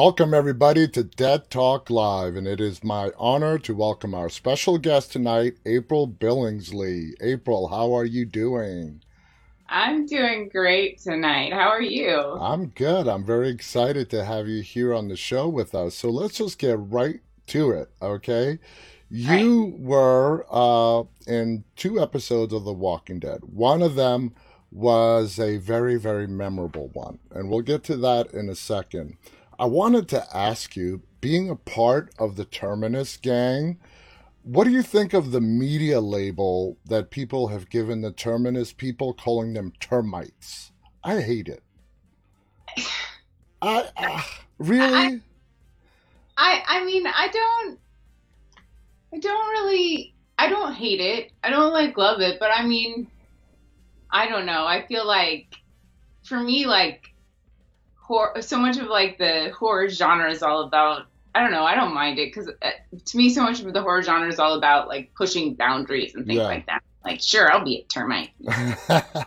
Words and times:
Welcome, 0.00 0.32
everybody, 0.32 0.86
to 0.86 1.02
Dead 1.02 1.50
Talk 1.50 1.90
Live, 1.90 2.36
and 2.36 2.46
it 2.46 2.60
is 2.60 2.84
my 2.84 3.10
honor 3.18 3.58
to 3.58 3.74
welcome 3.74 4.14
our 4.14 4.28
special 4.28 4.78
guest 4.78 5.10
tonight, 5.10 5.54
April 5.66 6.06
Billingsley. 6.06 7.14
April, 7.20 7.66
how 7.66 7.92
are 7.96 8.04
you 8.04 8.24
doing? 8.24 9.02
I'm 9.68 10.06
doing 10.06 10.50
great 10.50 11.00
tonight. 11.00 11.52
How 11.52 11.66
are 11.66 11.82
you? 11.82 12.16
I'm 12.16 12.68
good. 12.68 13.08
I'm 13.08 13.24
very 13.24 13.48
excited 13.48 14.08
to 14.10 14.24
have 14.24 14.46
you 14.46 14.62
here 14.62 14.94
on 14.94 15.08
the 15.08 15.16
show 15.16 15.48
with 15.48 15.74
us. 15.74 15.96
So 15.96 16.10
let's 16.10 16.36
just 16.36 16.60
get 16.60 16.78
right 16.78 17.18
to 17.48 17.72
it, 17.72 17.90
okay? 18.00 18.60
You 19.10 19.64
right. 19.64 19.80
were 19.80 20.46
uh, 20.48 21.02
in 21.26 21.64
two 21.74 22.00
episodes 22.00 22.54
of 22.54 22.62
The 22.62 22.72
Walking 22.72 23.18
Dead. 23.18 23.40
One 23.42 23.82
of 23.82 23.96
them 23.96 24.32
was 24.70 25.40
a 25.40 25.56
very, 25.56 25.96
very 25.96 26.28
memorable 26.28 26.88
one, 26.92 27.18
and 27.32 27.50
we'll 27.50 27.62
get 27.62 27.82
to 27.84 27.96
that 27.96 28.32
in 28.32 28.48
a 28.48 28.54
second. 28.54 29.16
I 29.58 29.66
wanted 29.66 30.08
to 30.08 30.36
ask 30.36 30.76
you, 30.76 31.02
being 31.20 31.50
a 31.50 31.56
part 31.56 32.14
of 32.18 32.36
the 32.36 32.44
Terminus 32.44 33.16
gang, 33.16 33.78
what 34.42 34.64
do 34.64 34.70
you 34.70 34.82
think 34.82 35.12
of 35.12 35.32
the 35.32 35.40
media 35.40 36.00
label 36.00 36.78
that 36.86 37.10
people 37.10 37.48
have 37.48 37.68
given 37.68 38.00
the 38.00 38.12
Terminus 38.12 38.72
people, 38.72 39.12
calling 39.12 39.54
them 39.54 39.72
termites? 39.80 40.72
I 41.02 41.20
hate 41.20 41.48
it. 41.48 41.62
I 43.60 43.88
uh, 43.96 44.22
really. 44.58 45.20
I, 46.36 46.62
I 46.68 46.84
mean 46.84 47.06
I 47.06 47.28
don't 47.28 47.78
I 49.12 49.18
don't 49.18 49.50
really 49.50 50.14
I 50.38 50.48
don't 50.48 50.74
hate 50.74 51.00
it. 51.00 51.32
I 51.42 51.50
don't 51.50 51.72
like 51.72 51.96
love 51.96 52.20
it, 52.20 52.38
but 52.38 52.50
I 52.52 52.64
mean 52.64 53.08
I 54.10 54.28
don't 54.28 54.46
know. 54.46 54.66
I 54.66 54.86
feel 54.86 55.06
like 55.06 55.56
for 56.22 56.40
me 56.40 56.66
like 56.66 57.12
horror, 58.08 58.40
so 58.42 58.58
much 58.58 58.78
of 58.78 58.86
like 58.86 59.18
the 59.18 59.52
horror 59.56 59.88
genre 59.88 60.30
is 60.30 60.42
all 60.42 60.62
about. 60.62 61.06
I 61.34 61.40
don't 61.40 61.52
know. 61.52 61.64
I 61.64 61.76
don't 61.76 61.94
mind 61.94 62.18
it 62.18 62.34
because 62.34 62.48
uh, 62.62 62.70
to 63.04 63.16
me, 63.16 63.28
so 63.30 63.42
much 63.42 63.60
of 63.60 63.72
the 63.72 63.82
horror 63.82 64.02
genre 64.02 64.26
is 64.26 64.40
all 64.40 64.54
about 64.54 64.88
like 64.88 65.14
pushing 65.14 65.54
boundaries 65.54 66.14
and 66.14 66.26
things 66.26 66.38
yeah. 66.38 66.44
like 66.44 66.66
that. 66.66 66.82
Like, 67.04 67.20
sure, 67.22 67.52
I'll 67.52 67.64
be 67.64 67.76
a 67.76 67.84
termite. 67.84 68.30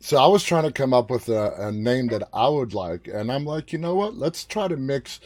so 0.00 0.18
I 0.18 0.26
was 0.26 0.42
trying 0.42 0.64
to 0.64 0.72
come 0.72 0.92
up 0.92 1.08
with 1.08 1.28
a, 1.28 1.54
a 1.68 1.72
name 1.72 2.08
that 2.08 2.28
I 2.34 2.48
would 2.48 2.74
like, 2.74 3.08
and 3.08 3.32
I'm 3.32 3.44
like, 3.44 3.72
you 3.72 3.78
know 3.78 3.94
what? 3.94 4.14
Let's 4.14 4.44
try 4.44 4.68
to 4.68 4.76
mix 4.76 5.20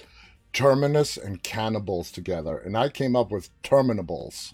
terminus 0.53 1.17
and 1.17 1.43
cannibals 1.43 2.13
together, 2.13 2.59
and 2.59 2.77
I 2.77 2.91
came 2.91 3.17
up 3.17 3.33
with 3.33 3.51
terminables. 3.63 4.53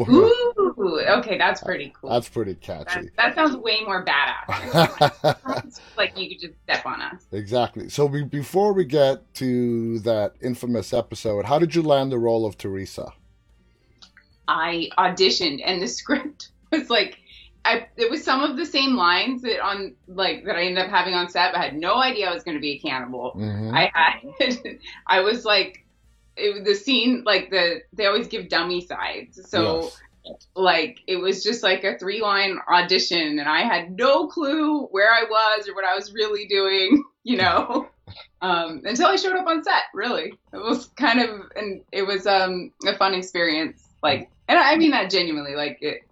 Ooh, 0.00 1.00
okay, 1.18 1.38
that's 1.38 1.62
pretty 1.62 1.92
cool. 2.00 2.10
That's 2.10 2.28
pretty 2.28 2.54
catchy. 2.54 3.10
That, 3.16 3.16
that 3.16 3.34
sounds 3.34 3.56
way 3.56 3.80
more 3.84 4.04
badass. 4.04 5.80
like 5.96 6.16
you 6.18 6.28
could 6.28 6.40
just 6.40 6.54
step 6.64 6.86
on 6.86 7.00
us. 7.02 7.26
Exactly. 7.32 7.88
So 7.88 8.06
we, 8.06 8.22
before 8.22 8.72
we 8.72 8.84
get 8.84 9.34
to 9.34 9.98
that 10.00 10.34
infamous 10.40 10.92
episode, 10.92 11.44
how 11.44 11.58
did 11.58 11.74
you 11.74 11.82
land 11.82 12.12
the 12.12 12.18
role 12.18 12.46
of 12.46 12.56
Teresa? 12.56 13.12
I 14.48 14.88
auditioned, 14.98 15.62
and 15.64 15.82
the 15.82 15.88
script 15.88 16.50
was 16.70 16.90
like, 16.90 17.18
I 17.64 17.86
it 17.96 18.10
was 18.10 18.24
some 18.24 18.42
of 18.42 18.56
the 18.56 18.66
same 18.66 18.96
lines 18.96 19.42
that 19.42 19.60
on 19.64 19.94
like 20.08 20.44
that 20.46 20.56
I 20.56 20.62
ended 20.62 20.84
up 20.84 20.90
having 20.90 21.14
on 21.14 21.28
set. 21.28 21.52
But 21.52 21.60
I 21.60 21.64
had 21.66 21.76
no 21.76 21.94
idea 21.96 22.28
I 22.28 22.34
was 22.34 22.42
going 22.42 22.56
to 22.56 22.60
be 22.60 22.72
a 22.72 22.78
cannibal. 22.78 23.32
Mm-hmm. 23.36 23.72
I 23.72 23.90
had, 23.94 24.78
I 25.06 25.20
was 25.20 25.44
like 25.44 25.84
it, 26.36 26.64
the 26.64 26.74
scene 26.74 27.22
like 27.24 27.50
the 27.50 27.82
they 27.92 28.06
always 28.06 28.28
give 28.28 28.48
dummy 28.48 28.80
sides. 28.80 29.40
So 29.48 29.90
yes. 30.24 30.46
like 30.54 31.00
it 31.06 31.16
was 31.16 31.42
just 31.42 31.62
like 31.62 31.84
a 31.84 31.98
three 31.98 32.22
line 32.22 32.58
audition 32.68 33.38
and 33.40 33.48
i 33.48 33.62
had 33.62 33.96
no 33.96 34.28
clue 34.28 34.84
where 34.92 35.12
i 35.12 35.24
was 35.28 35.68
or 35.68 35.74
what 35.74 35.84
i 35.84 35.96
was 35.96 36.12
really 36.12 36.46
doing 36.46 37.02
you 37.24 37.36
know? 37.36 37.88
Um, 38.42 38.82
until 38.84 39.06
i 39.06 39.14
showed 39.16 39.36
up 39.36 39.46
on 39.46 39.62
set 39.62 39.84
really. 39.94 40.34
It 40.52 40.56
was 40.56 40.86
kind 40.96 41.20
of 41.20 41.52
and 41.54 41.82
it 41.92 42.02
was 42.02 42.26
um, 42.26 42.72
a 42.84 42.94
fun 42.96 43.14
experience 43.14 43.88
like 44.02 44.28
and 44.48 44.58
i 44.58 44.76
mean 44.76 44.90
that 44.90 45.10
genuinely 45.10 45.54
like 45.54 45.78
it 45.80 46.02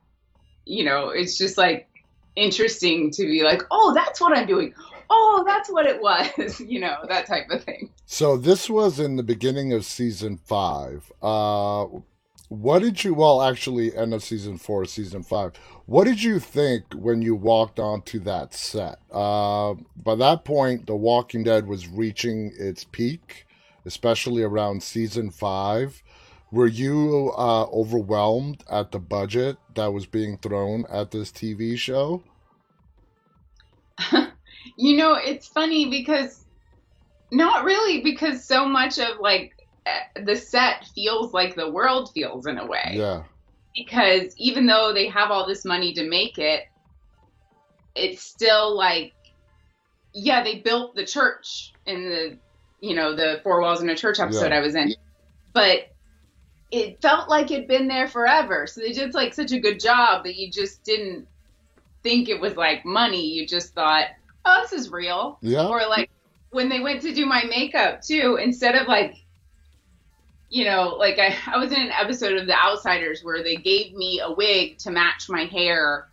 you 0.65 0.85
know 0.85 1.09
it's 1.11 1.37
just 1.37 1.59
like 1.59 1.89
interesting 2.37 3.11
to 3.11 3.25
be 3.25 3.43
like 3.43 3.63
oh 3.71 3.93
that's 3.95 4.21
what 4.21 4.37
i'm 4.37 4.47
doing 4.47 4.73
oh, 5.11 5.45
that's 5.47 5.69
what 5.69 5.87
it 5.87 6.01
was, 6.01 6.61
you 6.67 6.81
know, 6.81 6.97
that 7.09 7.27
type 7.27 7.51
of 7.51 7.65
thing. 7.65 7.91
So 8.07 8.37
this 8.37 8.71
was 8.71 8.99
in 8.99 9.17
the 9.17 9.23
beginning 9.23 9.73
of 9.73 9.85
season 9.85 10.39
five. 10.39 11.13
Uh, 11.21 11.87
what 12.49 12.81
did 12.81 13.05
you, 13.05 13.15
well, 13.15 13.43
actually, 13.43 13.95
end 13.95 14.15
of 14.15 14.25
season 14.25 14.59
four, 14.59 14.85
season 14.85 15.23
five. 15.23 15.53
What 15.87 16.05
did 16.05 16.23
you 16.23 16.41
think 16.41 16.85
when 16.95 17.23
you 17.23 17.35
walked 17.35 17.79
onto 17.79 18.19
that 18.21 18.55
set? 18.55 18.99
Uh, 19.13 19.75
by 19.97 20.15
that 20.17 20.45
point, 20.45 20.87
The 20.87 20.97
Walking 20.97 21.45
Dead 21.45 21.67
was 21.67 21.87
reaching 21.87 22.53
its 22.59 22.85
peak, 22.85 23.47
especially 23.85 24.43
around 24.43 24.83
season 24.83 25.31
five. 25.31 26.03
Were 26.53 26.67
you 26.67 27.33
uh, 27.37 27.67
overwhelmed 27.67 28.65
at 28.69 28.91
the 28.91 28.99
budget 28.99 29.57
that 29.75 29.93
was 29.93 30.07
being 30.07 30.37
thrown 30.39 30.85
at 30.91 31.13
this 31.13 31.31
TV 31.31 31.79
show? 31.79 32.25
You 34.77 34.97
know, 34.97 35.15
it's 35.15 35.47
funny 35.47 35.89
because 35.89 36.45
not 37.31 37.65
really 37.65 38.03
because 38.03 38.45
so 38.45 38.67
much 38.67 38.99
of 38.99 39.21
like 39.21 39.55
eh, 39.87 40.23
the 40.25 40.37
set 40.37 40.87
feels 40.95 41.33
like 41.33 41.55
the 41.55 41.71
world 41.71 42.11
feels 42.13 42.47
in 42.47 42.59
a 42.59 42.67
way. 42.67 42.95
Yeah. 42.95 43.25
Because 43.75 44.35
even 44.37 44.67
though 44.67 44.93
they 44.93 45.09
have 45.09 45.31
all 45.31 45.47
this 45.47 45.65
money 45.65 45.93
to 45.95 46.09
make 46.09 46.39
it, 46.39 46.65
it's 47.95 48.23
still 48.23 48.77
like 48.77 49.13
yeah, 50.13 50.43
they 50.43 50.59
built 50.59 50.97
the 50.97 51.05
church 51.05 51.73
in 51.87 52.09
the 52.09 52.39
you 52.81 52.95
know, 52.95 53.15
the 53.15 53.41
four 53.43 53.61
walls 53.61 53.83
in 53.83 53.91
a 53.91 53.97
church 53.97 54.19
episode 54.21 54.51
yeah. 54.51 54.57
I 54.57 54.61
was 54.61 54.75
in. 54.75 54.95
But 55.53 55.91
it 56.71 57.01
felt 57.03 57.29
like 57.29 57.51
it'd 57.51 57.69
been 57.69 57.89
there 57.89 58.09
forever. 58.09 58.67
So 58.67 58.81
they 58.81 58.93
did 58.93 59.15
like 59.15 59.35
such 59.35 59.53
a 59.53 59.61
good 59.61 59.81
job 59.81 60.25
that 60.25 60.37
you 60.37 60.51
just 60.51 60.83
didn't 60.85 61.27
think 62.03 62.29
it 62.29 62.41
was 62.41 62.57
like 62.57 62.85
money. 62.85 63.27
You 63.27 63.47
just 63.47 63.75
thought, 63.75 64.07
oh, 64.45 64.61
this 64.63 64.73
is 64.73 64.91
real. 64.91 65.39
Yeah. 65.41 65.67
Or 65.67 65.81
like 65.89 66.11
when 66.51 66.69
they 66.69 66.81
went 66.81 67.03
to 67.03 67.15
do 67.15 67.27
my 67.27 67.45
makeup 67.45 68.03
too, 68.03 68.39
instead 68.41 68.75
of 68.75 68.89
like, 68.89 69.17
you 70.49 70.65
know, 70.65 70.97
like 70.99 71.19
I, 71.19 71.37
I 71.47 71.59
was 71.59 71.73
in 71.73 71.81
an 71.81 71.93
episode 71.93 72.37
of 72.37 72.47
The 72.47 72.59
Outsiders 72.59 73.23
where 73.23 73.43
they 73.43 73.57
gave 73.57 73.95
me 73.95 74.21
a 74.21 74.33
wig 74.33 74.79
to 74.79 74.91
match 74.91 75.29
my 75.29 75.45
hair. 75.45 76.09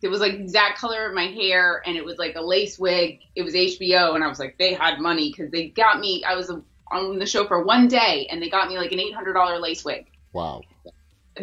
It 0.00 0.08
was 0.08 0.20
like 0.20 0.34
exact 0.34 0.78
color 0.78 1.06
of 1.06 1.14
my 1.14 1.26
hair 1.26 1.82
and 1.84 1.96
it 1.96 2.04
was 2.04 2.18
like 2.18 2.36
a 2.36 2.40
lace 2.40 2.78
wig. 2.78 3.20
It 3.34 3.42
was 3.42 3.54
HBO 3.54 4.14
and 4.14 4.22
I 4.22 4.28
was 4.28 4.38
like, 4.38 4.56
they 4.58 4.74
had 4.74 5.00
money 5.00 5.30
because 5.30 5.50
they 5.50 5.68
got 5.68 5.98
me, 5.98 6.22
I 6.24 6.36
was 6.36 6.52
on 6.90 7.18
the 7.18 7.26
show 7.26 7.46
for 7.46 7.64
one 7.64 7.88
day 7.88 8.28
and 8.30 8.40
they 8.40 8.48
got 8.48 8.68
me 8.68 8.78
like 8.78 8.92
an 8.92 8.98
$800 8.98 9.60
lace 9.60 9.84
wig. 9.84 10.06
Wow 10.32 10.62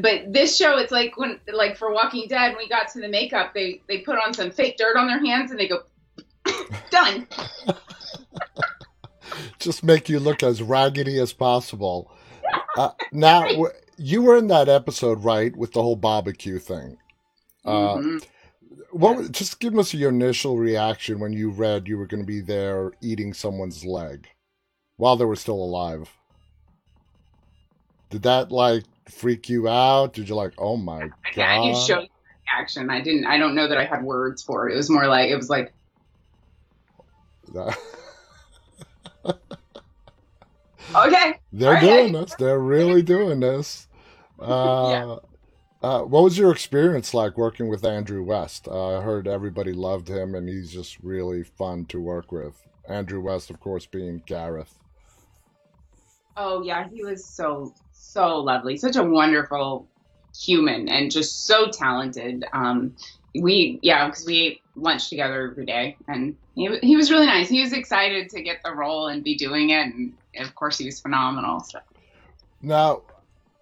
but 0.02 0.34
this 0.34 0.58
show 0.58 0.78
it's 0.78 0.92
like 0.92 1.18
when 1.18 1.40
like 1.54 1.78
for 1.78 1.94
walking 1.94 2.28
dead 2.28 2.50
when 2.50 2.58
we 2.58 2.68
got 2.68 2.90
to 2.90 3.00
the 3.00 3.08
makeup 3.08 3.54
they 3.54 3.82
they 3.88 4.00
put 4.00 4.18
on 4.18 4.34
some 4.34 4.52
fake 4.52 4.76
dirt 4.78 4.98
on 4.98 5.08
their 5.08 5.24
hands 5.24 5.52
and 5.52 5.60
they 5.60 5.68
go 5.70 5.84
Done. 6.90 7.28
Just 9.60 9.84
make 9.84 10.10
you 10.10 10.20
look 10.20 10.44
as 10.44 10.62
raggedy 10.62 11.20
as 11.20 11.34
possible. 11.34 12.12
Uh, 12.78 12.92
now, 13.12 13.48
you 13.98 14.22
were 14.22 14.38
in 14.38 14.48
that 14.48 14.70
episode, 14.70 15.24
right, 15.24 15.56
with 15.56 15.74
the 15.74 15.82
whole 15.82 15.96
barbecue 15.96 16.60
thing. 16.60 16.98
Uh, 17.64 17.96
mm-hmm. 17.96 18.18
What? 18.92 19.32
Just 19.32 19.60
give 19.60 19.78
us 19.78 19.94
your 19.94 20.12
initial 20.12 20.58
reaction 20.58 21.20
when 21.20 21.34
you 21.34 21.50
read 21.50 21.88
you 21.88 21.98
were 21.98 22.06
going 22.06 22.22
to 22.22 22.28
be 22.28 22.42
there 22.42 22.92
eating 23.02 23.34
someone's 23.34 23.84
leg 23.84 24.28
while 24.98 25.18
they 25.18 25.26
were 25.26 25.36
still 25.36 25.56
alive. 25.56 26.10
Did 28.10 28.24
that 28.24 28.52
like 28.52 28.84
freak 29.10 29.50
you 29.50 29.68
out? 29.68 30.14
Did 30.14 30.30
you 30.30 30.36
like, 30.36 30.54
oh 30.58 30.78
my 30.78 31.02
god? 31.02 31.12
Yeah, 31.36 31.64
You 31.64 31.76
showed 31.76 32.08
action. 32.54 32.90
I 32.90 33.02
didn't. 33.02 33.26
I 33.26 33.38
don't 33.38 33.56
know 33.56 33.68
that 33.68 33.78
I 33.78 33.86
had 33.86 34.04
words 34.04 34.44
for 34.44 34.70
it. 34.70 34.74
It 34.74 34.78
was 34.78 34.90
more 34.90 35.08
like 35.08 35.30
it 35.30 35.36
was 35.36 35.50
like 35.50 35.74
okay. 40.96 41.40
They're 41.54 41.74
right. 41.74 41.82
doing 41.82 42.14
this. 42.14 42.36
They're 42.36 42.60
really 42.60 43.02
doing 43.02 43.40
this. 43.40 43.88
Uh, 44.38 44.90
yeah. 44.90 45.16
Uh, 45.82 46.02
what 46.02 46.24
was 46.24 46.38
your 46.38 46.52
experience 46.52 47.14
like 47.14 47.38
working 47.38 47.70
with 47.70 47.86
Andrew 47.86 48.22
West? 48.22 48.68
Uh, 48.68 48.98
I 48.98 49.02
heard 49.02 49.30
everybody 49.30 49.72
loved 49.72 50.10
him, 50.10 50.36
and 50.36 50.50
he's 50.50 50.72
just 50.72 51.00
really 51.02 51.44
fun 51.44 51.86
to 51.86 52.02
work 52.02 52.34
with. 52.34 52.62
Andrew 52.90 53.22
West, 53.22 53.50
of 53.50 53.62
course, 53.62 53.86
being 53.86 54.22
Gareth. 54.26 54.78
Oh 56.36 56.64
yeah, 56.64 56.90
he 56.90 57.04
was 57.04 57.24
so 57.24 57.74
so 57.94 58.40
lovely, 58.40 58.78
such 58.78 58.98
a 58.98 59.04
wonderful 59.04 59.88
human, 60.38 60.90
and 60.90 61.12
just 61.12 61.46
so 61.46 61.70
talented. 61.70 62.46
Um, 62.52 62.96
we 63.42 63.80
yeah, 63.82 64.08
because 64.08 64.26
we 64.26 64.42
ate 64.42 64.62
lunch 64.76 65.10
together 65.10 65.52
every 65.52 65.66
day, 65.66 65.98
and 66.08 66.36
he, 66.56 66.78
he 66.80 66.96
was 66.96 67.12
really 67.12 67.26
nice. 67.26 67.50
He 67.50 67.62
was 67.62 67.74
excited 67.74 68.30
to 68.30 68.42
get 68.42 68.58
the 68.64 68.72
role 68.72 69.08
and 69.08 69.24
be 69.24 69.36
doing 69.36 69.72
it, 69.72 69.94
and 69.94 70.14
of 70.40 70.54
course, 70.56 70.78
he 70.78 70.86
was 70.86 71.00
phenomenal. 71.00 71.60
So. 71.62 71.80
Now, 72.62 73.04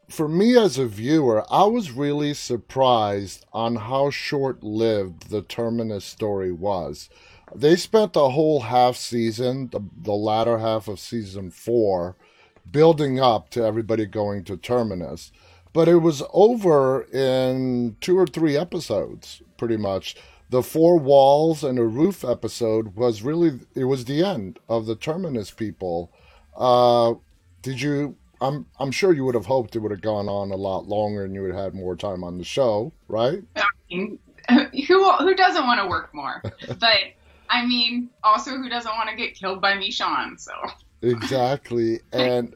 for 0.09 0.27
me 0.27 0.57
as 0.57 0.77
a 0.77 0.85
viewer, 0.85 1.45
I 1.49 1.63
was 1.65 1.91
really 1.91 2.33
surprised 2.33 3.45
on 3.53 3.75
how 3.75 4.09
short 4.09 4.63
lived 4.63 5.29
the 5.29 5.41
Terminus 5.41 6.05
story 6.05 6.51
was. 6.51 7.09
they 7.55 7.75
spent 7.75 8.13
the 8.13 8.31
whole 8.31 8.61
half 8.61 8.95
season, 8.95 9.69
the, 9.71 9.81
the 10.01 10.13
latter 10.13 10.57
half 10.57 10.87
of 10.87 10.99
season 10.99 11.51
four, 11.51 12.15
building 12.69 13.19
up 13.19 13.49
to 13.49 13.63
everybody 13.63 14.05
going 14.05 14.43
to 14.45 14.57
Terminus. 14.57 15.31
But 15.73 15.87
it 15.87 15.97
was 15.97 16.21
over 16.31 17.03
in 17.11 17.97
two 17.99 18.17
or 18.17 18.27
three 18.27 18.55
episodes, 18.55 19.41
pretty 19.57 19.77
much. 19.77 20.15
The 20.49 20.61
four 20.61 20.99
walls 20.99 21.63
and 21.63 21.79
a 21.79 21.83
roof 21.83 22.23
episode 22.23 22.95
was 22.95 23.23
really 23.23 23.59
it 23.73 23.85
was 23.85 24.05
the 24.05 24.23
end 24.23 24.59
of 24.69 24.85
the 24.85 24.95
Terminus 24.95 25.49
people. 25.49 26.11
Uh, 26.55 27.15
did 27.63 27.81
you? 27.81 28.15
I'm 28.39 28.67
I'm 28.79 28.91
sure 28.91 29.13
you 29.13 29.25
would 29.25 29.35
have 29.35 29.47
hoped 29.47 29.75
it 29.75 29.79
would 29.79 29.91
have 29.91 30.01
gone 30.01 30.27
on 30.27 30.51
a 30.51 30.55
lot 30.55 30.87
longer 30.87 31.23
and 31.23 31.33
you 31.33 31.41
would 31.41 31.55
have 31.55 31.63
had 31.63 31.73
more 31.73 31.95
time 31.95 32.23
on 32.23 32.37
the 32.37 32.43
show, 32.43 32.91
right? 33.07 33.41
I 33.55 33.63
mean, 33.89 34.19
who 34.87 35.11
who 35.11 35.33
doesn't 35.33 35.65
want 35.65 35.79
to 35.79 35.87
work 35.87 36.13
more? 36.13 36.43
but 36.79 36.99
I 37.49 37.65
mean, 37.65 38.09
also 38.23 38.51
who 38.51 38.69
doesn't 38.69 38.91
want 38.91 39.09
to 39.09 39.15
get 39.15 39.35
killed 39.35 39.61
by 39.61 39.73
Michonne? 39.73 40.39
So 40.39 40.51
exactly, 41.01 42.01
and 42.13 42.53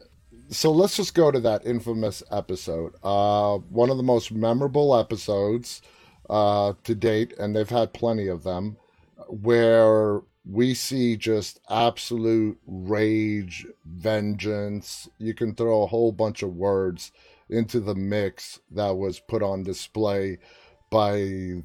so 0.50 0.72
let's 0.72 0.96
just 0.96 1.14
go 1.14 1.32
to 1.32 1.40
that 1.42 1.66
infamous 1.66 2.24
episode. 2.32 2.94
Uh, 3.04 3.58
one 3.58 3.90
of 3.90 3.98
the 3.98 4.04
most 4.04 4.32
memorable 4.32 4.96
episodes 4.96 5.82
uh, 6.30 6.74
to 6.84 6.96
date, 6.96 7.34
and 7.38 7.56
they've 7.56 7.70
had 7.70 7.94
plenty 7.94 8.28
of 8.28 8.44
them, 8.44 8.78
where 9.28 10.22
we 10.50 10.74
see 10.74 11.18
just 11.18 11.60
absolute 11.70 12.58
rage, 12.66 13.68
vengeance. 13.86 15.10
You 15.18 15.34
can 15.34 15.54
throw 15.54 15.84
a 15.84 15.88
whole 15.88 16.12
bunch 16.12 16.42
of 16.44 16.56
words 16.56 17.12
into 17.50 17.80
the 17.80 17.96
mix 17.96 18.60
that 18.72 18.98
was 18.98 19.20
put 19.20 19.44
on 19.44 19.64
display 19.64 20.38
by 20.90 21.16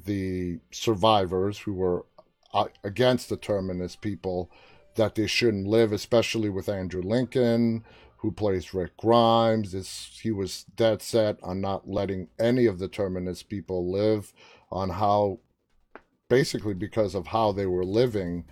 the 0.05 0.59
survivors 0.71 1.59
who 1.59 1.73
were 1.73 2.05
uh, 2.53 2.65
against 2.83 3.29
the 3.29 3.37
terminus 3.37 3.95
people 3.95 4.49
that 4.95 5.15
they 5.15 5.27
shouldn't 5.27 5.67
live, 5.67 5.91
especially 5.91 6.49
with 6.49 6.69
Andrew 6.69 7.01
Lincoln, 7.01 7.83
who 8.23 8.31
plays 8.31 8.73
Rick 8.73 8.95
Grimes. 8.95 9.75
It's, 9.75 10.17
he 10.23 10.31
was 10.31 10.63
dead 10.77 11.01
set 11.01 11.37
on 11.43 11.59
not 11.59 11.89
letting 11.89 12.29
any 12.39 12.65
of 12.65 12.79
the 12.79 12.87
Terminus 12.87 13.43
people 13.43 13.91
live, 13.91 14.33
on 14.71 14.89
how, 14.89 15.39
basically, 16.29 16.73
because 16.73 17.15
of 17.15 17.27
how 17.27 17.51
they 17.51 17.65
were 17.65 17.83
living. 17.83 18.45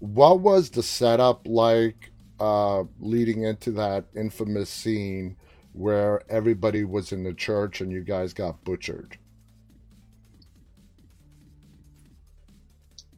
What 0.00 0.40
was 0.40 0.68
the 0.68 0.82
setup 0.82 1.48
like 1.48 2.12
uh, 2.38 2.84
leading 3.00 3.44
into 3.44 3.70
that 3.70 4.04
infamous 4.14 4.68
scene 4.68 5.36
where 5.72 6.22
everybody 6.30 6.84
was 6.84 7.10
in 7.10 7.24
the 7.24 7.32
church 7.32 7.80
and 7.80 7.90
you 7.90 8.02
guys 8.02 8.34
got 8.34 8.62
butchered? 8.64 9.16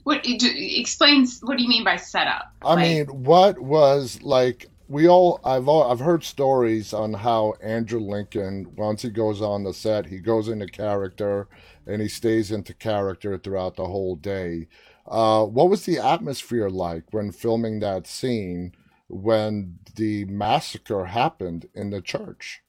What 0.04 0.20
explains? 0.24 1.40
What 1.40 1.58
do 1.58 1.64
you 1.64 1.68
mean 1.68 1.82
by 1.82 1.96
setup? 1.96 2.54
I 2.62 2.74
like, 2.74 2.78
mean, 2.78 3.06
what 3.24 3.58
was 3.58 4.22
like 4.22 4.68
we 4.88 5.06
all 5.06 5.40
I've 5.44 5.68
all, 5.68 5.90
I've 5.90 6.00
heard 6.00 6.24
stories 6.24 6.92
on 6.92 7.12
how 7.12 7.54
Andrew 7.62 8.00
Lincoln 8.00 8.74
once 8.76 9.02
he 9.02 9.10
goes 9.10 9.42
on 9.42 9.64
the 9.64 9.74
set 9.74 10.06
he 10.06 10.18
goes 10.18 10.48
into 10.48 10.66
character 10.66 11.46
and 11.86 12.00
he 12.00 12.08
stays 12.08 12.50
into 12.50 12.74
character 12.74 13.38
throughout 13.38 13.76
the 13.76 13.86
whole 13.86 14.16
day. 14.16 14.68
Uh, 15.06 15.44
what 15.44 15.70
was 15.70 15.84
the 15.84 15.98
atmosphere 15.98 16.68
like 16.68 17.04
when 17.12 17.32
filming 17.32 17.80
that 17.80 18.06
scene 18.06 18.72
when 19.08 19.78
the 19.96 20.24
massacre 20.26 21.06
happened 21.06 21.66
in 21.74 21.90
the 21.90 22.00
church? 22.00 22.62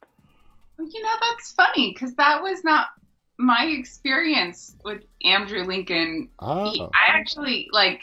You 0.77 1.03
know 1.03 1.15
that's 1.21 1.51
funny 1.51 1.93
because 1.93 2.15
that 2.15 2.41
was 2.41 2.63
not 2.63 2.87
my 3.37 3.65
experience 3.65 4.75
with 4.83 5.03
Andrew 5.23 5.63
Lincoln. 5.63 6.29
Ah. 6.39 6.69
He, 6.71 6.81
I 6.81 7.17
actually 7.17 7.69
like 7.71 8.01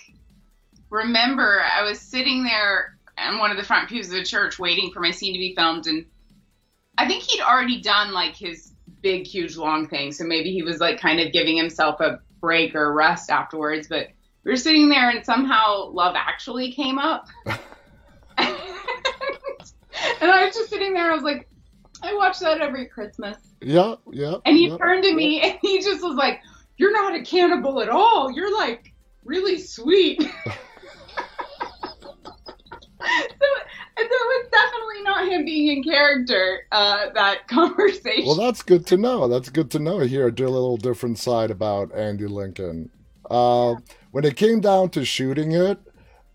remember 0.91 1.63
I 1.63 1.83
was 1.83 1.99
sitting 1.99 2.45
there 2.45 2.96
in 3.19 3.39
one 3.39 3.51
of 3.51 3.57
the 3.57 3.63
front 3.63 3.89
pews 3.89 4.07
of 4.07 4.13
the 4.13 4.25
church 4.25 4.59
waiting 4.59 4.91
for 4.93 5.01
my 5.01 5.11
scene 5.11 5.33
to 5.33 5.39
be 5.39 5.55
filmed 5.55 5.87
and 5.87 6.07
I 6.99 7.07
think 7.07 7.23
he'd 7.25 7.43
already 7.43 7.81
done 7.81 8.13
like 8.13 8.37
his 8.37 8.73
big 9.03 9.27
huge 9.27 9.57
long 9.57 9.89
thing 9.89 10.13
so 10.13 10.25
maybe 10.25 10.53
he 10.53 10.63
was 10.63 10.81
like 10.81 11.01
kind 11.01 11.21
of 11.21 11.33
giving 11.33 11.57
himself 11.57 12.01
a 12.01 12.21
break 12.41 12.75
or 12.75 12.93
rest 12.93 13.31
afterwards 13.31 13.89
but 13.89 14.09
we 14.45 14.53
were 14.53 14.57
sitting 14.57 14.89
there 14.89 15.11
and 15.11 15.25
somehow 15.25 15.87
love 15.87 16.15
actually 16.17 16.73
came 16.73 16.99
up. 16.99 17.29
And 20.21 20.31
I 20.31 20.45
was 20.45 20.55
just 20.55 20.71
sitting 20.71 20.93
there 20.93 21.11
I 21.11 21.15
was 21.15 21.23
like 21.23 21.49
I 22.03 22.15
watch 22.15 22.39
that 22.41 22.61
every 22.61 22.87
Christmas. 22.87 23.39
Yeah 23.61 23.95
yeah 24.13 24.37
and 24.45 24.57
he 24.57 24.69
yeah, 24.69 24.77
turned 24.77 25.05
to 25.05 25.15
me 25.15 25.41
and 25.41 25.59
he 25.63 25.81
just 25.81 26.03
was 26.03 26.15
like 26.17 26.41
you're 26.77 26.93
not 26.93 27.15
a 27.15 27.23
cannibal 27.23 27.81
at 27.81 27.89
all. 27.89 28.31
You're 28.31 28.55
like 28.57 28.93
really 29.25 29.59
sweet 29.59 30.21
it 33.01 34.11
was 34.11 34.49
him 35.25 35.45
being 35.45 35.79
in 35.79 35.83
character 35.83 36.67
uh, 36.73 37.11
that 37.15 37.49
conversation. 37.49 38.27
Well, 38.27 38.37
that's 38.37 38.63
good 38.63 38.87
to 38.89 38.97
know. 38.97 39.29
That's 39.29 39.49
good 39.49 39.71
to 39.73 39.79
know. 39.79 40.01
Here, 40.01 40.29
a 40.29 40.31
little 40.31 40.77
different 40.77 41.19
side 41.19 41.51
about 41.51 41.95
Andy 41.95 42.27
Lincoln. 42.27 42.91
Uh, 43.31 43.77
when 44.11 44.25
it 44.25 44.37
came 44.37 44.61
down 44.61 44.91
to 44.91 45.05
shooting 45.05 45.53
it, 45.53 45.79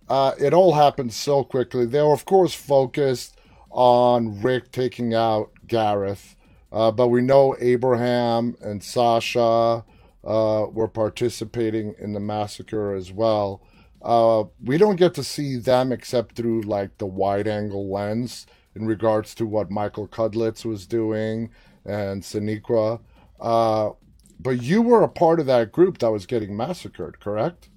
uh, 0.09 0.33
it 0.39 0.53
all 0.53 0.73
happened 0.73 1.13
so 1.13 1.43
quickly. 1.43 1.85
They 1.85 2.01
were, 2.01 2.13
of 2.13 2.25
course, 2.25 2.53
focused 2.53 3.37
on 3.69 4.41
Rick 4.41 4.71
taking 4.71 5.13
out 5.13 5.51
Gareth, 5.67 6.35
uh, 6.71 6.91
but 6.91 7.07
we 7.07 7.21
know 7.21 7.55
Abraham 7.59 8.57
and 8.61 8.83
Sasha 8.83 9.85
uh, 10.23 10.65
were 10.71 10.87
participating 10.87 11.95
in 11.97 12.13
the 12.13 12.19
massacre 12.19 12.93
as 12.93 13.11
well. 13.11 13.61
Uh, 14.01 14.45
we 14.63 14.77
don't 14.77 14.95
get 14.95 15.13
to 15.13 15.23
see 15.23 15.57
them 15.57 15.91
except 15.91 16.35
through 16.35 16.61
like 16.63 16.97
the 16.97 17.05
wide 17.05 17.47
angle 17.47 17.89
lens 17.89 18.45
in 18.75 18.85
regards 18.85 19.35
to 19.35 19.45
what 19.45 19.69
Michael 19.69 20.07
Cudlitz 20.07 20.65
was 20.65 20.85
doing 20.85 21.49
and 21.85 22.21
Sonequa. 22.21 22.99
Uh, 23.39 23.91
but 24.39 24.61
you 24.61 24.81
were 24.81 25.03
a 25.03 25.09
part 25.09 25.39
of 25.39 25.45
that 25.47 25.71
group 25.71 25.99
that 25.99 26.11
was 26.11 26.25
getting 26.25 26.55
massacred, 26.55 27.19
correct? 27.19 27.69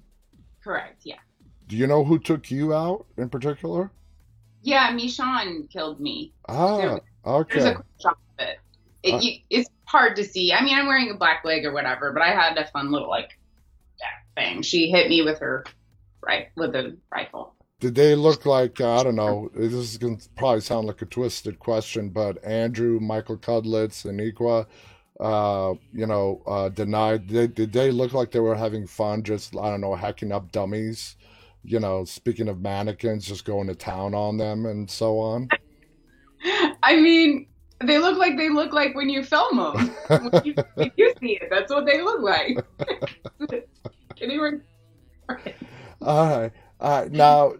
Correct, 0.63 1.01
yeah. 1.03 1.19
Do 1.67 1.75
you 1.75 1.87
know 1.87 2.03
who 2.03 2.19
took 2.19 2.49
you 2.49 2.73
out 2.73 3.05
in 3.17 3.29
particular? 3.29 3.91
Yeah, 4.61 4.91
Michonne 4.91 5.69
killed 5.69 5.99
me. 5.99 6.33
Ah, 6.47 6.77
there, 6.77 7.01
okay. 7.25 7.59
There's 7.59 7.75
a 7.77 7.83
shot 8.01 8.17
of 8.39 8.47
it. 8.47 8.57
it 9.03 9.13
uh, 9.13 9.19
you, 9.19 9.39
it's 9.49 9.69
hard 9.85 10.15
to 10.15 10.23
see. 10.23 10.53
I 10.53 10.63
mean, 10.63 10.77
I'm 10.77 10.87
wearing 10.87 11.11
a 11.11 11.17
black 11.17 11.45
leg 11.45 11.65
or 11.65 11.71
whatever, 11.71 12.11
but 12.11 12.23
I 12.23 12.29
had 12.29 12.57
a 12.57 12.67
fun 12.67 12.91
little 12.91 13.09
like 13.09 13.37
thing. 14.35 14.61
She 14.61 14.89
hit 14.89 15.09
me 15.09 15.21
with 15.21 15.39
her 15.39 15.65
right 16.21 16.47
with 16.55 16.75
a 16.75 16.97
rifle. 17.11 17.54
Did 17.85 17.93
they 17.93 18.15
look 18.15 18.47
like 18.47 18.81
I 18.81 19.03
don't 19.03 19.15
know? 19.15 19.51
This 19.53 19.71
is 19.71 19.99
going 19.99 20.17
to 20.17 20.27
probably 20.29 20.61
sound 20.61 20.87
like 20.87 21.03
a 21.03 21.05
twisted 21.05 21.59
question, 21.59 22.09
but 22.09 22.43
Andrew, 22.43 22.99
Michael 22.99 23.37
Cudlitz, 23.37 24.05
and 24.05 24.19
Equa, 24.19 24.65
uh, 25.19 25.75
you 25.93 26.07
know, 26.07 26.41
uh, 26.47 26.71
Danai. 26.71 27.27
Did, 27.27 27.53
did 27.53 27.71
they 27.71 27.91
look 27.91 28.11
like 28.11 28.31
they 28.31 28.39
were 28.39 28.55
having 28.55 28.87
fun? 28.87 29.21
Just 29.21 29.55
I 29.55 29.69
don't 29.69 29.81
know, 29.81 29.93
hacking 29.93 30.31
up 30.31 30.51
dummies. 30.51 31.15
You 31.63 31.79
know, 31.79 32.05
speaking 32.05 32.47
of 32.47 32.59
mannequins, 32.59 33.27
just 33.27 33.45
going 33.45 33.67
to 33.67 33.75
town 33.75 34.15
on 34.15 34.37
them 34.37 34.65
and 34.65 34.89
so 34.89 35.19
on. 35.19 35.47
I 36.81 36.95
mean, 36.95 37.45
they 37.83 37.99
look 37.99 38.17
like 38.17 38.35
they 38.35 38.49
look 38.49 38.73
like 38.73 38.95
when 38.95 39.09
you 39.09 39.23
film 39.23 39.57
them. 39.57 39.95
when, 40.07 40.43
you, 40.43 40.55
when 40.73 40.91
you 40.97 41.13
see 41.19 41.37
it, 41.39 41.49
that's 41.51 41.71
what 41.71 41.85
they 41.85 42.01
look 42.01 42.21
like. 42.21 42.57
All 46.01 46.39
right. 46.39 46.51
Uh, 46.79 47.07
now, 47.11 47.53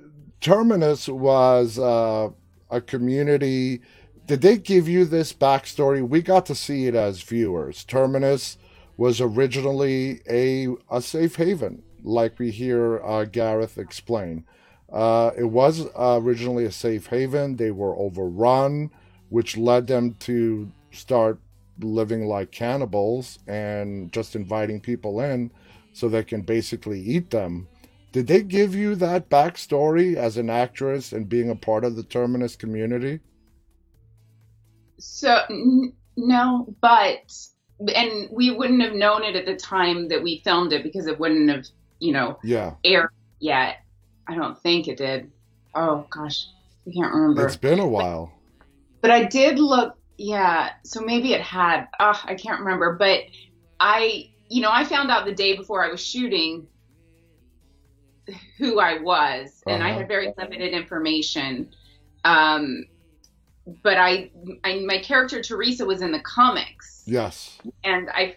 Terminus 0.45 1.09
was 1.09 1.79
uh, 1.79 2.29
a 2.69 2.79
community. 2.79 3.81
Did 4.27 4.41
they 4.41 4.59
give 4.59 4.87
you 4.87 5.03
this 5.03 5.33
backstory? 5.33 6.07
We 6.07 6.21
got 6.21 6.45
to 6.45 6.53
see 6.53 6.85
it 6.85 6.93
as 6.93 7.23
viewers. 7.23 7.83
Terminus 7.83 8.59
was 8.95 9.19
originally 9.19 10.21
a, 10.29 10.67
a 10.91 11.01
safe 11.01 11.37
haven, 11.37 11.81
like 12.03 12.37
we 12.37 12.51
hear 12.51 13.03
uh, 13.03 13.25
Gareth 13.25 13.79
explain. 13.79 14.45
Uh, 14.93 15.31
it 15.35 15.45
was 15.45 15.87
originally 15.97 16.65
a 16.65 16.71
safe 16.71 17.07
haven. 17.07 17.55
They 17.55 17.71
were 17.71 17.97
overrun, 17.97 18.91
which 19.29 19.57
led 19.57 19.87
them 19.87 20.13
to 20.19 20.71
start 20.91 21.39
living 21.79 22.27
like 22.27 22.51
cannibals 22.51 23.39
and 23.47 24.11
just 24.11 24.35
inviting 24.35 24.79
people 24.79 25.21
in 25.21 25.49
so 25.91 26.07
they 26.07 26.23
can 26.23 26.41
basically 26.41 27.01
eat 27.01 27.31
them. 27.31 27.67
Did 28.15 28.27
they 28.27 28.43
give 28.43 28.73
you 28.73 28.95
that 28.95 29.29
backstory 29.29 30.15
as 30.15 30.37
an 30.37 30.49
actress 30.49 31.11
and 31.11 31.27
being 31.27 31.49
a 31.49 31.55
part 31.55 31.83
of 31.83 31.97
the 31.97 32.03
Terminus 32.03 32.55
community? 32.55 33.19
So 34.97 35.41
n- 35.49 35.91
no, 36.15 36.73
but 36.79 37.33
and 37.93 38.29
we 38.31 38.51
wouldn't 38.51 38.81
have 38.83 38.93
known 38.93 39.23
it 39.23 39.35
at 39.35 39.45
the 39.45 39.57
time 39.57 40.07
that 40.07 40.23
we 40.23 40.39
filmed 40.45 40.71
it 40.71 40.81
because 40.81 41.07
it 41.07 41.19
wouldn't 41.19 41.49
have, 41.49 41.65
you 41.99 42.13
know, 42.13 42.39
yeah, 42.41 42.75
aired 42.85 43.09
yet. 43.41 43.83
I 44.29 44.35
don't 44.35 44.57
think 44.63 44.87
it 44.87 44.95
did. 44.95 45.29
Oh 45.73 46.07
gosh, 46.09 46.47
I 46.87 46.91
can't 46.91 47.13
remember. 47.13 47.45
It's 47.45 47.57
been 47.57 47.79
a 47.79 47.85
while. 47.85 48.31
But, 49.01 49.09
but 49.09 49.11
I 49.11 49.25
did 49.25 49.59
look. 49.59 49.97
Yeah, 50.17 50.69
so 50.85 51.01
maybe 51.01 51.33
it 51.33 51.41
had. 51.41 51.87
Oh, 51.99 52.21
I 52.23 52.35
can't 52.35 52.61
remember. 52.61 52.93
But 52.93 53.23
I, 53.77 54.29
you 54.47 54.61
know, 54.61 54.71
I 54.71 54.85
found 54.85 55.11
out 55.11 55.25
the 55.25 55.35
day 55.35 55.57
before 55.57 55.83
I 55.83 55.91
was 55.91 56.01
shooting 56.01 56.67
who 58.57 58.79
I 58.79 58.99
was, 58.99 59.63
and 59.67 59.81
uh-huh. 59.81 59.91
I 59.91 59.93
had 59.93 60.07
very 60.07 60.33
limited 60.37 60.73
information. 60.73 61.69
Um, 62.23 62.85
but 63.83 63.97
I, 63.97 64.29
I, 64.63 64.79
my 64.81 64.99
character 64.99 65.41
Teresa 65.41 65.85
was 65.85 66.01
in 66.01 66.11
the 66.11 66.19
comics. 66.19 67.03
Yes. 67.05 67.57
And 67.83 68.09
I 68.09 68.35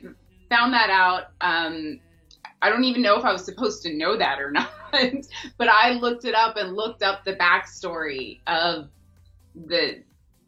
found 0.48 0.72
that 0.72 0.90
out. 0.90 1.28
Um, 1.40 2.00
I 2.62 2.70
don't 2.70 2.84
even 2.84 3.02
know 3.02 3.18
if 3.18 3.24
I 3.24 3.32
was 3.32 3.44
supposed 3.44 3.82
to 3.82 3.94
know 3.94 4.16
that 4.16 4.40
or 4.40 4.50
not, 4.52 4.70
but 5.58 5.68
I 5.68 5.92
looked 5.92 6.24
it 6.24 6.34
up 6.34 6.56
and 6.56 6.74
looked 6.74 7.02
up 7.02 7.24
the 7.24 7.34
backstory 7.34 8.40
of 8.46 8.88
the 9.54 10.02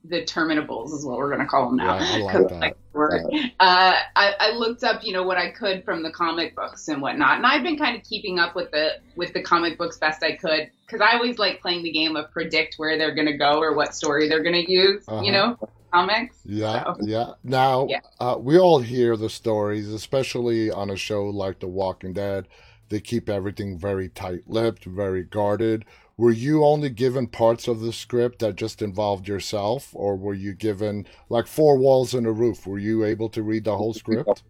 the 0.05 0.23
terminables 0.23 0.95
is 0.95 1.05
what 1.05 1.19
we're 1.19 1.29
going 1.29 1.41
to 1.41 1.47
call 1.47 1.69
them 1.69 1.77
now. 1.77 1.99
Yeah, 1.99 2.05
I 2.05 2.39
like 2.39 2.49
that. 2.95 3.51
Uh, 3.61 3.95
I, 4.17 4.35
I, 4.39 4.51
looked 4.53 4.83
up, 4.83 5.05
you 5.05 5.13
know, 5.13 5.23
what 5.23 5.37
I 5.37 5.51
could 5.51 5.85
from 5.85 6.03
the 6.03 6.11
comic 6.11 6.57
books 6.57 6.89
and 6.89 7.01
whatnot, 7.01 7.37
and 7.37 7.47
I've 7.47 7.63
been 7.63 7.79
kind 7.79 7.97
of 7.97 8.03
keeping 8.03 8.39
up 8.39 8.55
with 8.55 8.71
the 8.71 8.95
with 9.15 9.33
the 9.33 9.43
comic 9.43 9.79
books 9.79 9.99
best 9.99 10.23
I 10.23 10.37
could 10.37 10.71
because 10.87 11.01
I 11.01 11.15
always 11.15 11.39
like 11.39 11.61
playing 11.61 11.83
the 11.83 11.93
game 11.93 12.17
of 12.17 12.31
predict 12.33 12.77
where 12.77 12.99
they're 12.99 13.15
going 13.15 13.29
to 13.29 13.37
go 13.37 13.61
or 13.61 13.75
what 13.75 13.95
story 13.95 14.29
they're 14.29 14.43
going 14.43 14.65
to 14.65 14.71
use. 14.71 15.05
Uh-huh. 15.07 15.23
You 15.23 15.33
know, 15.33 15.59
comics. 15.93 16.39
Yeah, 16.45 16.85
so. 16.85 16.97
yeah. 17.03 17.33
Now 17.45 17.87
yeah. 17.89 18.01
Uh, 18.19 18.37
we 18.41 18.59
all 18.59 18.81
hear 18.81 19.17
the 19.17 19.31
stories, 19.31 19.89
especially 19.89 20.71
on 20.71 20.91
a 20.91 20.97
show 20.97 21.27
like 21.27 21.61
The 21.61 21.69
Walking 21.69 22.13
Dead. 22.13 22.49
They 22.89 23.01
keep 23.01 23.29
everything 23.29 23.79
very 23.79 24.09
tight-lipped, 24.09 24.85
very 24.85 25.23
guarded 25.23 25.85
were 26.21 26.31
you 26.31 26.63
only 26.67 26.91
given 26.91 27.27
parts 27.27 27.67
of 27.67 27.81
the 27.81 27.95
script 27.95 28.41
that 28.41 28.55
just 28.55 28.83
involved 28.83 29.27
yourself 29.27 29.89
or 29.95 30.17
were 30.17 30.35
you 30.35 30.53
given 30.53 31.07
like 31.31 31.47
four 31.47 31.79
walls 31.79 32.13
and 32.13 32.27
a 32.27 32.31
roof? 32.31 32.67
Were 32.67 32.79
you 32.79 33.07
able 33.07 33.31
to 33.31 33.43
read 33.43 33.65
the 33.65 33.79
whole 33.79 33.95
script? 33.95 34.43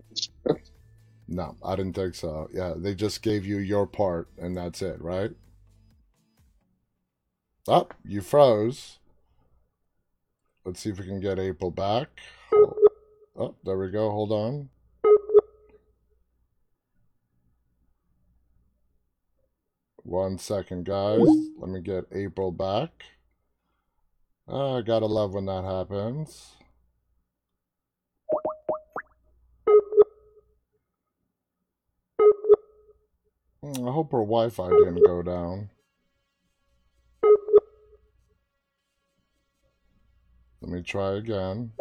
No 1.29 1.55
i 1.65 1.77
didn't 1.77 1.93
think 1.93 2.17
so. 2.17 2.49
Yeah 2.53 2.75
they 2.77 2.93
just 2.97 3.23
gave 3.23 3.47
you 3.47 3.59
your 3.59 3.87
part 3.87 4.27
and 4.37 4.57
that's 4.57 4.83
it 4.83 5.01
right? 5.01 5.31
Oh 7.69 7.87
you 8.05 8.21
froze. 8.21 8.99
Let's 10.65 10.81
see 10.81 10.91
if 10.91 10.99
we 10.99 11.07
can 11.07 11.21
get 11.21 11.39
april 11.39 11.71
back. 11.71 12.09
Oh 12.53 13.55
there 13.63 13.79
we 13.79 13.93
go. 13.93 14.11
Hold 14.11 14.33
on 14.33 14.71
One 20.03 20.39
second, 20.39 20.87
guys. 20.87 21.21
Let 21.59 21.69
me 21.71 21.81
get 21.81 22.05
April 22.13 22.51
back. 22.51 23.05
Uh, 24.49 24.79
I 24.79 24.83
gotta 24.83 25.07
love 25.07 25.35
when 25.35 25.47
that 25.47 25.63
happens. 25.63 26.53
Hmm, 33.63 33.87
I 33.87 33.93
hope 33.93 34.11
her 34.13 34.19
Wi-Fi 34.19 34.71
didn't 34.71 35.05
go 35.07 35.23
down. 35.23 35.71
Let 40.63 40.73
me 40.73 40.83
try 40.83 41.13
again. 41.17 41.73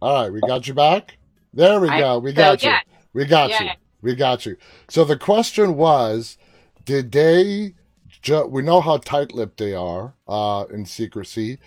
All 0.00 0.22
right, 0.22 0.32
we 0.32 0.40
got 0.40 0.68
you 0.68 0.74
back? 0.74 1.17
There 1.58 1.80
we 1.80 1.88
I, 1.88 1.98
go. 1.98 2.20
We 2.20 2.32
got 2.32 2.60
so, 2.60 2.68
you. 2.68 2.72
Yeah. 2.72 2.80
We 3.12 3.24
got 3.24 3.50
yeah. 3.50 3.62
you. 3.64 3.70
We 4.00 4.14
got 4.14 4.46
you. 4.46 4.56
So 4.88 5.04
the 5.04 5.16
question 5.18 5.74
was, 5.74 6.38
did 6.84 7.10
they? 7.10 7.74
Ju- 8.22 8.46
we 8.46 8.62
know 8.62 8.80
how 8.80 8.98
tight-lipped 8.98 9.58
they 9.58 9.74
are 9.74 10.14
uh, 10.28 10.66
in 10.72 10.86
secrecy. 10.86 11.58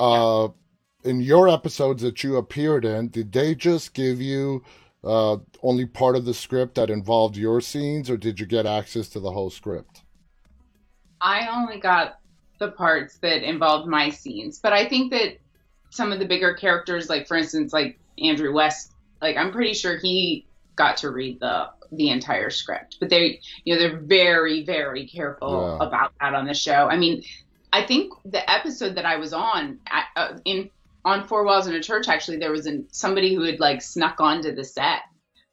Uh, 0.00 0.48
yeah. 1.04 1.10
In 1.10 1.20
your 1.20 1.50
episodes 1.50 2.02
that 2.02 2.24
you 2.24 2.36
appeared 2.36 2.86
in, 2.86 3.08
did 3.08 3.30
they 3.30 3.54
just 3.54 3.92
give 3.92 4.22
you 4.22 4.64
uh, 5.04 5.36
only 5.62 5.84
part 5.84 6.16
of 6.16 6.24
the 6.24 6.32
script 6.32 6.74
that 6.76 6.88
involved 6.88 7.36
your 7.36 7.60
scenes, 7.60 8.08
or 8.08 8.16
did 8.16 8.40
you 8.40 8.46
get 8.46 8.64
access 8.64 9.06
to 9.10 9.20
the 9.20 9.30
whole 9.30 9.50
script? 9.50 10.02
I 11.20 11.46
only 11.48 11.78
got 11.78 12.20
the 12.58 12.70
parts 12.70 13.18
that 13.18 13.46
involved 13.46 13.86
my 13.86 14.08
scenes, 14.08 14.58
but 14.58 14.72
I 14.72 14.88
think 14.88 15.12
that 15.12 15.36
some 15.90 16.10
of 16.10 16.20
the 16.20 16.26
bigger 16.26 16.54
characters, 16.54 17.10
like 17.10 17.28
for 17.28 17.36
instance, 17.36 17.74
like 17.74 17.98
Andrew 18.18 18.54
West, 18.54 18.94
like 19.26 19.36
I'm 19.36 19.52
pretty 19.52 19.74
sure 19.74 19.98
he 19.98 20.46
got 20.76 20.98
to 20.98 21.10
read 21.10 21.40
the 21.40 21.70
the 21.92 22.10
entire 22.10 22.50
script. 22.50 22.96
But 23.00 23.10
they, 23.10 23.40
you 23.64 23.74
know, 23.74 23.80
they're 23.80 23.98
very 23.98 24.64
very 24.64 25.06
careful 25.06 25.78
yeah. 25.80 25.86
about 25.86 26.12
that 26.20 26.34
on 26.34 26.46
the 26.46 26.54
show. 26.54 26.88
I 26.88 26.96
mean, 26.96 27.22
I 27.72 27.84
think 27.84 28.12
the 28.24 28.48
episode 28.50 28.96
that 28.96 29.04
I 29.04 29.16
was 29.16 29.32
on 29.32 29.80
uh, 30.16 30.38
in 30.44 30.70
on 31.04 31.26
Four 31.26 31.44
Walls 31.44 31.66
in 31.66 31.74
a 31.74 31.82
Church 31.82 32.08
actually 32.08 32.38
there 32.38 32.52
was 32.52 32.66
an, 32.66 32.86
somebody 32.90 33.34
who 33.34 33.42
had 33.42 33.60
like 33.60 33.82
snuck 33.82 34.20
onto 34.20 34.54
the 34.54 34.64
set 34.64 35.00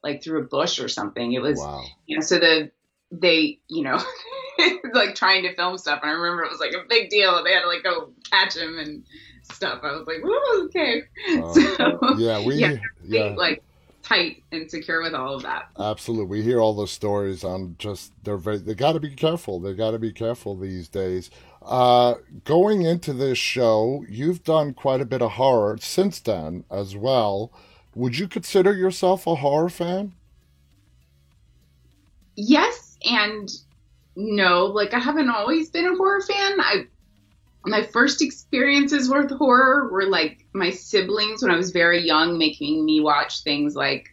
like 0.03 0.23
through 0.23 0.41
a 0.41 0.45
bush 0.45 0.79
or 0.79 0.87
something. 0.87 1.33
It 1.33 1.41
was 1.41 1.59
wow. 1.59 1.83
you 2.05 2.17
know 2.17 2.21
so 2.21 2.39
the 2.39 2.71
they 3.11 3.59
you 3.67 3.83
know 3.83 4.01
like 4.93 5.15
trying 5.15 5.43
to 5.43 5.55
film 5.55 5.77
stuff 5.77 5.99
and 6.01 6.11
I 6.11 6.13
remember 6.13 6.43
it 6.43 6.51
was 6.51 6.59
like 6.59 6.73
a 6.73 6.87
big 6.87 7.09
deal. 7.09 7.37
And 7.37 7.45
they 7.45 7.53
had 7.53 7.61
to 7.61 7.67
like 7.67 7.83
go 7.83 8.11
catch 8.29 8.55
him 8.55 8.77
and 8.77 9.03
stuff. 9.43 9.79
I 9.83 9.91
was 9.91 10.07
like, 10.07 10.23
okay. 10.65 11.03
Uh, 11.29 11.53
so, 11.77 12.17
yeah, 12.17 12.43
we 12.43 12.55
yeah, 12.55 12.77
yeah. 13.03 13.33
like 13.35 13.63
tight 14.03 14.43
and 14.51 14.69
secure 14.69 15.01
with 15.01 15.13
all 15.13 15.35
of 15.35 15.43
that. 15.43 15.69
Absolutely, 15.79 16.25
we 16.25 16.41
hear 16.43 16.59
all 16.59 16.73
those 16.73 16.91
stories 16.91 17.43
on 17.43 17.75
just 17.79 18.11
they're 18.23 18.37
very 18.37 18.57
they 18.57 18.75
got 18.75 18.93
to 18.93 18.99
be 18.99 19.11
careful. 19.11 19.59
They 19.59 19.73
got 19.73 19.91
to 19.91 19.99
be 19.99 20.11
careful 20.11 20.55
these 20.55 20.87
days. 20.87 21.31
Uh, 21.61 22.15
going 22.43 22.81
into 22.81 23.13
this 23.13 23.37
show, 23.37 24.05
you've 24.09 24.43
done 24.43 24.73
quite 24.73 24.99
a 24.99 25.05
bit 25.05 25.21
of 25.21 25.31
horror 25.31 25.77
since 25.79 26.19
then 26.19 26.65
as 26.69 26.95
well. 26.95 27.51
Would 27.95 28.17
you 28.17 28.27
consider 28.27 28.73
yourself 28.73 29.25
a 29.25 29.35
horror 29.35 29.69
fan? 29.69 30.13
Yes 32.35 32.97
and 33.05 33.49
no. 34.15 34.65
Like 34.65 34.93
I 34.93 34.99
haven't 34.99 35.29
always 35.29 35.69
been 35.69 35.85
a 35.85 35.95
horror 35.95 36.21
fan. 36.21 36.59
I 36.59 36.87
my 37.65 37.83
first 37.83 38.21
experiences 38.21 39.09
with 39.09 39.31
horror 39.31 39.89
were 39.91 40.05
like 40.05 40.45
my 40.53 40.69
siblings 40.69 41.41
when 41.41 41.51
I 41.51 41.57
was 41.57 41.71
very 41.71 42.05
young 42.05 42.37
making 42.37 42.83
me 42.83 42.99
watch 42.99 43.41
things 43.41 43.75
like 43.75 44.09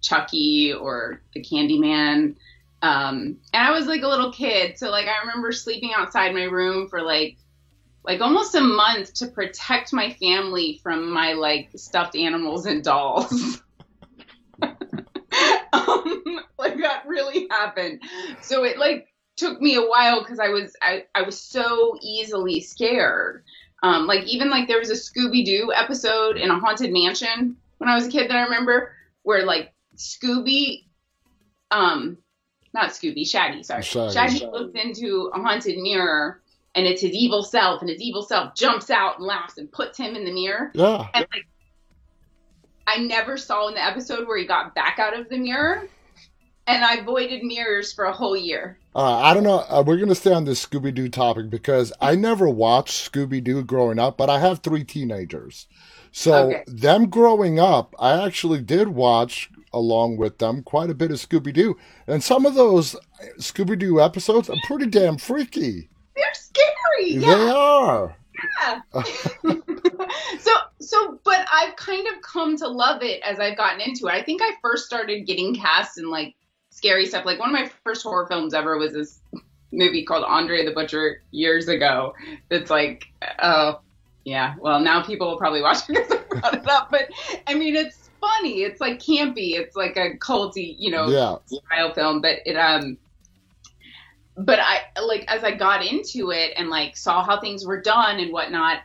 Chucky 0.00 0.72
or 0.72 1.20
The 1.34 1.42
Candyman. 1.42 2.36
Um, 2.80 3.38
and 3.52 3.66
I 3.66 3.70
was 3.72 3.86
like 3.86 4.02
a 4.02 4.08
little 4.08 4.32
kid, 4.32 4.78
so 4.78 4.90
like 4.90 5.06
I 5.06 5.20
remember 5.20 5.52
sleeping 5.52 5.92
outside 5.96 6.34
my 6.34 6.44
room 6.44 6.88
for 6.88 7.02
like 7.02 7.36
like 8.04 8.20
almost 8.20 8.54
a 8.56 8.60
month 8.60 9.14
to 9.14 9.28
protect 9.28 9.92
my 9.92 10.10
family 10.10 10.80
from 10.82 11.12
my 11.12 11.34
like 11.34 11.70
stuffed 11.76 12.16
animals 12.16 12.66
and 12.66 12.82
dolls. 12.82 13.62
um, 15.72 16.40
like 16.58 16.76
that 16.78 17.04
really 17.06 17.46
happened. 17.50 18.02
So 18.42 18.64
it 18.64 18.78
like 18.78 19.08
took 19.36 19.60
me 19.60 19.76
a 19.76 19.82
while 19.82 20.20
because 20.20 20.38
I 20.38 20.48
was 20.48 20.76
I, 20.82 21.04
I 21.14 21.22
was 21.22 21.38
so 21.38 21.96
easily 22.02 22.60
scared. 22.60 23.44
Um, 23.82 24.06
like 24.06 24.24
even 24.24 24.50
like 24.50 24.68
there 24.68 24.78
was 24.78 24.90
a 24.90 24.94
Scooby 24.94 25.44
Doo 25.44 25.72
episode 25.74 26.36
in 26.36 26.50
a 26.50 26.58
haunted 26.58 26.92
mansion 26.92 27.56
when 27.78 27.88
I 27.88 27.96
was 27.96 28.06
a 28.06 28.10
kid 28.10 28.30
that 28.30 28.36
I 28.36 28.42
remember 28.42 28.92
where 29.22 29.44
like 29.44 29.72
Scooby, 29.96 30.84
um, 31.70 32.18
not 32.72 32.90
Scooby, 32.90 33.26
Shaggy, 33.26 33.62
sorry, 33.64 33.82
Shaggy, 33.82 34.14
Shaggy, 34.14 34.38
Shaggy 34.38 34.52
looked 34.52 34.76
into 34.76 35.30
a 35.34 35.40
haunted 35.40 35.78
mirror 35.78 36.40
and 36.74 36.86
it's 36.86 37.02
his 37.02 37.12
evil 37.12 37.42
self 37.42 37.80
and 37.80 37.90
his 37.90 38.00
evil 38.00 38.22
self 38.22 38.54
jumps 38.54 38.88
out 38.88 39.18
and 39.18 39.26
laughs 39.26 39.58
and 39.58 39.70
puts 39.70 39.98
him 39.98 40.14
in 40.14 40.24
the 40.24 40.32
mirror. 40.32 40.70
Yeah. 40.74 41.08
And 41.12 41.26
like 41.32 41.46
I 42.86 42.98
never 42.98 43.36
saw 43.36 43.68
in 43.68 43.74
the 43.74 43.84
episode 43.84 44.26
where 44.26 44.38
he 44.38 44.46
got 44.46 44.74
back 44.74 44.98
out 44.98 45.18
of 45.18 45.28
the 45.28 45.38
mirror 45.38 45.88
and 46.66 46.84
I 46.84 46.96
avoided 46.96 47.42
mirrors 47.42 47.92
for 47.92 48.04
a 48.04 48.12
whole 48.12 48.36
year. 48.36 48.78
Uh, 48.94 49.18
I 49.18 49.34
don't 49.34 49.42
know. 49.42 49.64
Uh, 49.68 49.82
we're 49.86 49.96
going 49.96 50.08
to 50.08 50.14
stay 50.14 50.32
on 50.32 50.44
this 50.44 50.64
Scooby 50.64 50.94
Doo 50.94 51.08
topic 51.08 51.50
because 51.50 51.92
I 52.00 52.14
never 52.14 52.48
watched 52.48 53.12
Scooby 53.12 53.42
Doo 53.42 53.62
growing 53.64 53.98
up, 53.98 54.16
but 54.16 54.28
I 54.30 54.38
have 54.38 54.60
three 54.60 54.84
teenagers. 54.84 55.66
So, 56.12 56.50
okay. 56.50 56.64
them 56.66 57.08
growing 57.08 57.58
up, 57.58 57.94
I 57.98 58.24
actually 58.24 58.60
did 58.60 58.88
watch 58.88 59.50
along 59.72 60.18
with 60.18 60.38
them 60.38 60.62
quite 60.62 60.90
a 60.90 60.94
bit 60.94 61.10
of 61.10 61.16
Scooby 61.16 61.52
Doo. 61.52 61.76
And 62.06 62.22
some 62.22 62.44
of 62.44 62.54
those 62.54 62.96
Scooby 63.38 63.78
Doo 63.78 64.00
episodes 64.00 64.50
are 64.50 64.56
pretty 64.66 64.86
damn 64.86 65.16
freaky. 65.16 65.88
They're 66.14 66.34
scary. 66.34 67.14
Yeah. 67.14 67.36
They 67.36 67.50
are. 67.50 68.16
Yeah. 68.64 69.02
so 70.40 70.52
so 70.80 71.20
but 71.24 71.46
I've 71.52 71.76
kind 71.76 72.06
of 72.08 72.20
come 72.22 72.56
to 72.58 72.68
love 72.68 73.02
it 73.02 73.22
as 73.22 73.38
I've 73.38 73.56
gotten 73.56 73.80
into 73.80 74.08
it. 74.08 74.12
I 74.12 74.22
think 74.22 74.42
I 74.42 74.52
first 74.60 74.84
started 74.84 75.26
getting 75.26 75.54
cast 75.54 75.98
in 75.98 76.10
like 76.10 76.34
scary 76.72 77.06
stuff. 77.06 77.24
Like 77.24 77.38
one 77.38 77.54
of 77.54 77.60
my 77.60 77.70
first 77.84 78.02
horror 78.02 78.26
films 78.26 78.54
ever 78.54 78.76
was 78.78 78.92
this 78.92 79.20
movie 79.70 80.04
called 80.04 80.24
Andre 80.24 80.64
the 80.64 80.72
Butcher 80.72 81.22
years 81.30 81.68
ago. 81.68 82.14
That's 82.48 82.70
like, 82.70 83.04
oh, 83.38 83.80
yeah. 84.24 84.54
Well, 84.58 84.80
now 84.80 85.02
people 85.02 85.28
will 85.28 85.38
probably 85.38 85.62
watch 85.62 85.88
it 85.88 86.08
because 86.08 86.10
I 86.10 86.40
brought 86.40 86.54
it 86.54 86.68
up. 86.68 86.90
But 86.90 87.10
I 87.46 87.54
mean, 87.54 87.76
it's 87.76 88.10
funny. 88.20 88.62
It's 88.62 88.80
like 88.80 88.98
campy. 88.98 89.54
It's 89.54 89.76
like 89.76 89.96
a 89.96 90.16
culty, 90.16 90.74
you 90.78 90.90
know, 90.90 91.08
yeah. 91.08 91.36
style 91.46 91.94
film. 91.94 92.20
But 92.20 92.38
it 92.46 92.56
um. 92.56 92.96
But 94.34 94.60
I 94.60 94.98
like 95.02 95.26
as 95.28 95.44
I 95.44 95.50
got 95.50 95.84
into 95.84 96.30
it 96.30 96.52
and 96.56 96.70
like 96.70 96.96
saw 96.96 97.22
how 97.22 97.38
things 97.38 97.66
were 97.66 97.82
done 97.82 98.18
and 98.18 98.32
whatnot, 98.32 98.78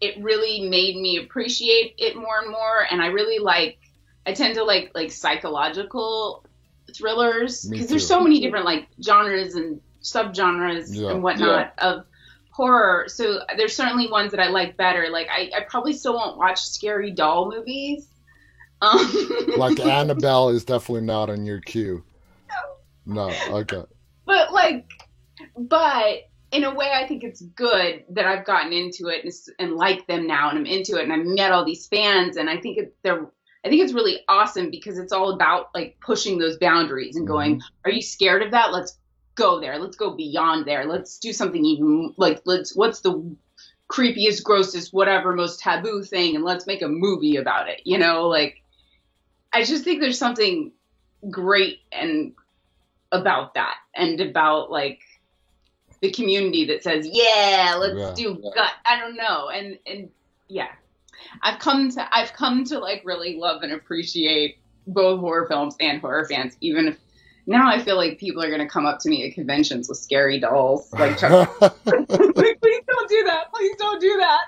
it 0.00 0.22
really 0.22 0.66
made 0.66 0.96
me 0.96 1.18
appreciate 1.18 1.94
it 1.98 2.16
more 2.16 2.40
and 2.40 2.50
more. 2.50 2.86
And 2.90 3.02
I 3.02 3.08
really 3.08 3.38
like 3.38 3.78
I 4.24 4.32
tend 4.32 4.54
to 4.54 4.64
like 4.64 4.92
like 4.94 5.12
psychological 5.12 6.45
thrillers 6.94 7.64
because 7.64 7.88
there's 7.88 8.06
so 8.06 8.20
many 8.20 8.40
different 8.40 8.64
like 8.64 8.88
genres 9.02 9.54
and 9.54 9.80
subgenres 10.02 10.88
yeah. 10.90 11.10
and 11.10 11.22
whatnot 11.22 11.74
yeah. 11.78 11.88
of 11.88 12.06
horror. 12.50 13.06
So 13.08 13.40
there's 13.56 13.76
certainly 13.76 14.08
ones 14.10 14.30
that 14.30 14.40
I 14.40 14.48
like 14.48 14.76
better. 14.76 15.08
Like 15.10 15.28
I, 15.30 15.50
I 15.54 15.60
probably 15.68 15.92
still 15.92 16.14
won't 16.14 16.38
watch 16.38 16.62
scary 16.62 17.10
doll 17.10 17.50
movies. 17.50 18.08
Um, 18.80 19.30
like 19.56 19.80
Annabelle 19.86 20.50
is 20.50 20.64
definitely 20.64 21.06
not 21.06 21.30
on 21.30 21.44
your 21.44 21.60
queue. 21.60 22.04
No. 23.06 23.28
no, 23.28 23.58
okay. 23.58 23.82
But 24.24 24.52
like, 24.52 24.88
but 25.56 26.28
in 26.52 26.64
a 26.64 26.74
way, 26.74 26.90
I 26.92 27.06
think 27.06 27.24
it's 27.24 27.40
good 27.40 28.04
that 28.10 28.26
I've 28.26 28.44
gotten 28.44 28.72
into 28.72 29.08
it 29.08 29.24
and, 29.24 29.32
and 29.58 29.76
like 29.76 30.06
them 30.06 30.26
now, 30.26 30.50
and 30.50 30.58
I'm 30.58 30.66
into 30.66 30.96
it, 30.96 31.04
and 31.04 31.12
I've 31.12 31.26
met 31.26 31.52
all 31.52 31.64
these 31.64 31.86
fans, 31.86 32.36
and 32.36 32.48
I 32.48 32.58
think 32.58 32.78
it, 32.78 32.96
they're 33.02 33.26
I 33.66 33.68
think 33.68 33.82
it's 33.82 33.92
really 33.92 34.20
awesome 34.28 34.70
because 34.70 34.96
it's 34.96 35.12
all 35.12 35.32
about 35.32 35.74
like 35.74 35.96
pushing 36.00 36.38
those 36.38 36.56
boundaries 36.56 37.16
and 37.16 37.26
going, 37.26 37.56
mm-hmm. 37.56 37.66
are 37.84 37.90
you 37.90 38.00
scared 38.00 38.42
of 38.42 38.52
that? 38.52 38.72
Let's 38.72 38.96
go 39.34 39.58
there. 39.58 39.76
Let's 39.80 39.96
go 39.96 40.14
beyond 40.14 40.66
there. 40.66 40.86
Let's 40.86 41.18
do 41.18 41.32
something 41.32 41.64
even 41.64 42.14
like 42.16 42.42
let's 42.44 42.76
what's 42.76 43.00
the 43.00 43.34
creepiest, 43.88 44.44
grossest, 44.44 44.94
whatever 44.94 45.34
most 45.34 45.58
taboo 45.58 46.04
thing 46.04 46.36
and 46.36 46.44
let's 46.44 46.68
make 46.68 46.80
a 46.80 46.88
movie 46.88 47.36
about 47.36 47.68
it. 47.68 47.80
You 47.84 47.98
know, 47.98 48.28
like 48.28 48.62
I 49.52 49.64
just 49.64 49.82
think 49.82 50.00
there's 50.00 50.18
something 50.18 50.70
great 51.28 51.80
and 51.90 52.34
about 53.10 53.54
that 53.54 53.74
and 53.96 54.20
about 54.20 54.70
like 54.70 55.00
the 56.00 56.12
community 56.12 56.66
that 56.66 56.84
says, 56.84 57.04
"Yeah, 57.10 57.74
let's 57.80 57.98
yeah. 57.98 58.14
do 58.14 58.34
gut." 58.54 58.72
I 58.84 59.00
don't 59.00 59.16
know. 59.16 59.48
And 59.48 59.76
and 59.84 60.10
yeah, 60.46 60.68
I've 61.42 61.58
come 61.58 61.90
to 61.90 62.16
I've 62.16 62.32
come 62.32 62.64
to 62.64 62.78
like 62.78 63.02
really 63.04 63.36
love 63.36 63.62
and 63.62 63.72
appreciate 63.72 64.58
both 64.86 65.20
horror 65.20 65.46
films 65.46 65.76
and 65.80 66.00
horror 66.00 66.26
fans, 66.26 66.56
even 66.60 66.88
if 66.88 66.98
now 67.46 67.68
I 67.68 67.80
feel 67.80 67.96
like 67.96 68.18
people 68.18 68.42
are 68.42 68.48
going 68.48 68.60
to 68.60 68.68
come 68.68 68.86
up 68.86 68.98
to 69.00 69.08
me 69.08 69.28
at 69.28 69.34
conventions 69.34 69.88
with 69.88 69.98
scary 69.98 70.40
dolls. 70.40 70.92
Like, 70.92 71.16
please 71.18 71.28
don't 71.28 73.08
do 73.08 73.24
that. 73.24 73.52
Please 73.52 73.76
don't 73.76 74.00
do 74.00 74.16
that. 74.16 74.46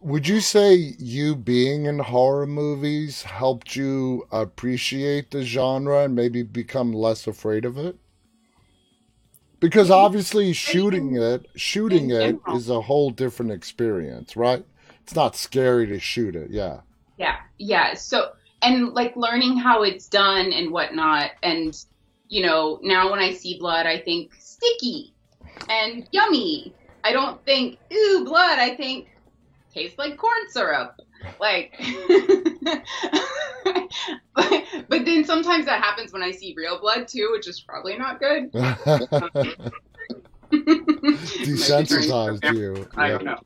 Would 0.00 0.28
you 0.28 0.40
say 0.40 0.74
you 0.98 1.34
being 1.34 1.86
in 1.86 1.98
horror 1.98 2.46
movies 2.46 3.22
helped 3.22 3.74
you 3.74 4.26
appreciate 4.30 5.30
the 5.30 5.42
genre 5.42 6.04
and 6.04 6.14
maybe 6.14 6.42
become 6.42 6.92
less 6.92 7.26
afraid 7.26 7.64
of 7.64 7.76
it? 7.78 7.96
Because 9.58 9.90
obviously 9.90 10.52
shooting 10.52 11.16
it, 11.16 11.46
shooting 11.56 12.10
it 12.10 12.36
is 12.48 12.68
a 12.68 12.82
whole 12.82 13.10
different 13.10 13.52
experience, 13.52 14.36
right? 14.36 14.64
It's 15.06 15.14
not 15.14 15.36
scary 15.36 15.86
to 15.86 16.00
shoot 16.00 16.34
it. 16.34 16.50
Yeah. 16.50 16.80
Yeah. 17.16 17.36
Yeah. 17.58 17.94
So, 17.94 18.32
and 18.60 18.92
like 18.92 19.14
learning 19.14 19.56
how 19.56 19.84
it's 19.84 20.08
done 20.08 20.52
and 20.52 20.72
whatnot. 20.72 21.30
And, 21.44 21.76
you 22.28 22.44
know, 22.44 22.80
now 22.82 23.12
when 23.12 23.20
I 23.20 23.32
see 23.32 23.56
blood, 23.56 23.86
I 23.86 24.00
think 24.00 24.32
sticky 24.36 25.14
and 25.70 26.08
yummy. 26.10 26.74
I 27.04 27.12
don't 27.12 27.40
think, 27.44 27.78
ooh, 27.94 28.24
blood. 28.24 28.58
I 28.58 28.74
think 28.74 29.06
tastes 29.72 29.96
like 29.96 30.16
corn 30.16 30.48
syrup. 30.48 31.00
Like, 31.38 31.80
but, 34.34 34.34
but 34.88 35.04
then 35.04 35.24
sometimes 35.24 35.66
that 35.66 35.80
happens 35.80 36.12
when 36.12 36.24
I 36.24 36.32
see 36.32 36.52
real 36.56 36.80
blood 36.80 37.06
too, 37.06 37.28
which 37.30 37.46
is 37.46 37.60
probably 37.60 37.96
not 37.96 38.18
good. 38.18 38.50
Desensitized 40.50 42.56
you. 42.56 42.88
I 42.96 43.10
don't 43.10 43.24
know. 43.24 43.38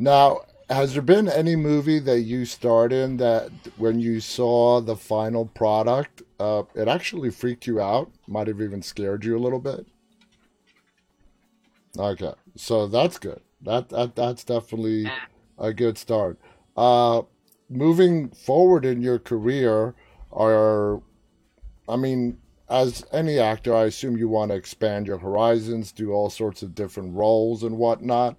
Now, 0.00 0.42
has 0.70 0.92
there 0.92 1.02
been 1.02 1.28
any 1.28 1.56
movie 1.56 1.98
that 1.98 2.20
you 2.20 2.44
starred 2.44 2.92
in 2.92 3.16
that 3.16 3.50
when 3.76 3.98
you 3.98 4.20
saw 4.20 4.80
the 4.80 4.94
final 4.94 5.46
product, 5.46 6.22
uh, 6.38 6.62
it 6.76 6.86
actually 6.86 7.30
freaked 7.30 7.66
you 7.66 7.80
out? 7.80 8.12
Might 8.28 8.46
have 8.46 8.60
even 8.60 8.80
scared 8.80 9.24
you 9.24 9.36
a 9.36 9.40
little 9.40 9.58
bit? 9.58 9.86
Okay, 11.98 12.32
so 12.54 12.86
that's 12.86 13.18
good. 13.18 13.40
That, 13.60 13.88
that 13.88 14.14
That's 14.14 14.44
definitely 14.44 15.10
a 15.58 15.72
good 15.72 15.98
start. 15.98 16.38
Uh, 16.76 17.22
moving 17.68 18.28
forward 18.28 18.84
in 18.84 19.02
your 19.02 19.18
career, 19.18 19.96
are, 20.30 21.02
I 21.88 21.96
mean, 21.96 22.38
as 22.70 23.04
any 23.10 23.40
actor, 23.40 23.74
I 23.74 23.86
assume 23.86 24.16
you 24.16 24.28
want 24.28 24.52
to 24.52 24.56
expand 24.56 25.08
your 25.08 25.18
horizons, 25.18 25.90
do 25.90 26.12
all 26.12 26.30
sorts 26.30 26.62
of 26.62 26.76
different 26.76 27.16
roles 27.16 27.64
and 27.64 27.78
whatnot. 27.78 28.38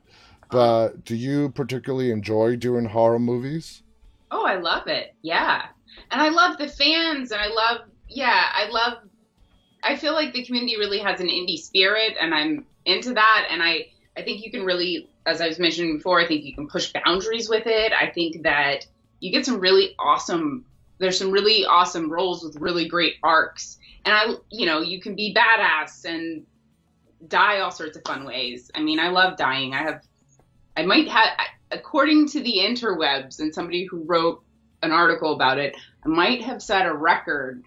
But 0.50 1.06
do 1.06 1.16
you 1.16 1.50
particularly 1.50 2.12
enjoy 2.12 2.56
doing 2.56 2.86
horror 2.86 3.20
movies? 3.20 3.84
Oh, 4.32 4.46
I 4.46 4.56
love 4.56 4.88
it. 4.88 5.14
Yeah. 5.22 5.66
And 6.12 6.22
I 6.22 6.30
love 6.30 6.58
the 6.58 6.68
fans 6.68 7.32
and 7.32 7.42
I 7.42 7.48
love 7.48 7.82
yeah, 8.08 8.46
I 8.54 8.70
love 8.70 8.98
I 9.84 9.96
feel 9.96 10.14
like 10.14 10.34
the 10.34 10.44
community 10.44 10.78
really 10.78 11.00
has 11.00 11.20
an 11.20 11.28
indie 11.28 11.58
spirit 11.58 12.18
and 12.20 12.34
I'm 12.34 12.66
into 12.86 13.14
that 13.14 13.48
and 13.52 13.62
I 13.62 13.88
I 14.18 14.24
think 14.24 14.44
you 14.44 14.52
can 14.52 14.66
really 14.66 15.10
as 15.26 15.42
I 15.42 15.48
was 15.48 15.60
mentioning 15.60 15.98
before, 15.98 16.20
I 16.20 16.28
think 16.28 16.44
you 16.44 16.56
can 16.56 16.68
push 16.68 16.92
boundaries 16.92 17.50
with 17.50 17.68
it. 17.68 17.94
I 17.94 18.10
think 18.10 18.44
that 18.44 18.88
you 19.20 19.32
get 19.32 19.46
some 19.46 19.60
really 19.60 19.96
awesome 20.00 20.66
there's 20.98 21.18
some 21.18 21.32
really 21.32 21.66
awesome 21.66 22.12
roles 22.12 22.44
with 22.44 22.58
really 22.58 22.88
great 22.88 23.16
arcs. 23.24 23.78
And 24.06 24.16
I 24.16 24.34
you 24.50 24.66
know, 24.66 24.82
you 24.82 25.00
can 25.00 25.16
be 25.16 25.36
badass 25.36 26.06
and 26.06 26.46
die 27.28 27.60
all 27.60 27.72
sorts 27.72 27.98
of 27.98 28.04
fun 28.06 28.26
ways. 28.26 28.72
I 28.74 28.82
mean, 28.82 29.00
I 29.00 29.10
love 29.10 29.38
dying. 29.38 29.74
I 29.74 29.84
have 29.84 30.02
I 30.80 30.86
might 30.86 31.10
have, 31.10 31.32
according 31.72 32.30
to 32.30 32.40
the 32.42 32.60
interwebs 32.60 33.40
and 33.40 33.54
somebody 33.54 33.84
who 33.84 34.04
wrote 34.06 34.42
an 34.82 34.94
article 34.94 35.34
about 35.34 35.58
it, 35.58 35.76
I 36.06 36.08
might 36.08 36.42
have 36.44 36.62
set 36.62 36.86
a 36.86 36.94
record 36.94 37.66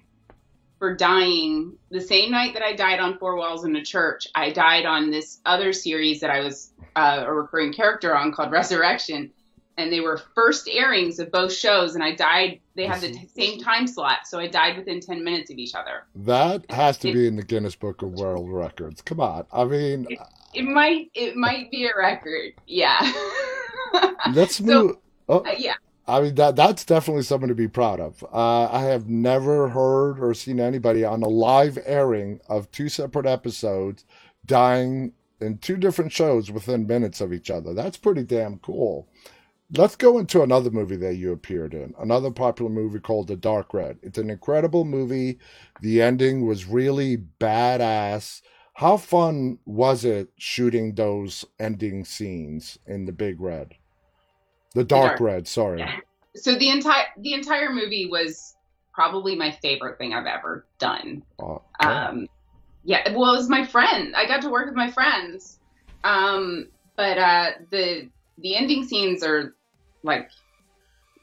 for 0.78 0.96
dying 0.96 1.76
the 1.90 2.00
same 2.00 2.30
night 2.30 2.54
that 2.54 2.62
I 2.62 2.72
died 2.72 3.00
on 3.00 3.18
Four 3.18 3.36
Walls 3.36 3.66
in 3.66 3.76
a 3.76 3.84
Church. 3.84 4.26
I 4.34 4.50
died 4.50 4.86
on 4.86 5.10
this 5.10 5.40
other 5.44 5.74
series 5.74 6.20
that 6.20 6.30
I 6.30 6.40
was 6.40 6.72
uh, 6.96 7.24
a 7.26 7.32
recurring 7.32 7.74
character 7.74 8.16
on 8.16 8.32
called 8.32 8.50
Resurrection. 8.50 9.30
And 9.76 9.92
they 9.92 10.00
were 10.00 10.20
first 10.34 10.68
airings 10.70 11.18
of 11.18 11.30
both 11.30 11.52
shows, 11.52 11.94
and 11.94 12.04
I 12.04 12.14
died. 12.14 12.60
They 12.76 12.86
had 12.86 13.00
the 13.00 13.12
t- 13.12 13.28
same 13.34 13.60
time 13.60 13.86
slot, 13.86 14.26
so 14.26 14.38
I 14.38 14.46
died 14.46 14.76
within 14.76 15.00
10 15.00 15.24
minutes 15.24 15.50
of 15.50 15.58
each 15.58 15.74
other. 15.74 16.04
That 16.14 16.70
has 16.70 16.98
to 16.98 17.12
be 17.12 17.26
in 17.26 17.36
the 17.36 17.42
Guinness 17.42 17.74
Book 17.74 18.02
of 18.02 18.12
World 18.12 18.50
Records. 18.50 19.00
Come 19.00 19.20
on. 19.20 19.46
I 19.50 19.64
mean, 19.64 20.06
it 20.54 20.64
might 20.64 21.10
it 21.14 21.36
might 21.36 21.70
be 21.70 21.86
a 21.86 21.90
record. 21.96 22.52
Yeah. 22.66 23.12
Let's 24.32 24.60
move. 24.60 24.96
oh, 25.28 25.40
uh, 25.40 25.54
yeah. 25.56 25.74
I 26.06 26.20
mean 26.20 26.34
that 26.34 26.56
that's 26.56 26.84
definitely 26.84 27.22
something 27.22 27.48
to 27.48 27.54
be 27.54 27.68
proud 27.68 28.00
of. 28.00 28.24
Uh, 28.32 28.68
I 28.70 28.82
have 28.82 29.08
never 29.08 29.68
heard 29.68 30.18
or 30.18 30.34
seen 30.34 30.60
anybody 30.60 31.04
on 31.04 31.22
a 31.22 31.28
live 31.28 31.78
airing 31.84 32.40
of 32.48 32.70
two 32.70 32.88
separate 32.88 33.26
episodes 33.26 34.04
dying 34.44 35.12
in 35.40 35.58
two 35.58 35.76
different 35.76 36.12
shows 36.12 36.50
within 36.50 36.86
minutes 36.86 37.20
of 37.20 37.32
each 37.32 37.50
other. 37.50 37.74
That's 37.74 37.96
pretty 37.96 38.24
damn 38.24 38.58
cool. 38.58 39.08
Let's 39.74 39.96
go 39.96 40.18
into 40.18 40.42
another 40.42 40.70
movie 40.70 40.96
that 40.96 41.14
you 41.16 41.32
appeared 41.32 41.72
in. 41.72 41.94
Another 41.98 42.30
popular 42.30 42.70
movie 42.70 43.00
called 43.00 43.28
The 43.28 43.36
Dark 43.36 43.72
Red. 43.72 43.98
It's 44.02 44.18
an 44.18 44.28
incredible 44.28 44.84
movie. 44.84 45.38
The 45.80 46.02
ending 46.02 46.46
was 46.46 46.66
really 46.66 47.16
badass. 47.40 48.42
How 48.74 48.96
fun 48.96 49.58
was 49.66 50.04
it 50.04 50.30
shooting 50.38 50.94
those 50.94 51.44
ending 51.58 52.04
scenes 52.04 52.78
in 52.86 53.04
the 53.04 53.12
Big 53.12 53.40
Red? 53.40 53.74
The 54.74 54.84
Dark, 54.84 55.10
dark. 55.10 55.20
Red, 55.20 55.48
sorry. 55.48 55.80
Yeah. 55.80 55.96
So 56.34 56.54
the 56.54 56.70
entire 56.70 57.04
the 57.18 57.34
entire 57.34 57.72
movie 57.72 58.08
was 58.10 58.56
probably 58.94 59.36
my 59.36 59.50
favorite 59.50 59.98
thing 59.98 60.14
I've 60.14 60.26
ever 60.26 60.66
done. 60.78 61.22
Uh, 61.38 61.58
um, 61.80 62.26
yeah, 62.84 63.12
well, 63.12 63.34
it 63.34 63.38
was 63.38 63.48
my 63.48 63.64
friend. 63.64 64.14
I 64.16 64.26
got 64.26 64.42
to 64.42 64.50
work 64.50 64.66
with 64.66 64.74
my 64.74 64.90
friends. 64.90 65.58
Um, 66.04 66.68
but 66.96 67.18
uh, 67.18 67.50
the 67.70 68.08
the 68.38 68.56
ending 68.56 68.84
scenes 68.84 69.22
are 69.22 69.54
like, 70.02 70.30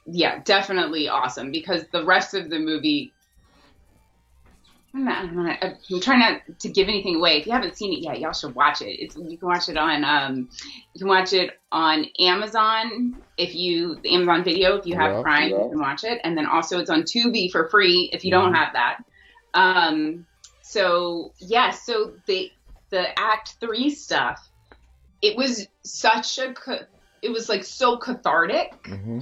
yeah, 0.05 0.41
definitely 0.43 1.09
awesome 1.09 1.51
because 1.51 1.85
the 1.91 2.05
rest 2.05 2.33
of 2.33 2.49
the 2.49 2.59
movie 2.59 3.11
I'm, 4.93 5.05
not, 5.05 5.17
I'm, 5.23 5.35
not, 5.35 5.57
I'm, 5.61 6.01
trying 6.01 6.19
not 6.19 6.41
to 6.59 6.69
give 6.69 6.87
anything 6.87 7.17
away. 7.17 7.37
If 7.37 7.45
you 7.45 7.51
haven't 7.51 7.77
seen 7.77 7.93
it 7.93 7.99
yet, 7.99 8.19
y'all 8.19 8.33
should 8.33 8.55
watch 8.55 8.81
it. 8.81 8.99
It's 8.99 9.15
you 9.15 9.37
can 9.37 9.47
watch 9.47 9.69
it 9.69 9.77
on 9.77 10.03
um, 10.03 10.49
you 10.93 10.99
can 10.99 11.07
watch 11.07 11.33
it 11.33 11.59
on 11.71 12.05
Amazon 12.19 13.15
if 13.37 13.53
you 13.53 13.95
the 14.01 14.15
Amazon 14.15 14.43
Video 14.43 14.77
if 14.77 14.87
you 14.87 14.95
have 14.95 15.11
yeah, 15.11 15.21
Prime, 15.21 15.49
yeah. 15.51 15.63
you 15.63 15.69
can 15.69 15.79
watch 15.79 16.03
it, 16.03 16.19
and 16.23 16.37
then 16.37 16.47
also 16.47 16.79
it's 16.79 16.89
on 16.89 17.03
Tubi 17.03 17.51
for 17.51 17.67
free 17.69 18.09
if 18.11 18.25
you 18.25 18.31
mm-hmm. 18.31 18.45
don't 18.45 18.53
have 18.55 18.73
that. 18.73 18.97
Um, 19.53 20.25
so 20.61 21.33
yeah, 21.37 21.69
so 21.69 22.13
the 22.25 22.51
the 22.89 23.19
Act 23.19 23.57
Three 23.59 23.91
stuff, 23.91 24.49
it 25.21 25.37
was 25.37 25.67
such 25.83 26.39
a 26.39 26.55
it 27.21 27.31
was 27.31 27.47
like 27.47 27.63
so 27.63 27.97
cathartic 27.97 28.71
mm-hmm. 28.83 29.19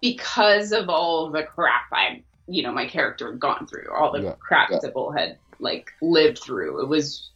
because 0.00 0.70
of 0.70 0.88
all 0.88 1.30
the 1.30 1.42
crap 1.42 1.86
I 1.92 2.22
you 2.46 2.62
know 2.62 2.72
my 2.72 2.86
character 2.86 3.30
had 3.30 3.40
gone 3.40 3.66
through, 3.66 3.86
all 3.94 4.12
the 4.12 4.22
yeah. 4.22 4.34
crap 4.38 4.70
yeah. 4.70 4.78
Sybil 4.78 5.12
had 5.12 5.38
like 5.58 5.90
lived 6.00 6.38
through. 6.38 6.82
It 6.82 6.88
was, 6.88 7.30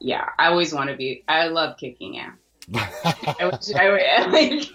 yeah. 0.00 0.28
I 0.38 0.46
always 0.48 0.72
want 0.72 0.90
to 0.90 0.96
be. 0.96 1.24
I 1.28 1.48
love 1.48 1.76
kicking 1.78 2.18
ass. 2.18 2.36
I, 2.74 3.36
I, 3.76 4.26
like, 4.26 4.70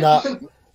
now, 0.00 0.22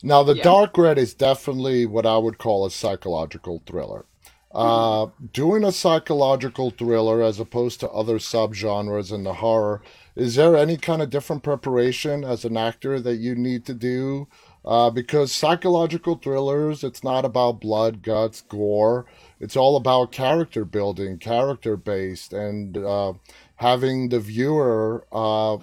Now, 0.06 0.22
The 0.22 0.36
yeah. 0.36 0.44
Dark 0.44 0.78
Red 0.78 1.00
is 1.00 1.16
definitely 1.16 1.88
what 1.88 2.06
I 2.06 2.18
would 2.18 2.38
call 2.38 2.66
a 2.66 2.70
psychological 2.72 3.64
thriller. 3.66 4.06
Uh, 4.52 5.08
doing 5.34 5.66
a 5.66 5.72
psychological 5.72 6.70
thriller 6.70 7.22
as 7.22 7.40
opposed 7.40 7.80
to 7.82 7.90
other 7.90 8.20
subgenres 8.20 9.12
in 9.12 9.24
the 9.24 9.34
horror, 9.34 9.82
is 10.16 10.36
there 10.36 10.56
any 10.56 10.78
kind 10.78 11.02
of 11.02 11.10
different 11.10 11.44
preparation 11.44 12.24
as 12.24 12.46
an 12.46 12.56
actor 12.56 13.00
that 13.02 13.16
you 13.16 13.36
need 13.36 13.66
to 13.66 13.74
do? 13.74 14.28
Uh, 14.66 14.90
because 14.90 15.32
psychological 15.32 16.16
thrillers, 16.16 16.84
it's 16.84 17.04
not 17.04 17.24
about 17.24 17.62
blood, 17.62 18.02
guts, 18.02 18.42
gore. 18.42 19.06
It's 19.40 19.56
all 19.56 19.76
about 19.76 20.12
character 20.12 20.66
building, 20.66 21.20
character 21.20 21.78
based, 21.78 22.34
and 22.34 22.76
uh, 22.76 23.14
having 23.58 24.10
the 24.10 24.20
viewer 24.20 25.06
uh, 25.12 25.58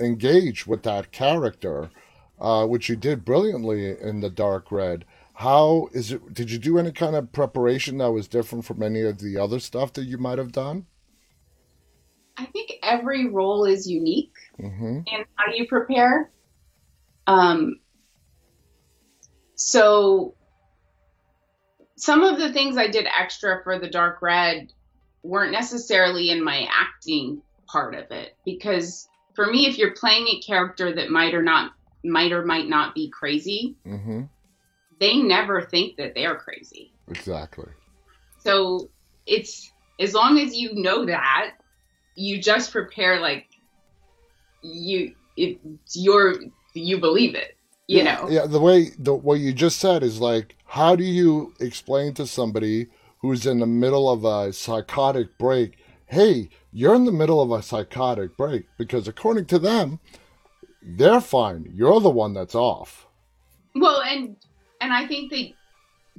engage 0.00 0.66
with 0.66 0.82
that 0.82 1.12
character, 1.12 1.90
uh, 2.40 2.66
which 2.66 2.88
you 2.88 2.96
did 2.96 3.24
brilliantly 3.24 3.96
in 4.00 4.20
The 4.20 4.30
Dark 4.30 4.72
Red 4.72 5.04
how 5.38 5.88
is 5.92 6.10
it 6.10 6.34
did 6.34 6.50
you 6.50 6.58
do 6.58 6.78
any 6.78 6.90
kind 6.90 7.14
of 7.14 7.30
preparation 7.30 7.98
that 7.98 8.10
was 8.10 8.26
different 8.26 8.64
from 8.64 8.82
any 8.82 9.02
of 9.02 9.20
the 9.20 9.38
other 9.38 9.60
stuff 9.60 9.92
that 9.92 10.02
you 10.02 10.18
might 10.18 10.36
have 10.36 10.50
done 10.50 10.84
i 12.36 12.44
think 12.46 12.72
every 12.82 13.28
role 13.28 13.64
is 13.64 13.88
unique 13.88 14.34
mm-hmm. 14.60 14.98
in 15.06 15.24
how 15.36 15.52
you 15.54 15.64
prepare 15.68 16.32
um, 17.28 17.78
so 19.58 20.34
some 21.96 22.22
of 22.22 22.38
the 22.38 22.52
things 22.52 22.76
i 22.76 22.86
did 22.88 23.06
extra 23.06 23.62
for 23.62 23.78
the 23.78 23.90
dark 23.90 24.22
red 24.22 24.72
weren't 25.22 25.52
necessarily 25.52 26.30
in 26.30 26.42
my 26.42 26.66
acting 26.72 27.42
part 27.66 27.94
of 27.94 28.10
it 28.10 28.36
because 28.44 29.08
for 29.34 29.46
me 29.46 29.66
if 29.66 29.76
you're 29.76 29.94
playing 29.94 30.26
a 30.28 30.40
character 30.40 30.94
that 30.94 31.10
might 31.10 31.34
or 31.34 31.42
not 31.42 31.72
might 32.04 32.32
or 32.32 32.44
might 32.44 32.68
not 32.68 32.94
be 32.94 33.10
crazy 33.10 33.76
mm-hmm 33.86 34.22
they 35.00 35.16
never 35.18 35.62
think 35.62 35.96
that 35.96 36.14
they're 36.14 36.36
crazy. 36.36 36.92
Exactly. 37.08 37.68
So 38.38 38.90
it's 39.26 39.70
as 40.00 40.14
long 40.14 40.38
as 40.38 40.56
you 40.56 40.74
know 40.74 41.06
that, 41.06 41.52
you 42.14 42.40
just 42.40 42.72
prepare 42.72 43.20
like 43.20 43.46
you 44.62 45.14
it's 45.36 45.96
your 45.96 46.36
you 46.74 46.98
believe 46.98 47.34
it. 47.34 47.56
You 47.88 48.02
yeah, 48.02 48.14
know. 48.14 48.28
Yeah, 48.28 48.46
the 48.46 48.60
way 48.60 48.90
the 48.98 49.14
what 49.14 49.40
you 49.40 49.52
just 49.52 49.78
said 49.78 50.02
is 50.02 50.20
like 50.20 50.54
how 50.66 50.94
do 50.94 51.04
you 51.04 51.54
explain 51.58 52.14
to 52.14 52.26
somebody 52.26 52.88
who's 53.20 53.46
in 53.46 53.58
the 53.58 53.66
middle 53.66 54.08
of 54.08 54.24
a 54.24 54.52
psychotic 54.52 55.38
break, 55.38 55.78
hey, 56.06 56.50
you're 56.72 56.94
in 56.94 57.04
the 57.04 57.12
middle 57.12 57.40
of 57.40 57.50
a 57.50 57.62
psychotic 57.62 58.36
break 58.36 58.66
because 58.76 59.08
according 59.08 59.46
to 59.46 59.58
them, 59.58 59.98
they're 60.82 61.20
fine. 61.20 61.70
You're 61.74 62.00
the 62.00 62.10
one 62.10 62.34
that's 62.34 62.54
off. 62.54 63.06
Well, 63.74 64.02
and 64.02 64.36
and 64.80 64.92
I 64.92 65.06
think 65.06 65.30
that 65.30 65.52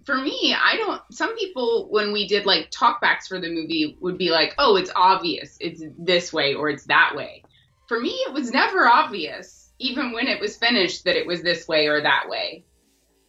for 0.05 0.15
me, 0.15 0.55
I 0.57 0.75
don't. 0.77 1.01
Some 1.11 1.35
people, 1.37 1.87
when 1.89 2.11
we 2.11 2.27
did 2.27 2.45
like 2.45 2.71
talkbacks 2.71 3.27
for 3.27 3.39
the 3.39 3.49
movie, 3.49 3.97
would 3.99 4.17
be 4.17 4.31
like, 4.31 4.55
"Oh, 4.57 4.75
it's 4.75 4.91
obvious. 4.95 5.57
It's 5.59 5.83
this 5.97 6.33
way 6.33 6.53
or 6.53 6.69
it's 6.69 6.85
that 6.85 7.13
way." 7.15 7.43
For 7.87 7.99
me, 7.99 8.11
it 8.27 8.33
was 8.33 8.51
never 8.51 8.87
obvious, 8.87 9.58
even 9.79 10.11
when 10.11 10.27
it 10.27 10.39
was 10.39 10.55
finished, 10.55 11.05
that 11.05 11.15
it 11.15 11.25
was 11.25 11.41
this 11.41 11.67
way 11.67 11.87
or 11.87 12.01
that 12.01 12.29
way. 12.29 12.65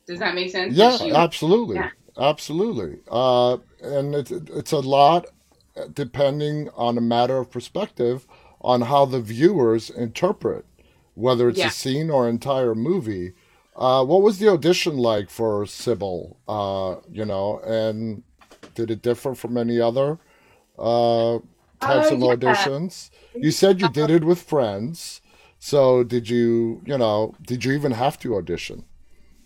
Does 0.07 0.19
that 0.19 0.35
make 0.35 0.51
sense? 0.51 0.75
Yeah, 0.75 0.99
absolutely, 1.15 1.77
yeah. 1.77 1.91
absolutely. 2.19 2.99
Uh, 3.11 3.59
and 3.83 4.15
it's 4.15 4.31
it's 4.31 4.73
a 4.73 4.79
lot 4.81 5.27
depending 5.95 6.69
on 6.75 6.99
a 6.99 7.01
matter 7.01 7.39
of 7.39 7.51
perspective 7.51 8.27
on 8.61 8.83
how 8.83 9.05
the 9.07 9.21
viewers 9.21 9.89
interpret 9.89 10.67
whether 11.15 11.49
it's 11.49 11.59
yeah. 11.59 11.69
a 11.69 11.71
scene 11.71 12.11
or 12.11 12.29
entire 12.29 12.75
movie 12.75 13.33
uh, 13.81 14.05
what 14.05 14.21
was 14.21 14.39
the 14.39 14.49
audition 14.49 14.99
like 14.99 15.31
for 15.31 15.65
Sybil? 15.65 16.37
Uh, 16.47 16.97
you 17.11 17.25
know, 17.25 17.61
and 17.61 18.23
did 18.75 18.91
it 18.91 19.03
differ 19.03 19.35
from 19.35 19.57
any 19.57 19.81
other 19.81 20.19
uh, 20.79 21.39
types 21.81 22.11
uh, 22.11 22.15
of 22.15 22.21
yeah. 22.21 22.35
auditions? 22.35 23.11
You 23.35 23.51
said 23.51 23.81
you 23.81 23.89
did 23.89 24.11
it 24.11 24.23
with 24.23 24.43
friends. 24.43 25.20
So 25.61 26.03
did 26.03 26.29
you, 26.29 26.83
you 26.87 26.97
know, 26.97 27.35
did 27.43 27.65
you 27.65 27.73
even 27.73 27.93
have 27.93 28.19
to 28.21 28.35
audition? 28.37 28.85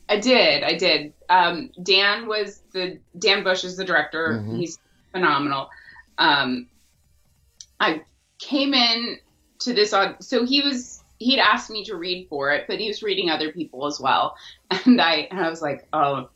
I 0.09 0.21
did. 0.21 0.63
I 0.63 0.77
did. 0.77 1.13
Um, 1.29 1.71
Dan 1.83 2.29
was 2.29 2.63
the 2.73 3.01
Dan 3.19 3.43
Bush 3.43 3.65
is 3.65 3.77
the 3.77 3.85
director. 3.85 4.41
Mm-hmm. 4.41 4.57
He's 4.57 4.79
phenomenal. 5.13 5.69
Um, 6.19 6.69
I 7.81 8.03
came 8.39 8.75
in 8.75 9.19
to 9.61 9.75
this. 9.75 9.91
So 10.21 10.45
he 10.45 10.63
was 10.63 11.03
he'd 11.19 11.41
asked 11.41 11.71
me 11.71 11.85
to 11.85 11.97
read 11.97 12.29
for 12.29 12.53
it, 12.53 12.67
but 12.69 12.79
he 12.79 12.87
was 12.87 13.03
reading 13.03 13.29
other 13.29 13.53
people 13.53 13.87
as 13.87 14.01
well. 14.01 14.37
And 14.87 15.01
I 15.01 15.29
and 15.31 15.41
I 15.41 15.49
was 15.51 15.63
like, 15.63 15.87
oh, 15.93 16.29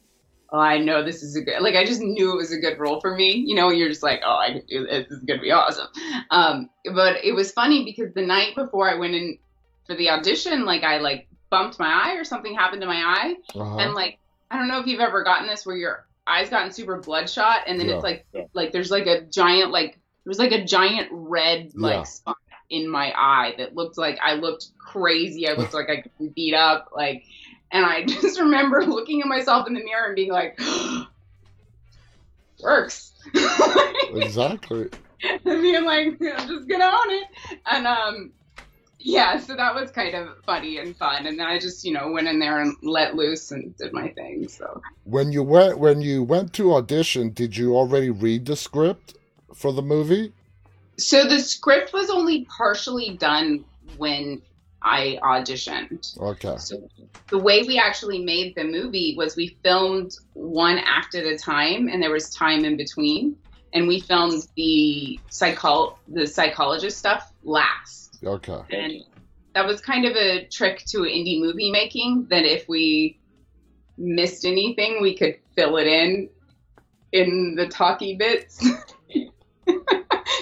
oh, 0.50 0.58
I 0.58 0.78
know 0.78 1.04
this 1.04 1.22
is 1.22 1.36
a 1.36 1.42
good 1.42 1.60
like 1.60 1.76
I 1.76 1.84
just 1.84 2.00
knew 2.00 2.32
it 2.32 2.36
was 2.36 2.52
a 2.52 2.58
good 2.58 2.78
role 2.78 3.00
for 3.00 3.14
me. 3.14 3.32
You 3.34 3.54
know, 3.54 3.68
you're 3.70 3.88
just 3.88 4.02
like, 4.02 4.22
oh, 4.24 4.38
I 4.38 4.52
can 4.52 4.62
do 4.66 4.86
this. 4.86 5.08
This 5.08 5.18
is 5.18 5.24
gonna 5.24 5.40
be 5.40 5.52
awesome. 5.52 5.88
Um, 6.30 6.70
but 6.94 7.22
it 7.22 7.32
was 7.32 7.52
funny 7.52 7.84
because 7.84 8.12
the 8.14 8.26
night 8.26 8.56
before 8.56 8.90
I 8.90 8.94
went 8.94 9.14
in 9.14 9.38
for 9.88 9.96
the 9.96 10.10
audition, 10.10 10.64
like 10.64 10.84
I 10.84 10.98
like 10.98 11.26
bumped 11.50 11.78
my 11.78 11.88
eye 11.88 12.14
or 12.16 12.24
something 12.24 12.54
happened 12.54 12.82
to 12.82 12.86
my 12.86 13.02
eye, 13.02 13.34
uh-huh. 13.58 13.78
and 13.78 13.94
like 13.94 14.18
I 14.50 14.58
don't 14.58 14.68
know 14.68 14.78
if 14.78 14.86
you've 14.86 15.00
ever 15.00 15.24
gotten 15.24 15.48
this 15.48 15.66
where 15.66 15.76
your 15.76 16.06
eyes 16.26 16.50
gotten 16.50 16.70
super 16.70 16.98
bloodshot, 16.98 17.62
and 17.66 17.80
then 17.80 17.88
yeah. 17.88 17.94
it's 17.96 18.04
like 18.04 18.26
like 18.52 18.70
there's 18.70 18.90
like 18.90 19.06
a 19.06 19.22
giant 19.22 19.72
like 19.72 19.98
there's 20.24 20.38
like 20.38 20.52
a 20.52 20.64
giant 20.64 21.08
red 21.10 21.72
like 21.74 21.94
yeah. 21.94 22.02
spot 22.04 22.36
in 22.70 22.88
my 22.88 23.12
eye 23.16 23.54
that 23.56 23.74
looked 23.74 23.96
like 23.96 24.18
I 24.22 24.34
looked 24.34 24.68
crazy. 24.78 25.48
I 25.48 25.54
looked 25.54 25.74
like 25.74 25.88
I 25.88 26.02
could 26.02 26.34
beat 26.34 26.54
up. 26.54 26.90
Like, 26.94 27.24
and 27.72 27.84
I 27.84 28.04
just 28.06 28.38
remember 28.38 28.84
looking 28.84 29.22
at 29.22 29.26
myself 29.26 29.66
in 29.66 29.74
the 29.74 29.82
mirror 29.82 30.06
and 30.06 30.16
being 30.16 30.30
like, 30.30 30.60
works. 32.62 33.12
exactly. 34.14 34.90
and 35.22 35.42
being 35.44 35.84
like, 35.84 36.08
I'm 36.20 36.48
just 36.48 36.68
gonna 36.68 36.84
own 36.84 37.10
it. 37.10 37.28
And 37.66 37.86
um, 37.86 38.32
yeah, 39.00 39.38
so 39.38 39.54
that 39.54 39.74
was 39.74 39.90
kind 39.90 40.14
of 40.14 40.28
funny 40.44 40.78
and 40.78 40.96
fun. 40.96 41.26
And 41.26 41.38
then 41.38 41.46
I 41.46 41.58
just, 41.58 41.84
you 41.84 41.92
know, 41.92 42.10
went 42.10 42.26
in 42.26 42.38
there 42.38 42.60
and 42.60 42.74
let 42.82 43.14
loose 43.14 43.50
and 43.52 43.76
did 43.76 43.92
my 43.92 44.08
thing. 44.08 44.48
So 44.48 44.82
when 45.04 45.32
you 45.32 45.42
went 45.42 45.78
when 45.78 46.00
you 46.00 46.22
went 46.22 46.52
to 46.54 46.74
audition, 46.74 47.30
did 47.30 47.56
you 47.56 47.76
already 47.76 48.10
read 48.10 48.46
the 48.46 48.56
script 48.56 49.16
for 49.54 49.72
the 49.72 49.82
movie? 49.82 50.32
So 50.96 51.26
the 51.26 51.38
script 51.38 51.92
was 51.92 52.10
only 52.10 52.44
partially 52.46 53.16
done 53.16 53.64
when 53.96 54.42
I 54.82 55.18
auditioned. 55.22 56.18
Okay. 56.18 56.56
So 56.58 56.88
the 57.28 57.38
way 57.38 57.62
we 57.62 57.78
actually 57.78 58.24
made 58.24 58.54
the 58.56 58.64
movie 58.64 59.14
was 59.16 59.36
we 59.36 59.56
filmed 59.62 60.16
one 60.34 60.78
act 60.78 61.14
at 61.14 61.24
a 61.24 61.36
time, 61.36 61.88
and 61.88 62.02
there 62.02 62.10
was 62.10 62.30
time 62.30 62.64
in 62.64 62.76
between, 62.76 63.36
and 63.72 63.86
we 63.86 64.00
filmed 64.00 64.46
the 64.56 65.20
psycho 65.30 65.98
the 66.08 66.26
psychologist 66.26 66.98
stuff 66.98 67.32
last. 67.44 68.07
Okay. 68.24 68.62
And 68.70 69.04
that 69.54 69.66
was 69.66 69.80
kind 69.80 70.04
of 70.04 70.16
a 70.16 70.46
trick 70.46 70.84
to 70.86 70.98
indie 70.98 71.40
movie 71.40 71.70
making 71.70 72.26
that 72.30 72.44
if 72.44 72.68
we 72.68 73.18
missed 73.96 74.44
anything, 74.44 75.00
we 75.02 75.16
could 75.16 75.38
fill 75.56 75.76
it 75.76 75.86
in 75.86 76.28
in 77.12 77.54
the 77.56 77.66
talky 77.66 78.16
bits. 78.16 78.64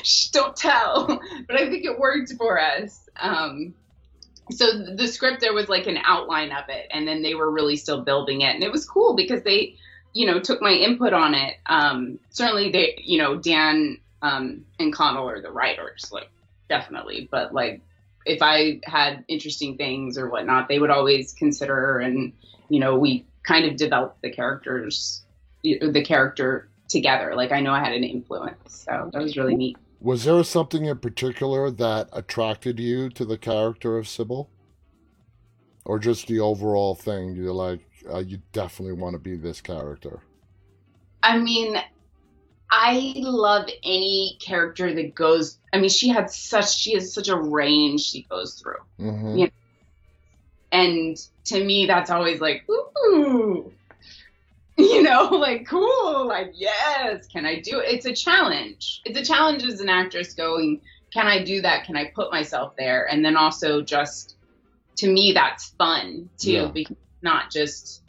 Shh, 0.03 0.29
don't 0.33 0.57
tell. 0.57 1.21
But 1.47 1.57
I 1.57 1.71
think 1.71 1.85
it 1.85 1.99
worked 1.99 2.33
for 2.37 2.61
us. 2.61 3.09
Um, 3.17 3.75
so 4.51 4.67
the 4.95 5.09
script 5.09 5.41
there 5.41 5.55
was 5.55 5.69
like 5.69 5.87
an 5.87 5.99
outline 6.05 6.53
of 6.53 6.69
it, 6.69 6.87
and 6.91 7.07
then 7.07 7.23
they 7.23 7.35
were 7.35 7.51
really 7.51 7.77
still 7.77 8.03
building 8.03 8.43
it, 8.43 8.55
and 8.55 8.63
it 8.63 8.71
was 8.71 8.85
cool 8.85 9.17
because 9.17 9.43
they, 9.43 9.77
you 10.13 10.27
know, 10.27 10.41
took 10.41 10.63
my 10.63 10.71
input 10.71 11.13
on 11.13 11.35
it. 11.35 11.57
Um, 11.67 12.19
certainly, 12.31 12.71
they, 12.71 13.03
you 13.05 13.19
know, 13.19 13.37
Dan 13.37 13.99
um, 14.23 14.65
and 14.79 14.93
Conal 14.93 15.29
are 15.29 15.43
the 15.43 15.51
writers, 15.51 16.11
like 16.13 16.31
definitely, 16.69 17.29
but 17.31 17.55
like 17.55 17.83
if 18.25 18.43
I 18.43 18.81
had 18.85 19.25
interesting 19.29 19.77
things 19.77 20.19
or 20.19 20.29
whatnot, 20.29 20.69
they 20.69 20.79
would 20.79 20.91
always 20.91 21.33
consider, 21.33 21.99
and 21.99 22.33
you 22.69 22.81
know, 22.81 22.99
we 22.99 23.25
kind 23.45 23.65
of 23.65 23.77
developed 23.77 24.23
the 24.23 24.31
characters, 24.31 25.25
the 25.63 26.03
character 26.05 26.69
together. 26.89 27.35
Like 27.35 27.53
I 27.53 27.61
know 27.61 27.73
I 27.73 27.81
had 27.81 27.93
an 27.93 28.05
influence, 28.05 28.85
so 28.85 29.11
that 29.13 29.23
was 29.23 29.37
really 29.37 29.57
neat. 29.57 29.77
Was 30.01 30.25
there 30.25 30.43
something 30.45 30.85
in 30.85 30.99
particular 30.99 31.71
that 31.71 32.09
attracted 32.13 32.79
you 32.79 33.09
to 33.11 33.25
the 33.25 33.39
character 33.39 33.97
of 33.97 34.07
Sybil? 34.07 34.51
Or 35.85 35.99
just 35.99 36.27
the 36.27 36.41
overall 36.41 36.97
thing? 36.97 37.37
You're 37.37 37.53
like, 37.53 37.81
uh, 38.13 38.19
you 38.19 38.41
definitely 38.53 38.95
want 38.95 39.15
to 39.15 39.19
be 39.19 39.37
this 39.37 39.61
character. 39.61 40.21
I 41.23 41.39
mean, 41.39 41.77
I 42.71 43.15
love 43.17 43.69
any 43.83 44.39
character 44.41 44.93
that 44.93 45.15
goes. 45.15 45.59
I 45.73 45.79
mean, 45.79 45.91
she 45.91 46.09
had 46.09 46.31
such 46.31 46.77
she 46.77 46.95
has 46.95 47.13
such 47.13 47.29
a 47.29 47.37
range 47.37 48.03
she 48.03 48.23
goes 48.23 48.55
through. 48.55 48.81
Mm-hmm. 48.99 49.39
You 49.39 49.45
know? 49.47 49.53
And 50.73 51.17
to 51.45 51.65
me, 51.65 51.87
that's 51.87 52.11
always 52.11 52.41
like, 52.41 52.69
ooh, 52.69 53.73
you 54.77 55.03
know, 55.03 55.25
like 55.33 55.67
cool, 55.67 56.27
like 56.27 56.53
yes, 56.55 57.27
can 57.29 57.47
I 57.47 57.61
do 57.61 57.79
it? 57.79 57.95
It's 57.95 58.07
a 58.07 58.13
challenge. 58.13 59.03
It's 59.05 59.19
a 59.19 59.25
challenge 59.25 59.63
as 59.65 59.81
an 59.81 59.89
actress 59.89 60.35
going, 60.35 60.81
can 61.13 61.27
I 61.27 61.45
do 61.45 61.63
that? 61.63 61.85
Can 61.85 61.97
I 61.97 62.11
put 62.15 62.31
myself 62.31 62.77
there? 62.77 63.09
And 63.11 63.25
then 63.25 63.37
also 63.37 63.81
just 63.81 64.37
to 64.97 65.11
me 65.11 65.33
that's 65.33 65.69
fun 65.79 66.29
too, 66.39 66.53
yeah. 66.53 66.67
because 66.67 66.97
not 67.23 67.51
just 67.51 68.03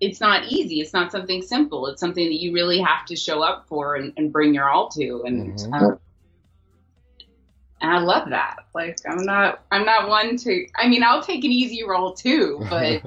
it's 0.00 0.20
not 0.20 0.44
easy. 0.44 0.80
It's 0.80 0.92
not 0.92 1.10
something 1.12 1.42
simple. 1.42 1.86
It's 1.86 2.00
something 2.00 2.24
that 2.24 2.40
you 2.40 2.52
really 2.52 2.80
have 2.80 3.04
to 3.06 3.16
show 3.16 3.42
up 3.42 3.66
for 3.68 3.96
and, 3.96 4.12
and 4.16 4.32
bring 4.32 4.54
your 4.54 4.68
all 4.68 4.88
to. 4.90 5.22
And 5.24 5.54
mm-hmm. 5.54 5.74
um, 5.74 5.98
and 7.80 7.92
I 7.92 7.98
love 7.98 8.30
that. 8.30 8.66
Like 8.74 8.98
I'm 9.08 9.24
not 9.24 9.64
I'm 9.70 9.84
not 9.84 10.08
one 10.08 10.36
to. 10.38 10.66
I 10.76 10.88
mean, 10.88 11.02
I'll 11.02 11.22
take 11.22 11.44
an 11.44 11.52
easy 11.52 11.84
role 11.84 12.14
too, 12.14 12.64
but. 12.70 13.02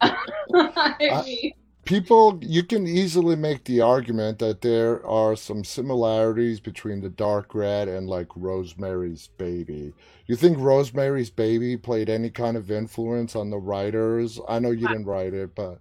I 0.54 1.22
mean, 1.24 1.52
people 1.86 2.38
you 2.42 2.64
can 2.64 2.86
easily 2.86 3.36
make 3.36 3.64
the 3.64 3.80
argument 3.80 4.40
that 4.40 4.60
there 4.60 5.04
are 5.06 5.36
some 5.36 5.64
similarities 5.64 6.60
between 6.60 7.00
the 7.00 7.08
dark 7.08 7.54
red 7.54 7.88
and 7.88 8.08
like 8.08 8.26
rosemary's 8.34 9.28
baby 9.38 9.94
you 10.26 10.34
think 10.34 10.58
rosemary's 10.58 11.30
baby 11.30 11.76
played 11.76 12.10
any 12.10 12.28
kind 12.28 12.56
of 12.56 12.72
influence 12.72 13.36
on 13.36 13.50
the 13.50 13.56
writers 13.56 14.40
i 14.48 14.58
know 14.58 14.72
you 14.72 14.86
didn't 14.88 15.06
write 15.06 15.32
it 15.32 15.54
but 15.54 15.78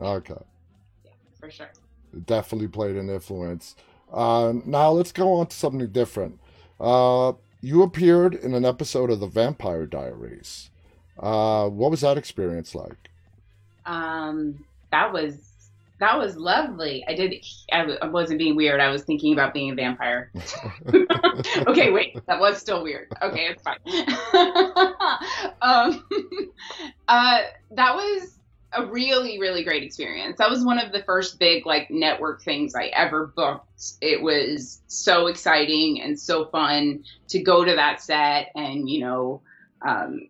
okay 0.00 0.34
yeah 1.04 1.10
for 1.38 1.50
sure 1.50 1.70
it 2.12 2.26
definitely 2.26 2.68
played 2.68 2.96
an 2.96 3.08
influence 3.08 3.76
uh, 4.12 4.52
now 4.64 4.90
let's 4.90 5.12
go 5.12 5.32
on 5.34 5.46
to 5.46 5.56
something 5.56 5.86
different 5.88 6.38
uh, 6.80 7.32
you 7.60 7.82
appeared 7.82 8.34
in 8.34 8.54
an 8.54 8.64
episode 8.64 9.10
of 9.10 9.20
the 9.20 9.26
vampire 9.26 9.86
diaries 9.86 10.70
uh, 11.18 11.68
what 11.68 11.90
was 11.90 12.00
that 12.00 12.18
experience 12.18 12.74
like 12.74 13.10
um, 13.86 14.64
that 14.90 15.12
was 15.12 15.54
that 16.00 16.18
was 16.18 16.36
lovely. 16.36 17.04
I 17.06 17.14
did. 17.14 17.34
I 17.72 18.06
wasn't 18.08 18.38
being 18.38 18.56
weird. 18.56 18.80
I 18.80 18.90
was 18.90 19.04
thinking 19.04 19.32
about 19.32 19.54
being 19.54 19.70
a 19.70 19.74
vampire. 19.74 20.30
okay, 21.66 21.90
wait. 21.90 22.18
That 22.26 22.40
was 22.40 22.58
still 22.58 22.82
weird. 22.82 23.08
Okay, 23.22 23.48
it's 23.48 23.62
fine. 23.62 23.78
um, 25.62 26.04
uh, 27.08 27.42
that 27.70 27.94
was 27.94 28.38
a 28.76 28.86
really, 28.86 29.38
really 29.38 29.64
great 29.64 29.82
experience. 29.82 30.38
That 30.38 30.50
was 30.50 30.64
one 30.64 30.78
of 30.78 30.92
the 30.92 31.02
first 31.02 31.38
big 31.38 31.66
like 31.66 31.90
network 31.90 32.42
things 32.42 32.74
I 32.74 32.86
ever 32.86 33.32
booked. 33.34 33.68
It 34.00 34.22
was 34.22 34.82
so 34.86 35.26
exciting 35.26 36.00
and 36.00 36.18
so 36.18 36.46
fun 36.46 37.04
to 37.28 37.42
go 37.42 37.64
to 37.64 37.74
that 37.74 38.00
set 38.00 38.50
and 38.54 38.88
you 38.88 39.00
know 39.00 39.42
um, 39.86 40.28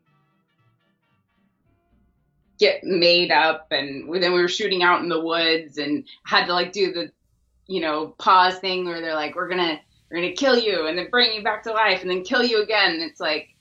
get 2.59 2.85
made 2.85 3.30
up 3.30 3.68
and 3.70 4.12
then 4.22 4.33
we 4.33 4.40
were 4.40 4.48
shooting 4.48 4.83
out 4.83 5.02
in 5.02 5.09
the 5.09 5.20
woods 5.20 5.78
and 5.78 6.04
had 6.24 6.46
to 6.46 6.52
like 6.52 6.72
do 6.72 6.92
the 6.92 7.11
you 7.66 7.80
know 7.80 8.14
pause 8.18 8.59
thing 8.59 8.85
where 8.85 9.00
they're 9.00 9.14
like 9.14 9.35
we're 9.35 9.48
gonna 9.48 9.80
we're 10.11 10.18
gonna 10.18 10.33
kill 10.33 10.59
you 10.59 10.87
and 10.87 10.96
then 10.96 11.09
bring 11.11 11.33
you 11.33 11.42
back 11.42 11.62
to 11.62 11.72
life 11.72 12.02
and 12.02 12.11
then 12.11 12.22
kill 12.22 12.42
you 12.42 12.62
again 12.62 12.92
and 12.92 13.02
it's 13.02 13.20
like 13.20 13.53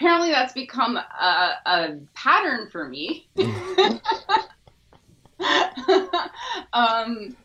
apparently 0.00 0.30
that's 0.30 0.52
become 0.52 0.96
a, 0.96 1.52
a 1.66 1.98
pattern 2.14 2.68
for 2.70 2.88
me 2.88 3.28
um 6.72 7.36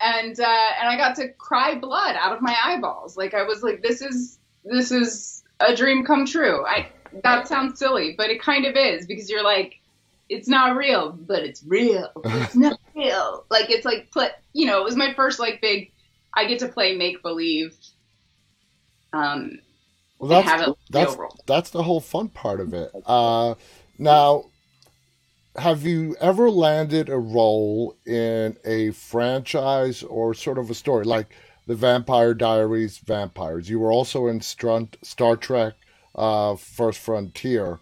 and 0.00 0.38
uh 0.38 0.70
and 0.80 0.88
i 0.88 0.96
got 0.96 1.16
to 1.16 1.28
cry 1.34 1.74
blood 1.74 2.14
out 2.16 2.34
of 2.34 2.42
my 2.42 2.54
eyeballs 2.62 3.16
like 3.16 3.34
i 3.34 3.42
was 3.42 3.62
like 3.62 3.82
this 3.82 4.02
is 4.02 4.38
this 4.64 4.92
is 4.92 5.42
a 5.60 5.74
dream 5.74 6.04
come 6.04 6.26
true 6.26 6.64
i 6.66 6.88
that 7.24 7.48
sounds 7.48 7.78
silly 7.78 8.14
but 8.16 8.30
it 8.30 8.40
kind 8.40 8.66
of 8.66 8.76
is 8.76 9.06
because 9.06 9.30
you're 9.30 9.44
like 9.44 9.80
it's 10.28 10.48
not 10.48 10.76
real, 10.76 11.12
but 11.12 11.42
it's 11.42 11.62
real. 11.64 12.10
It's 12.24 12.54
not 12.54 12.78
real. 12.94 13.44
Like 13.50 13.70
it's 13.70 13.84
like 13.84 14.10
play, 14.10 14.30
you 14.52 14.66
know, 14.66 14.80
it 14.80 14.84
was 14.84 14.96
my 14.96 15.14
first 15.14 15.38
like 15.38 15.60
big. 15.60 15.92
I 16.34 16.46
get 16.46 16.58
to 16.60 16.68
play 16.68 16.96
make 16.96 17.22
believe. 17.22 17.76
Um, 19.12 19.60
well, 20.18 20.42
that's 20.42 20.72
that's 20.90 21.16
that's 21.46 21.70
the 21.70 21.82
whole 21.82 22.00
fun 22.00 22.28
part 22.28 22.60
of 22.60 22.74
it. 22.74 22.90
Uh, 23.06 23.54
now, 23.98 24.44
have 25.56 25.84
you 25.84 26.16
ever 26.20 26.50
landed 26.50 27.08
a 27.08 27.18
role 27.18 27.96
in 28.06 28.56
a 28.64 28.90
franchise 28.92 30.02
or 30.02 30.34
sort 30.34 30.58
of 30.58 30.70
a 30.70 30.74
story 30.74 31.04
like 31.04 31.26
the 31.66 31.74
Vampire 31.74 32.34
Diaries, 32.34 32.98
Vampires? 32.98 33.68
You 33.68 33.78
were 33.80 33.92
also 33.92 34.26
in 34.26 34.40
Star 34.40 35.36
Trek, 35.36 35.74
uh, 36.14 36.56
First 36.56 36.98
Frontier. 37.00 37.80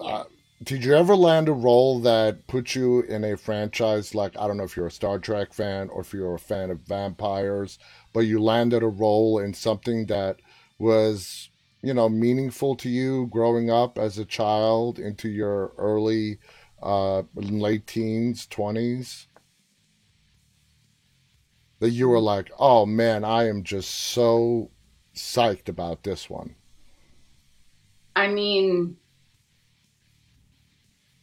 Uh, 0.00 0.24
did 0.62 0.84
you 0.84 0.94
ever 0.94 1.14
land 1.14 1.48
a 1.48 1.52
role 1.52 2.00
that 2.00 2.46
put 2.46 2.74
you 2.74 3.00
in 3.00 3.22
a 3.24 3.36
franchise 3.36 4.14
like 4.14 4.38
I 4.38 4.46
don't 4.46 4.56
know 4.56 4.64
if 4.64 4.76
you're 4.76 4.86
a 4.86 4.90
Star 4.90 5.18
Trek 5.18 5.52
fan 5.52 5.90
or 5.90 6.00
if 6.00 6.12
you're 6.12 6.34
a 6.34 6.38
fan 6.38 6.70
of 6.70 6.80
vampires, 6.80 7.78
but 8.12 8.20
you 8.20 8.40
landed 8.40 8.82
a 8.82 8.88
role 8.88 9.38
in 9.38 9.52
something 9.52 10.06
that 10.06 10.36
was 10.78 11.50
you 11.84 11.94
know 11.94 12.08
meaningful 12.08 12.74
to 12.76 12.88
you 12.88 13.26
growing 13.30 13.70
up 13.70 13.98
as 13.98 14.18
a 14.18 14.24
child 14.24 14.98
into 14.98 15.28
your 15.28 15.72
early 15.76 16.38
uh, 16.82 17.22
late 17.34 17.86
teens, 17.86 18.46
twenties? 18.46 19.28
That 21.80 21.90
you 21.90 22.08
were 22.08 22.20
like, 22.20 22.50
oh 22.58 22.86
man, 22.86 23.24
I 23.24 23.48
am 23.48 23.62
just 23.62 23.90
so 23.90 24.70
psyched 25.14 25.68
about 25.68 26.02
this 26.02 26.30
one. 26.30 26.54
I 28.16 28.28
mean, 28.28 28.96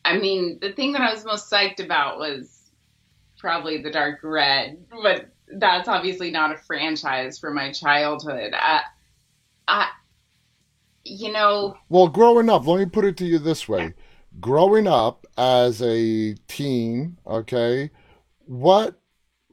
I 0.05 0.17
mean, 0.17 0.59
the 0.61 0.73
thing 0.73 0.91
that 0.93 1.01
I 1.01 1.13
was 1.13 1.25
most 1.25 1.49
psyched 1.49 1.83
about 1.83 2.19
was 2.19 2.71
probably 3.37 3.81
the 3.81 3.91
Dark 3.91 4.19
Red, 4.23 4.85
but 5.01 5.27
that's 5.47 5.87
obviously 5.87 6.31
not 6.31 6.53
a 6.53 6.57
franchise 6.57 7.39
for 7.39 7.51
my 7.51 7.71
childhood. 7.71 8.53
I, 8.53 8.81
I 9.67 9.89
you 11.03 11.31
know. 11.31 11.77
Well, 11.89 12.07
growing 12.07 12.49
up, 12.49 12.65
let 12.67 12.79
me 12.79 12.85
put 12.85 13.05
it 13.05 13.17
to 13.17 13.25
you 13.25 13.39
this 13.39 13.67
way: 13.67 13.93
growing 14.39 14.87
up 14.87 15.25
as 15.37 15.81
a 15.81 16.35
teen, 16.47 17.17
okay, 17.25 17.91
what 18.45 18.99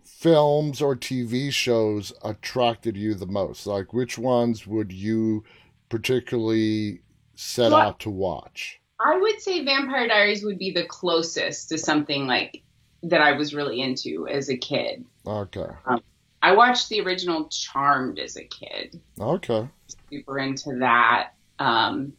films 0.05 0.83
or 0.83 0.97
TV 0.97 1.53
shows 1.53 2.13
attracted 2.23 2.97
you 2.97 3.15
the 3.15 3.27
most? 3.27 3.67
Like, 3.67 3.93
which 3.93 4.19
ones 4.19 4.67
would 4.67 4.93
you 4.93 5.45
particularly 5.89 7.01
set 7.35 7.73
what? 7.73 7.87
out 7.87 8.01
to 8.01 8.11
watch? 8.11 8.81
I 9.01 9.17
would 9.17 9.41
say 9.41 9.65
Vampire 9.65 10.09
Diaries 10.09 10.45
would 10.45 10.59
be 10.59 10.73
the 10.73 10.85
closest 10.85 11.69
to 11.69 11.79
something 11.79 12.27
like 12.27 12.63
that 13.05 13.21
I 13.21 13.33
was 13.33 13.55
really 13.55 13.81
into 13.81 14.27
as 14.27 14.49
a 14.49 14.57
kid. 14.57 15.05
Okay. 15.25 15.69
Um, 15.87 16.03
I 16.43 16.53
watched 16.53 16.89
the 16.89 17.01
original 17.01 17.49
Charmed 17.49 18.19
as 18.19 18.37
a 18.37 18.45
kid. 18.45 19.01
Okay. 19.21 19.69
Super 20.11 20.39
into 20.39 20.77
that. 20.81 21.31
Um, 21.59 22.12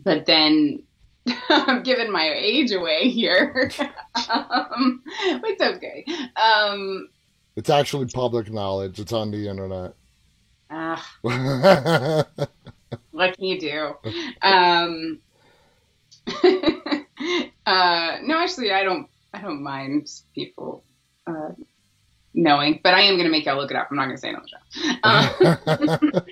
but 0.00 0.26
then 0.26 0.82
I'm 1.48 1.82
giving 1.82 2.10
my 2.10 2.30
age 2.34 2.72
away 2.72 3.10
here. 3.10 3.70
um, 4.28 5.02
it's 5.06 5.62
okay. 5.62 6.04
Um, 6.36 7.08
it's 7.56 7.70
actually 7.70 8.06
public 8.06 8.52
knowledge. 8.52 9.00
It's 9.00 9.12
on 9.12 9.30
the 9.30 9.48
internet. 9.48 9.94
Uh, 10.70 10.96
what 13.10 13.36
can 13.36 13.44
you 13.44 13.58
do? 13.58 13.94
Um, 14.42 15.20
uh, 17.66 18.18
no, 18.22 18.38
actually, 18.38 18.72
I 18.72 18.84
don't. 18.84 19.08
I 19.34 19.42
don't 19.42 19.62
mind 19.62 20.08
people 20.34 20.84
uh, 21.26 21.50
knowing, 22.32 22.80
but 22.82 22.94
I 22.94 23.02
am 23.02 23.14
going 23.14 23.26
to 23.26 23.30
make 23.30 23.44
y'all 23.44 23.56
look 23.56 23.70
it 23.70 23.76
up. 23.76 23.88
I'm 23.90 23.96
not 23.96 24.06
going 24.06 24.16
to 24.16 24.20
say 24.20 24.30
it 24.30 24.36
on 24.36 24.42
the 24.42 24.48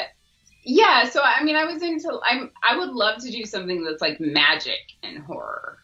yeah. 0.64 1.10
So 1.10 1.22
I 1.22 1.44
mean, 1.44 1.56
I 1.56 1.66
was 1.66 1.82
into. 1.82 2.20
I'm. 2.24 2.52
I 2.68 2.78
would 2.78 2.90
love 2.90 3.22
to 3.22 3.32
do 3.32 3.46
something 3.46 3.84
that's 3.84 4.02
like 4.02 4.20
magic 4.20 4.80
and 5.02 5.20
horror. 5.20 5.78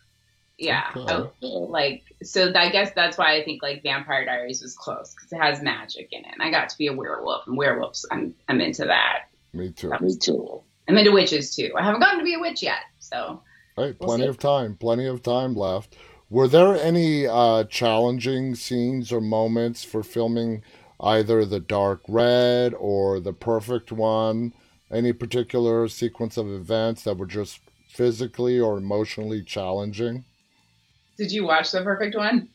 Yeah. 0.57 0.89
Okay. 0.95 1.29
like 1.41 2.03
so. 2.23 2.51
I 2.53 2.69
guess 2.69 2.91
that's 2.93 3.17
why 3.17 3.35
I 3.35 3.43
think 3.43 3.61
like 3.61 3.83
Vampire 3.83 4.25
Diaries 4.25 4.61
was 4.61 4.75
close 4.75 5.13
because 5.13 5.31
it 5.31 5.37
has 5.37 5.61
magic 5.61 6.09
in 6.11 6.25
it. 6.25 6.31
And 6.33 6.41
I 6.41 6.51
got 6.51 6.69
to 6.69 6.77
be 6.77 6.87
a 6.87 6.93
werewolf, 6.93 7.47
and 7.47 7.57
werewolves. 7.57 8.05
I'm. 8.11 8.35
I'm 8.47 8.61
into 8.61 8.85
that. 8.85 9.29
Me 9.53 9.71
too. 9.71 9.91
Me 10.01 10.15
too. 10.15 10.61
I'm 10.87 10.97
into 10.97 11.11
witches 11.11 11.55
too. 11.55 11.71
I 11.77 11.83
haven't 11.83 12.01
gotten 12.01 12.19
to 12.19 12.25
be 12.25 12.33
a 12.33 12.39
witch 12.39 12.63
yet, 12.63 12.81
so. 12.99 13.41
Right, 13.77 13.95
we'll 13.99 14.07
plenty 14.07 14.23
see. 14.23 14.29
of 14.29 14.37
time. 14.37 14.75
Plenty 14.75 15.05
of 15.05 15.21
time 15.21 15.55
left. 15.55 15.95
Were 16.29 16.47
there 16.47 16.75
any 16.75 17.25
uh, 17.25 17.63
challenging 17.65 18.55
scenes 18.55 19.11
or 19.11 19.21
moments 19.21 19.83
for 19.83 20.03
filming 20.03 20.63
either 20.99 21.45
the 21.45 21.59
dark 21.59 22.01
red 22.07 22.73
or 22.73 23.19
the 23.19 23.33
perfect 23.33 23.91
one? 23.91 24.53
Any 24.91 25.13
particular 25.13 25.87
sequence 25.87 26.35
of 26.37 26.47
events 26.47 27.03
that 27.03 27.17
were 27.17 27.27
just 27.27 27.59
physically 27.87 28.59
or 28.59 28.77
emotionally 28.77 29.43
challenging? 29.43 30.25
Did 31.17 31.31
you 31.31 31.45
watch 31.45 31.71
the 31.71 31.83
perfect 31.83 32.15
one? 32.15 32.49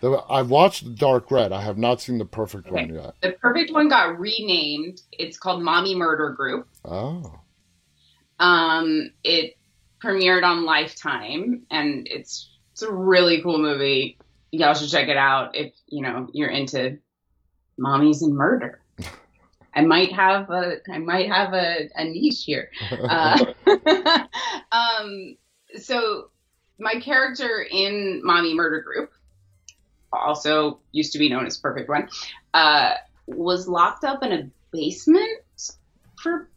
The, 0.00 0.22
I've 0.30 0.50
watched 0.50 0.84
the 0.84 0.90
Dark 0.90 1.30
Red. 1.30 1.52
I 1.52 1.60
have 1.62 1.76
not 1.76 2.00
seen 2.00 2.18
the 2.18 2.24
perfect 2.24 2.68
okay. 2.68 2.86
one 2.86 2.94
yet. 2.94 3.14
The 3.22 3.32
perfect 3.32 3.72
one 3.72 3.88
got 3.88 4.18
renamed. 4.18 5.02
It's 5.12 5.38
called 5.38 5.62
Mommy 5.62 5.94
Murder 5.94 6.30
Group. 6.30 6.68
Oh. 6.84 7.38
Um, 8.38 9.10
it 9.22 9.56
premiered 10.02 10.42
on 10.42 10.64
Lifetime, 10.64 11.62
and 11.70 12.08
it's 12.10 12.50
it's 12.72 12.82
a 12.82 12.90
really 12.90 13.42
cool 13.42 13.58
movie. 13.58 14.16
Y'all 14.52 14.74
should 14.74 14.90
check 14.90 15.08
it 15.08 15.18
out 15.18 15.54
if 15.54 15.74
you 15.88 16.00
know 16.02 16.28
you're 16.32 16.48
into 16.48 16.98
mommies 17.80 18.22
and 18.22 18.34
murder. 18.34 18.80
I 19.74 19.82
might 19.82 20.12
have 20.12 20.50
a 20.50 20.78
I 20.92 20.98
might 20.98 21.28
have 21.28 21.54
a, 21.54 21.88
a 21.94 22.04
niche 22.04 22.44
here. 22.44 22.70
Uh, 22.90 23.44
um, 24.72 25.36
so 25.76 26.30
my 26.78 26.94
character 26.94 27.66
in 27.70 28.20
Mommy 28.24 28.54
Murder 28.54 28.80
Group, 28.80 29.12
also 30.12 30.80
used 30.92 31.12
to 31.12 31.18
be 31.18 31.28
known 31.28 31.46
as 31.46 31.56
Perfect 31.56 31.88
One, 31.88 32.08
uh, 32.52 32.94
was 33.26 33.68
locked 33.68 34.04
up 34.04 34.24
in 34.24 34.32
a 34.32 34.50
basement 34.72 35.40
for 36.20 36.48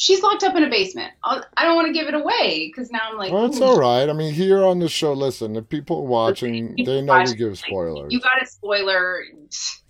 she's 0.00 0.22
locked 0.22 0.42
up 0.42 0.56
in 0.56 0.64
a 0.64 0.70
basement. 0.70 1.12
I'll, 1.22 1.44
I 1.58 1.64
do 1.64 1.68
not 1.68 1.76
want 1.76 1.86
to 1.88 1.92
give 1.92 2.08
it 2.08 2.14
away 2.14 2.68
because 2.68 2.90
now 2.90 3.00
I'm 3.10 3.18
like, 3.18 3.30
well, 3.30 3.44
it's 3.44 3.60
all 3.60 3.78
right. 3.78 4.08
I 4.08 4.12
mean, 4.14 4.32
here 4.32 4.64
on 4.64 4.78
the 4.78 4.88
show, 4.88 5.12
listen, 5.12 5.54
if 5.56 5.68
people 5.68 5.98
are 5.98 6.06
watching, 6.06 6.74
they 6.74 7.02
know 7.02 7.22
we 7.22 7.34
give 7.34 7.58
spoilers. 7.58 8.10
You 8.10 8.18
got 8.18 8.42
a 8.42 8.46
spoiler. 8.46 9.22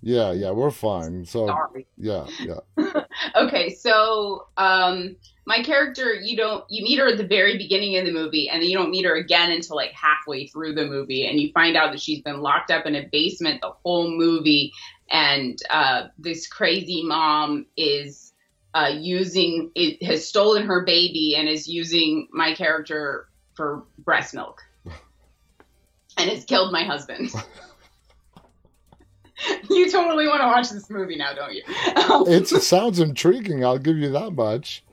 Yeah, 0.03 0.31
yeah, 0.31 0.49
we're 0.49 0.71
fine. 0.71 1.25
So, 1.25 1.45
Sorry. 1.45 1.85
yeah, 1.95 2.25
yeah. 2.39 3.03
okay, 3.35 3.69
so 3.69 4.47
um, 4.57 5.15
my 5.45 5.61
character, 5.61 6.15
you 6.15 6.35
don't, 6.35 6.63
you 6.71 6.83
meet 6.83 6.97
her 6.97 7.09
at 7.09 7.17
the 7.17 7.27
very 7.27 7.55
beginning 7.55 7.95
of 7.97 8.07
the 8.07 8.11
movie, 8.11 8.49
and 8.49 8.59
then 8.59 8.67
you 8.67 8.75
don't 8.75 8.89
meet 8.89 9.05
her 9.05 9.13
again 9.13 9.51
until 9.51 9.75
like 9.75 9.91
halfway 9.91 10.47
through 10.47 10.73
the 10.73 10.87
movie, 10.87 11.27
and 11.27 11.39
you 11.39 11.51
find 11.51 11.77
out 11.77 11.91
that 11.91 12.01
she's 12.01 12.23
been 12.23 12.41
locked 12.41 12.71
up 12.71 12.87
in 12.87 12.95
a 12.95 13.07
basement 13.11 13.61
the 13.61 13.73
whole 13.83 14.09
movie, 14.09 14.73
and 15.11 15.59
uh, 15.69 16.07
this 16.17 16.47
crazy 16.47 17.03
mom 17.03 17.67
is 17.77 18.30
uh, 18.73 18.91
using 18.97 19.71
it 19.75 20.01
has 20.03 20.27
stolen 20.27 20.65
her 20.65 20.85
baby 20.85 21.35
and 21.37 21.49
is 21.49 21.67
using 21.67 22.27
my 22.31 22.53
character 22.53 23.27
for 23.55 23.83
breast 23.99 24.33
milk 24.33 24.61
and 26.17 26.29
has 26.29 26.45
killed 26.45 26.71
my 26.71 26.83
husband. 26.83 27.31
you 29.69 29.91
totally 29.91 30.27
want 30.27 30.41
to 30.41 30.47
watch 30.47 30.69
this 30.69 30.89
movie 30.89 31.17
now, 31.17 31.33
don't 31.33 31.53
you? 31.53 31.63
it 31.67 32.47
sounds 32.47 32.99
intriguing. 32.99 33.65
I'll 33.65 33.77
give 33.77 33.97
you 33.97 34.11
that 34.11 34.31
much. 34.31 34.83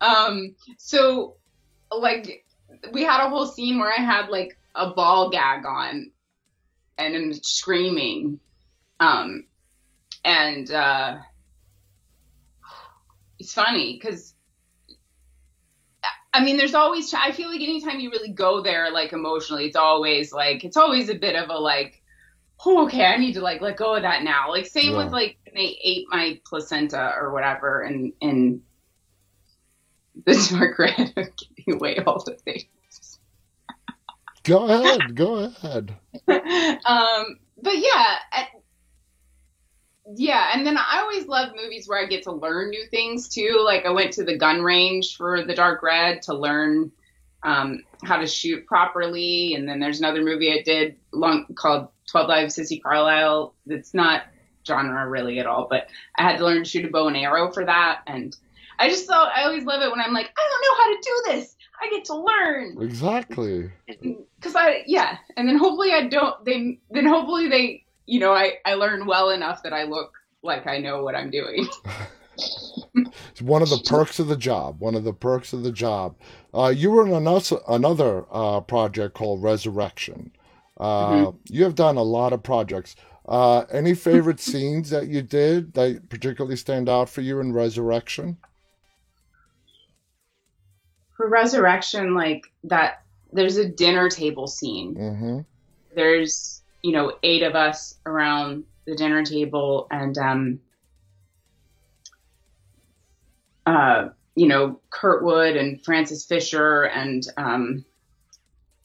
um, 0.00 0.54
so, 0.76 1.36
like, 1.90 2.44
we 2.92 3.02
had 3.02 3.24
a 3.24 3.28
whole 3.28 3.46
scene 3.46 3.78
where 3.78 3.90
I 3.90 4.02
had 4.02 4.28
like 4.28 4.58
a 4.74 4.90
ball 4.90 5.30
gag 5.30 5.64
on 5.64 6.10
and 6.98 7.14
I'm 7.14 7.32
screaming. 7.32 8.40
Um, 9.00 9.44
and 10.24 10.70
uh, 10.70 11.18
it's 13.38 13.52
funny 13.52 13.98
because 14.00 14.34
I 16.32 16.44
mean, 16.44 16.56
there's 16.56 16.74
always, 16.74 17.12
I 17.14 17.32
feel 17.32 17.48
like 17.50 17.60
anytime 17.60 18.00
you 18.00 18.10
really 18.10 18.30
go 18.30 18.62
there, 18.62 18.92
like 18.92 19.12
emotionally, 19.12 19.66
it's 19.66 19.76
always 19.76 20.32
like, 20.32 20.62
it's 20.62 20.76
always 20.76 21.08
a 21.08 21.14
bit 21.14 21.34
of 21.34 21.48
a 21.48 21.58
like, 21.58 22.02
oh, 22.64 22.86
okay, 22.86 23.04
I 23.04 23.16
need 23.16 23.32
to 23.34 23.40
like 23.40 23.60
let 23.60 23.76
go 23.76 23.96
of 23.96 24.02
that 24.02 24.22
now. 24.22 24.50
Like, 24.50 24.66
same 24.66 24.92
yeah. 24.92 25.04
with 25.04 25.12
like, 25.12 25.38
they 25.52 25.78
ate 25.82 26.06
my 26.10 26.40
placenta 26.44 27.14
or 27.18 27.32
whatever, 27.32 27.82
and, 27.82 28.12
and 28.20 28.60
this 30.26 30.52
Margaret 30.52 31.14
giving 31.16 31.74
away 31.74 31.98
all 32.06 32.22
the 32.22 32.34
things. 32.34 33.18
go 34.44 34.68
ahead, 34.68 35.16
go 35.16 35.38
ahead. 35.38 35.96
um, 36.28 37.38
but 37.60 37.78
yeah, 37.78 38.16
at, 38.32 38.48
yeah, 40.14 40.50
and 40.54 40.66
then 40.66 40.76
I 40.76 41.00
always 41.00 41.26
love 41.26 41.50
movies 41.54 41.88
where 41.88 42.02
I 42.02 42.06
get 42.06 42.22
to 42.24 42.32
learn 42.32 42.70
new 42.70 42.84
things 42.86 43.28
too. 43.28 43.62
Like 43.64 43.84
I 43.84 43.90
went 43.90 44.12
to 44.14 44.24
the 44.24 44.36
gun 44.36 44.62
range 44.62 45.16
for 45.16 45.44
The 45.44 45.54
Dark 45.54 45.82
Red 45.82 46.22
to 46.22 46.34
learn 46.34 46.92
um, 47.42 47.84
how 48.04 48.18
to 48.18 48.26
shoot 48.26 48.66
properly, 48.66 49.54
and 49.54 49.68
then 49.68 49.80
there's 49.80 49.98
another 49.98 50.22
movie 50.22 50.52
I 50.52 50.62
did 50.62 50.96
long 51.12 51.46
called 51.54 51.88
Twelve 52.10 52.28
Lives 52.28 52.58
of 52.58 52.64
Sissy 52.64 52.82
Carlisle. 52.82 53.54
It's 53.66 53.94
not 53.94 54.22
genre 54.66 55.08
really 55.08 55.38
at 55.40 55.46
all, 55.46 55.66
but 55.68 55.88
I 56.16 56.22
had 56.22 56.38
to 56.38 56.44
learn 56.44 56.64
to 56.64 56.68
shoot 56.68 56.84
a 56.84 56.88
bow 56.88 57.08
and 57.08 57.16
arrow 57.16 57.50
for 57.52 57.64
that, 57.64 58.02
and 58.06 58.36
I 58.78 58.88
just 58.88 59.06
thought 59.06 59.32
I 59.34 59.44
always 59.44 59.64
love 59.64 59.82
it 59.82 59.90
when 59.90 60.00
I'm 60.00 60.12
like 60.12 60.30
I 60.36 60.48
don't 60.50 60.62
know 60.62 60.84
how 60.84 60.94
to 60.94 61.00
do 61.02 61.38
this. 61.38 61.56
I 61.80 61.90
get 61.90 62.04
to 62.06 62.16
learn 62.16 62.82
exactly 62.82 63.70
because 63.86 64.56
I 64.56 64.84
yeah, 64.86 65.18
and 65.36 65.48
then 65.48 65.58
hopefully 65.58 65.92
I 65.92 66.08
don't. 66.08 66.44
They 66.44 66.78
then 66.90 67.06
hopefully 67.06 67.48
they 67.48 67.84
you 68.08 68.18
know, 68.18 68.32
I, 68.32 68.54
I 68.64 68.74
learn 68.74 69.04
well 69.04 69.30
enough 69.30 69.62
that 69.62 69.74
I 69.74 69.84
look 69.84 70.14
like 70.42 70.66
I 70.66 70.78
know 70.78 71.04
what 71.04 71.14
I'm 71.14 71.30
doing. 71.30 71.68
it's 72.94 73.42
one 73.42 73.60
of 73.60 73.68
the 73.68 73.82
perks 73.84 74.18
of 74.18 74.28
the 74.28 74.36
job. 74.36 74.80
One 74.80 74.94
of 74.94 75.04
the 75.04 75.12
perks 75.12 75.52
of 75.52 75.62
the 75.62 75.70
job. 75.70 76.16
Uh, 76.54 76.72
you 76.74 76.90
were 76.90 77.06
in 77.06 77.12
another, 77.12 77.58
another 77.68 78.24
uh, 78.32 78.62
project 78.62 79.14
called 79.14 79.42
Resurrection. 79.42 80.32
Uh, 80.80 81.10
mm-hmm. 81.10 81.36
You 81.54 81.64
have 81.64 81.74
done 81.74 81.98
a 81.98 82.02
lot 82.02 82.32
of 82.32 82.42
projects. 82.42 82.96
Uh, 83.28 83.66
any 83.70 83.94
favorite 83.94 84.40
scenes 84.48 84.88
that 84.88 85.08
you 85.08 85.20
did 85.20 85.74
that 85.74 86.08
particularly 86.08 86.56
stand 86.56 86.88
out 86.88 87.10
for 87.10 87.20
you 87.20 87.40
in 87.40 87.52
Resurrection? 87.52 88.38
For 91.14 91.28
Resurrection, 91.28 92.14
like 92.14 92.46
that, 92.64 93.02
there's 93.34 93.58
a 93.58 93.68
dinner 93.68 94.08
table 94.08 94.46
scene. 94.46 94.94
Mm-hmm. 94.94 95.38
There's 95.94 96.57
you 96.82 96.92
know, 96.92 97.12
eight 97.22 97.42
of 97.42 97.54
us 97.54 97.94
around 98.06 98.64
the 98.86 98.94
dinner 98.94 99.24
table 99.24 99.86
and, 99.90 100.16
um, 100.16 100.60
uh, 103.66 104.08
you 104.34 104.46
know, 104.46 104.80
Kurtwood 104.90 105.58
and 105.58 105.84
Frances 105.84 106.24
Fisher 106.24 106.84
and, 106.84 107.26
um, 107.36 107.84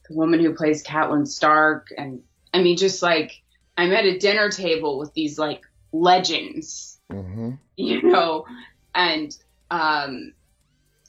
the 0.09 0.15
woman 0.15 0.39
who 0.39 0.53
plays 0.53 0.83
Catelyn 0.83 1.27
Stark. 1.27 1.93
And 1.97 2.23
I 2.53 2.61
mean, 2.61 2.77
just 2.77 3.01
like 3.01 3.41
I'm 3.77 3.93
at 3.93 4.05
a 4.05 4.17
dinner 4.17 4.49
table 4.49 4.99
with 4.99 5.13
these 5.13 5.37
like 5.37 5.61
legends, 5.91 6.99
mm-hmm. 7.11 7.51
you 7.77 8.01
know, 8.01 8.45
and, 8.93 9.35
um, 9.71 10.33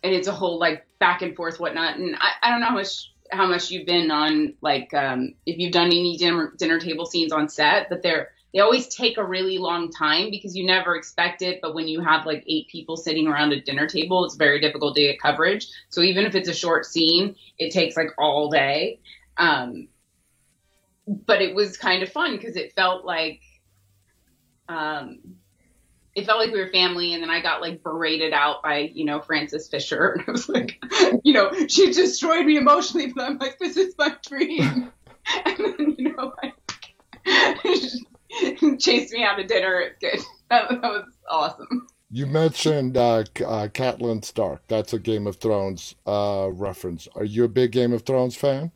and 0.02 0.14
it's 0.14 0.28
a 0.28 0.32
whole 0.32 0.58
like 0.58 0.86
back 0.98 1.22
and 1.22 1.34
forth, 1.34 1.58
whatnot. 1.58 1.96
And 1.96 2.14
I, 2.16 2.32
I 2.42 2.50
don't 2.50 2.60
know 2.60 2.66
how 2.66 2.74
much 2.74 3.13
how 3.30 3.46
much 3.46 3.70
you've 3.70 3.86
been 3.86 4.10
on 4.10 4.54
like 4.60 4.92
um, 4.94 5.34
if 5.46 5.58
you've 5.58 5.72
done 5.72 5.86
any 5.86 6.16
dinner 6.16 6.52
dinner 6.56 6.78
table 6.78 7.06
scenes 7.06 7.32
on 7.32 7.48
set, 7.48 7.88
but 7.88 8.02
they're 8.02 8.30
they 8.52 8.60
always 8.60 8.86
take 8.86 9.18
a 9.18 9.24
really 9.24 9.58
long 9.58 9.90
time 9.90 10.30
because 10.30 10.56
you 10.56 10.64
never 10.64 10.94
expect 10.94 11.42
it. 11.42 11.58
But 11.60 11.74
when 11.74 11.88
you 11.88 12.00
have 12.00 12.24
like 12.24 12.44
eight 12.46 12.68
people 12.68 12.96
sitting 12.96 13.26
around 13.26 13.52
a 13.52 13.60
dinner 13.60 13.88
table, 13.88 14.24
it's 14.24 14.36
very 14.36 14.60
difficult 14.60 14.94
to 14.94 15.02
get 15.02 15.20
coverage. 15.20 15.66
So 15.88 16.02
even 16.02 16.24
if 16.24 16.36
it's 16.36 16.48
a 16.48 16.54
short 16.54 16.86
scene, 16.86 17.34
it 17.58 17.72
takes 17.72 17.96
like 17.96 18.10
all 18.16 18.50
day. 18.50 19.00
Um, 19.36 19.88
but 21.06 21.42
it 21.42 21.54
was 21.54 21.76
kind 21.76 22.04
of 22.04 22.12
fun 22.12 22.36
because 22.36 22.54
it 22.54 22.72
felt 22.74 23.04
like 23.04 23.40
um, 24.68 25.18
it 26.14 26.26
felt 26.26 26.38
like 26.38 26.52
we 26.52 26.60
were 26.60 26.68
family 26.68 27.12
and 27.14 27.22
then 27.22 27.30
I 27.30 27.40
got 27.40 27.60
like 27.60 27.82
berated 27.82 28.32
out 28.32 28.62
by, 28.62 28.90
you 28.94 29.04
know, 29.04 29.20
Frances 29.20 29.68
Fisher. 29.68 30.12
And 30.18 30.28
I 30.28 30.30
was 30.30 30.48
like, 30.48 30.82
you 31.24 31.32
know, 31.32 31.50
she 31.66 31.92
destroyed 31.92 32.46
me 32.46 32.56
emotionally, 32.56 33.12
but 33.12 33.24
I'm 33.24 33.38
like, 33.38 33.58
this 33.58 33.76
is 33.76 33.94
my 33.98 34.14
dream. 34.26 34.92
and 35.44 35.58
then, 35.58 35.96
you 35.98 36.14
know, 36.14 36.32
like 36.42 36.54
chased 38.78 39.12
me 39.12 39.24
out 39.24 39.36
to 39.36 39.44
dinner. 39.44 39.80
It's 39.80 39.98
good. 39.98 40.20
That, 40.50 40.68
that, 40.68 40.82
was 40.82 41.04
awesome. 41.28 41.88
You 42.10 42.26
mentioned 42.26 42.96
uh, 42.96 43.24
uh, 43.44 43.68
Catelyn 43.68 44.24
Stark. 44.24 44.62
That's 44.68 44.92
a 44.92 44.98
Game 45.00 45.26
of 45.26 45.36
Thrones 45.36 45.96
uh, 46.06 46.48
reference. 46.52 47.08
Are 47.16 47.24
you 47.24 47.44
a 47.44 47.48
big 47.48 47.72
Game 47.72 47.92
of 47.92 48.02
Thrones 48.02 48.36
fan? 48.36 48.70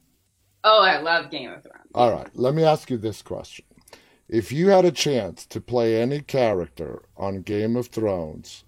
Oh, 0.64 0.82
I 0.82 1.00
love 1.00 1.30
Game 1.30 1.50
of 1.50 1.62
Thrones. 1.62 1.86
All 1.94 2.10
right. 2.10 2.28
Let 2.34 2.54
me 2.54 2.64
ask 2.64 2.90
you 2.90 2.96
this 2.96 3.22
question. 3.22 3.64
If 4.28 4.52
you 4.52 4.68
had 4.68 4.84
a 4.84 4.92
chance 4.92 5.46
to 5.46 5.60
play 5.60 6.00
any 6.00 6.20
character 6.20 7.02
on 7.16 7.40
Game 7.40 7.76
of 7.76 7.86
Thrones, 7.86 8.64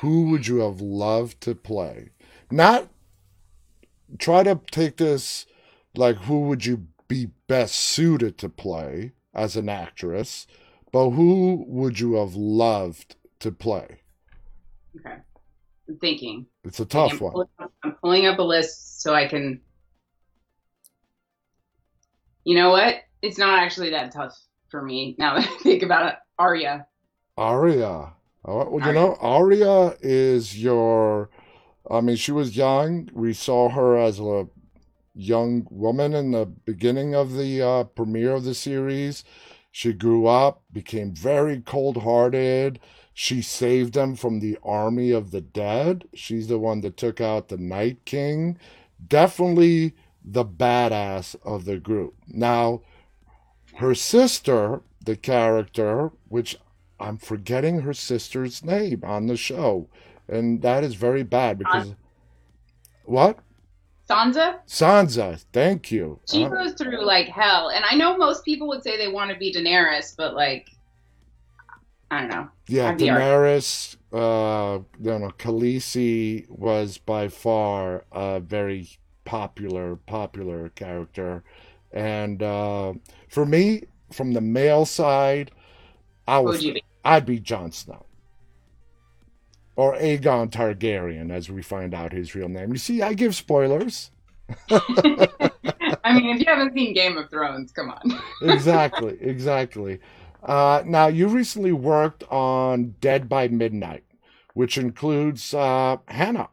who 0.00 0.30
would 0.30 0.48
you 0.48 0.58
have 0.58 0.80
loved 0.80 1.40
to 1.42 1.54
play? 1.54 2.10
Not 2.50 2.88
try 4.18 4.42
to 4.42 4.60
take 4.72 4.96
this 4.96 5.46
like 5.94 6.16
who 6.16 6.40
would 6.42 6.66
you 6.66 6.88
be 7.06 7.28
best 7.46 7.76
suited 7.76 8.36
to 8.38 8.48
play 8.48 9.12
as 9.32 9.56
an 9.56 9.68
actress, 9.68 10.48
but 10.90 11.10
who 11.10 11.64
would 11.68 12.00
you 12.00 12.14
have 12.14 12.34
loved 12.34 13.14
to 13.38 13.52
play? 13.52 14.02
Okay. 14.98 15.16
I'm 15.88 15.98
thinking. 15.98 16.46
It's 16.64 16.80
a 16.80 16.84
tough 16.84 17.12
I'm 17.12 17.18
one. 17.18 17.32
Pulling 17.32 17.48
up, 17.60 17.72
I'm 17.84 17.92
pulling 17.92 18.26
up 18.26 18.38
a 18.40 18.42
list 18.42 19.02
so 19.02 19.14
I 19.14 19.26
can. 19.26 19.60
You 22.44 22.56
know 22.56 22.70
what? 22.70 22.96
It's 23.22 23.38
not 23.38 23.58
actually 23.58 23.90
that 23.90 24.12
tough 24.12 24.36
for 24.70 24.82
me 24.82 25.16
now 25.18 25.34
that 25.34 25.48
I 25.48 25.56
think 25.62 25.82
about 25.82 26.12
it. 26.12 26.18
Arya. 26.38 26.86
Arya. 27.36 28.12
Oh, 28.44 28.70
well, 28.70 28.86
you 28.86 28.92
know, 28.92 29.16
Arya 29.20 29.96
is 30.00 30.62
your. 30.62 31.30
I 31.90 32.00
mean, 32.00 32.16
she 32.16 32.32
was 32.32 32.56
young. 32.56 33.08
We 33.12 33.32
saw 33.32 33.68
her 33.70 33.96
as 33.96 34.20
a 34.20 34.48
young 35.14 35.66
woman 35.70 36.14
in 36.14 36.30
the 36.30 36.46
beginning 36.46 37.14
of 37.14 37.34
the 37.34 37.62
uh, 37.62 37.84
premiere 37.84 38.32
of 38.32 38.44
the 38.44 38.54
series. 38.54 39.24
She 39.72 39.92
grew 39.92 40.26
up, 40.26 40.62
became 40.72 41.14
very 41.14 41.60
cold 41.60 42.02
hearted. 42.02 42.80
She 43.12 43.42
saved 43.42 43.94
them 43.94 44.16
from 44.16 44.40
the 44.40 44.58
army 44.62 45.10
of 45.10 45.30
the 45.30 45.40
dead. 45.40 46.08
She's 46.14 46.48
the 46.48 46.58
one 46.58 46.80
that 46.80 46.96
took 46.96 47.20
out 47.20 47.48
the 47.48 47.58
Night 47.58 48.04
King. 48.04 48.58
Definitely 49.06 49.94
the 50.24 50.44
badass 50.44 51.36
of 51.44 51.64
the 51.64 51.78
group. 51.78 52.14
Now, 52.26 52.82
her 53.76 53.94
sister, 53.94 54.82
the 55.04 55.16
character, 55.16 56.10
which 56.28 56.56
I'm 56.98 57.16
forgetting 57.16 57.80
her 57.80 57.94
sister's 57.94 58.64
name 58.64 59.02
on 59.04 59.26
the 59.26 59.36
show, 59.36 59.88
and 60.28 60.62
that 60.62 60.84
is 60.84 60.94
very 60.94 61.22
bad 61.22 61.58
because. 61.58 61.94
What? 63.04 63.40
Sansa. 64.08 64.58
Sansa, 64.66 65.44
thank 65.52 65.92
you. 65.92 66.20
She 66.30 66.44
uh, 66.44 66.48
goes 66.48 66.72
through 66.74 67.04
like 67.04 67.26
hell, 67.28 67.70
and 67.70 67.84
I 67.84 67.94
know 67.94 68.16
most 68.16 68.44
people 68.44 68.66
would 68.68 68.82
say 68.82 68.96
they 68.96 69.08
want 69.08 69.30
to 69.30 69.36
be 69.36 69.52
Daenerys, 69.52 70.16
but 70.16 70.34
like, 70.34 70.68
I 72.10 72.20
don't 72.20 72.30
know. 72.30 72.48
Yeah, 72.68 72.94
Daenerys. 72.94 73.96
Uh, 74.12 74.80
you 75.00 75.18
know, 75.18 75.30
Khaleesi 75.38 76.48
was 76.48 76.98
by 76.98 77.28
far 77.28 78.04
a 78.10 78.40
very 78.40 78.88
popular, 79.24 79.94
popular 79.94 80.70
character, 80.70 81.44
and 81.92 82.42
uh, 82.42 82.94
for 83.28 83.46
me, 83.46 83.84
from 84.12 84.32
the 84.32 84.40
male 84.40 84.84
side, 84.86 85.50
I 86.26 86.38
was, 86.38 86.60
be? 86.60 86.82
I'd 87.04 87.26
be 87.26 87.40
Jon 87.40 87.72
Snow 87.72 88.06
or 89.80 89.96
Aegon 89.96 90.50
Targaryen, 90.50 91.30
as 91.30 91.48
we 91.48 91.62
find 91.62 91.94
out 91.94 92.12
his 92.12 92.34
real 92.34 92.50
name. 92.50 92.70
You 92.72 92.78
see, 92.78 93.00
I 93.00 93.14
give 93.14 93.34
spoilers. 93.34 94.10
I 94.70 96.12
mean, 96.12 96.36
if 96.36 96.40
you 96.40 96.46
haven't 96.46 96.74
seen 96.74 96.92
Game 96.92 97.16
of 97.16 97.30
Thrones, 97.30 97.72
come 97.72 97.90
on. 97.90 98.20
exactly, 98.42 99.16
exactly. 99.20 100.00
Uh, 100.42 100.82
now, 100.84 101.06
you 101.06 101.28
recently 101.28 101.72
worked 101.72 102.24
on 102.24 102.94
Dead 103.00 103.26
by 103.26 103.48
Midnight, 103.48 104.04
which 104.52 104.76
includes 104.76 105.54
uh, 105.54 105.96
Hannah, 106.08 106.50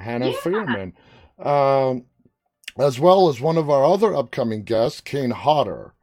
Hannah 0.00 0.30
yeah. 0.30 0.36
Fierman, 0.42 0.92
um, 1.38 2.04
as 2.78 3.00
well 3.00 3.28
as 3.28 3.40
one 3.40 3.56
of 3.56 3.70
our 3.70 3.84
other 3.84 4.14
upcoming 4.14 4.62
guests, 4.62 5.00
Kane 5.00 5.30
Hodder. 5.30 5.94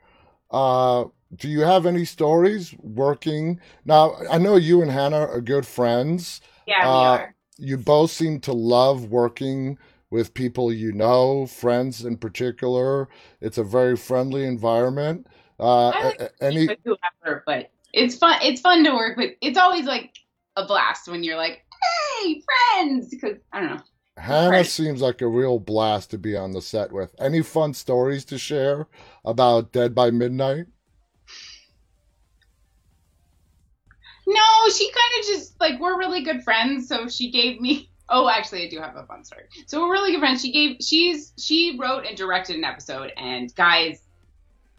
Uh, 0.52 1.06
do 1.36 1.48
you 1.48 1.62
have 1.62 1.86
any 1.86 2.06
stories 2.06 2.76
working? 2.80 3.60
Now, 3.86 4.16
I 4.30 4.38
know 4.38 4.56
you 4.56 4.82
and 4.82 4.92
Hannah 4.92 5.28
are 5.28 5.42
good 5.42 5.66
friends. 5.66 6.42
Yeah, 6.68 6.84
we 6.84 6.88
uh, 6.88 6.92
are. 6.92 7.36
You 7.58 7.78
both 7.78 8.12
seem 8.12 8.40
to 8.42 8.54
love 8.54 9.06
working 9.06 9.78
with 10.10 10.34
people 10.34 10.72
you 10.72 10.92
know, 10.92 11.48
friends 11.48 12.06
in 12.06 12.18
particular. 12.18 13.10
It's 13.42 13.58
a 13.58 13.64
very 13.64 13.98
friendly 13.98 14.46
environment. 14.46 15.28
Uh, 15.60 15.90
like 15.90 16.34
any 16.42 16.68
whoever, 16.84 17.44
but 17.46 17.72
it's 17.94 18.16
fun. 18.16 18.40
It's 18.42 18.62
fun 18.62 18.84
to 18.84 18.92
work 18.92 19.18
with. 19.18 19.32
It's 19.42 19.58
always 19.58 19.86
like 19.86 20.16
a 20.56 20.66
blast 20.66 21.08
when 21.08 21.24
you're 21.24 21.38
like, 21.38 21.64
"Hey, 22.22 22.42
friends," 22.42 23.10
because 23.10 23.38
I 23.52 23.62
don't 23.62 23.76
know. 23.76 23.82
Hannah 24.18 24.64
seems 24.64 25.02
like 25.02 25.22
a 25.22 25.28
real 25.28 25.60
blast 25.60 26.12
to 26.12 26.18
be 26.18 26.36
on 26.36 26.52
the 26.52 26.62
set 26.62 26.92
with. 26.92 27.14
Any 27.20 27.42
fun 27.42 27.74
stories 27.74 28.26
to 28.26 28.38
share 28.38 28.88
about 29.26 29.72
Dead 29.72 29.96
by 29.96 30.12
Midnight? 30.12 30.68
No, 34.26 34.70
she 34.70 34.90
kind 34.92 35.20
of 35.20 35.26
just 35.26 35.60
like 35.60 35.80
we're 35.80 35.98
really 35.98 36.24
good 36.24 36.44
friends, 36.44 36.88
so 36.88 37.08
she 37.08 37.32
gave 37.32 37.60
me. 37.62 37.90
Oh, 38.10 38.30
actually, 38.30 38.68
I 38.68 38.70
do 38.70 38.80
have 38.80 38.98
a 38.98 39.06
fun 39.06 39.24
story. 39.24 39.44
So 39.66 39.82
we're 39.82 39.94
really 39.94 40.12
good 40.12 40.20
friends. 40.20 40.42
She 40.42 40.52
gave 40.52 40.76
she's 40.82 41.32
she 41.38 41.78
wrote 41.80 42.06
and 42.06 42.18
directed 42.18 42.58
an 42.58 42.66
episode, 42.66 43.14
and 43.16 43.56
guys, 43.56 44.02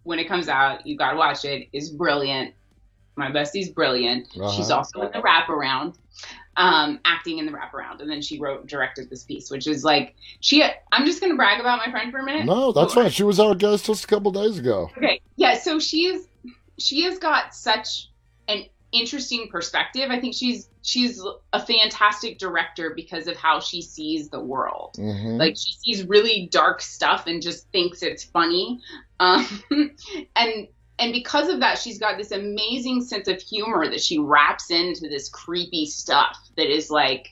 when 0.03 0.19
it 0.19 0.29
comes 0.29 0.47
out, 0.47 0.87
you 0.87 0.97
gotta 0.97 1.17
watch 1.17 1.45
it. 1.47 1.69
It's 1.73 1.89
brilliant. 1.89 2.55
My 3.17 3.33
bestie's 3.33 3.71
brilliant. 3.71 4.29
Uh-huh. 4.37 4.53
She's 4.53 4.71
also 4.71 5.01
in 5.01 5.11
the 5.11 5.21
wraparound, 5.21 5.97
um, 6.57 7.01
acting 7.05 7.39
in 7.39 7.47
the 7.47 7.53
wraparound, 7.53 8.01
and 8.01 8.11
then 8.11 8.23
she 8.23 8.39
wrote 8.39 8.61
and 8.61 8.69
directed 8.69 9.11
this 9.11 9.25
piece, 9.25 9.51
which 9.51 9.67
is 9.67 9.85
like 9.85 10.15
she. 10.41 10.65
I'm 10.93 11.07
just 11.07 11.21
gonna 11.21 11.37
brag 11.37 11.61
about 11.61 11.79
my 11.79 11.91
friend 11.91 12.13
for 12.13 12.19
a 12.19 12.25
minute. 12.25 12.47
No, 12.47 12.73
that's 12.73 12.95
fine. 12.95 13.11
She 13.11 13.25
was 13.25 13.41
our 13.41 13.55
guest 13.55 13.87
just 13.87 14.05
a 14.05 14.07
couple 14.07 14.31
days 14.31 14.59
ago. 14.59 14.91
Okay, 14.97 15.21
yeah. 15.37 15.59
So 15.59 15.79
she's 15.79 16.27
she 16.79 17.03
has 17.03 17.19
got 17.19 17.55
such 17.55 18.11
an 18.49 18.65
interesting 18.93 19.49
perspective. 19.49 20.11
I 20.11 20.21
think 20.21 20.35
she's 20.35 20.69
she's 20.83 21.23
a 21.53 21.65
fantastic 21.65 22.39
director 22.39 22.93
because 22.95 23.27
of 23.27 23.37
how 23.37 23.61
she 23.61 23.83
sees 23.83 24.29
the 24.29 24.41
world. 24.41 24.95
Mm-hmm. 24.99 25.37
Like 25.39 25.57
she 25.57 25.73
sees 25.73 26.07
really 26.07 26.49
dark 26.51 26.81
stuff 26.81 27.27
and 27.27 27.43
just 27.43 27.69
thinks 27.71 28.03
it's 28.03 28.25
funny. 28.25 28.81
Um, 29.19 29.47
and 30.37 30.69
and 30.99 31.13
because 31.13 31.49
of 31.49 31.61
that, 31.61 31.79
she's 31.79 31.99
got 31.99 32.17
this 32.17 32.31
amazing 32.31 33.03
sense 33.03 33.27
of 33.29 33.41
humor 33.41 33.89
that 33.91 34.01
she 34.01 34.19
wraps 34.19 34.71
into 34.71 35.09
this 35.09 35.29
creepy 35.29 35.87
stuff 35.87 36.37
that 36.57 36.73
is 36.73 36.91
like 36.91 37.29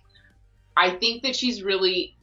I 0.76 0.90
think 0.90 1.22
that 1.22 1.36
she's 1.36 1.62
really 1.62 2.16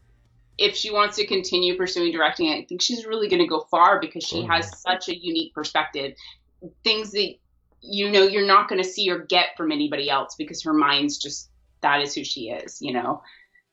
if 0.58 0.76
she 0.76 0.92
wants 0.92 1.16
to 1.16 1.26
continue 1.26 1.78
pursuing 1.78 2.12
directing, 2.12 2.52
I 2.52 2.66
think 2.66 2.82
she's 2.82 3.06
really 3.06 3.30
going 3.30 3.42
to 3.42 3.48
go 3.48 3.62
far 3.72 4.02
because 4.02 4.26
she 4.26 4.40
mm-hmm. 4.40 4.52
has 4.52 4.82
such 4.82 5.08
a 5.08 5.18
unique 5.18 5.54
perspective. 5.54 6.16
Things 6.84 7.12
that 7.12 7.36
you 7.82 8.12
know 8.12 8.24
you're 8.24 8.46
not 8.46 8.68
going 8.68 8.82
to 8.82 8.88
see 8.88 9.10
or 9.10 9.20
get 9.20 9.56
from 9.56 9.72
anybody 9.72 10.10
else 10.10 10.36
because 10.38 10.64
her 10.64 10.74
mind's 10.74 11.18
just 11.18 11.50
that 11.82 12.02
is 12.02 12.14
who 12.14 12.24
she 12.24 12.50
is 12.50 12.82
you 12.82 12.94
know 12.94 13.22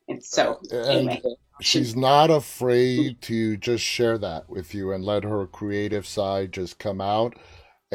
and 0.08 0.22
so 0.24 0.60
and 0.70 1.08
anyway. 1.08 1.22
she's 1.60 1.96
not 1.96 2.30
afraid 2.30 3.20
to 3.20 3.56
just 3.56 3.82
share 3.82 4.18
that 4.18 4.48
with 4.48 4.74
you 4.74 4.92
and 4.92 5.04
let 5.04 5.24
her 5.24 5.46
creative 5.46 6.06
side 6.06 6.52
just 6.52 6.78
come 6.78 7.00
out 7.00 7.36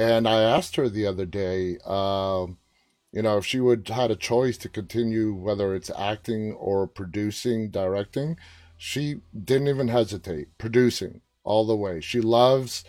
and 0.09 0.27
i 0.27 0.41
asked 0.41 0.75
her 0.75 0.89
the 0.89 1.05
other 1.05 1.25
day 1.25 1.77
um, 1.85 2.57
you 3.11 3.21
know 3.21 3.37
if 3.37 3.45
she 3.45 3.59
would 3.59 3.87
had 3.89 4.11
a 4.11 4.15
choice 4.15 4.57
to 4.57 4.69
continue 4.69 5.33
whether 5.33 5.75
it's 5.75 5.91
acting 5.97 6.53
or 6.53 6.87
producing 6.87 7.69
directing 7.69 8.37
she 8.77 9.21
didn't 9.43 9.67
even 9.67 9.87
hesitate 9.87 10.47
producing 10.57 11.21
all 11.43 11.65
the 11.65 11.75
way 11.75 11.99
she 11.99 12.21
loves 12.21 12.83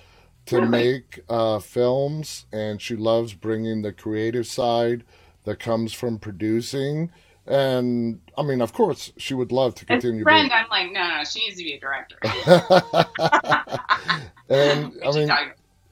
to 0.47 0.67
make 0.67 1.21
uh, 1.29 1.59
films, 1.59 2.47
and 2.53 2.81
she 2.81 2.97
loves 2.97 3.35
bringing 3.35 3.83
the 3.83 3.93
creative 3.93 4.47
side 4.47 5.05
that 5.45 5.59
comes 5.59 5.93
from 5.93 6.19
producing. 6.19 7.11
And 7.47 8.21
I 8.37 8.43
mean, 8.43 8.61
of 8.61 8.73
course, 8.73 9.13
she 9.17 9.35
would 9.35 9.53
love 9.53 9.75
to 9.77 9.85
continue. 9.85 10.21
As 10.21 10.25
friend, 10.25 10.49
being... 10.49 10.53
I'm 10.53 10.69
like, 10.71 10.93
no, 10.93 11.19
no, 11.19 11.25
she 11.25 11.41
needs 11.41 11.57
to 11.57 11.65
be 11.65 11.75
a 11.75 11.81
director. 11.81 12.17
and 14.49 14.93
I 15.05 15.13
mean, 15.13 15.31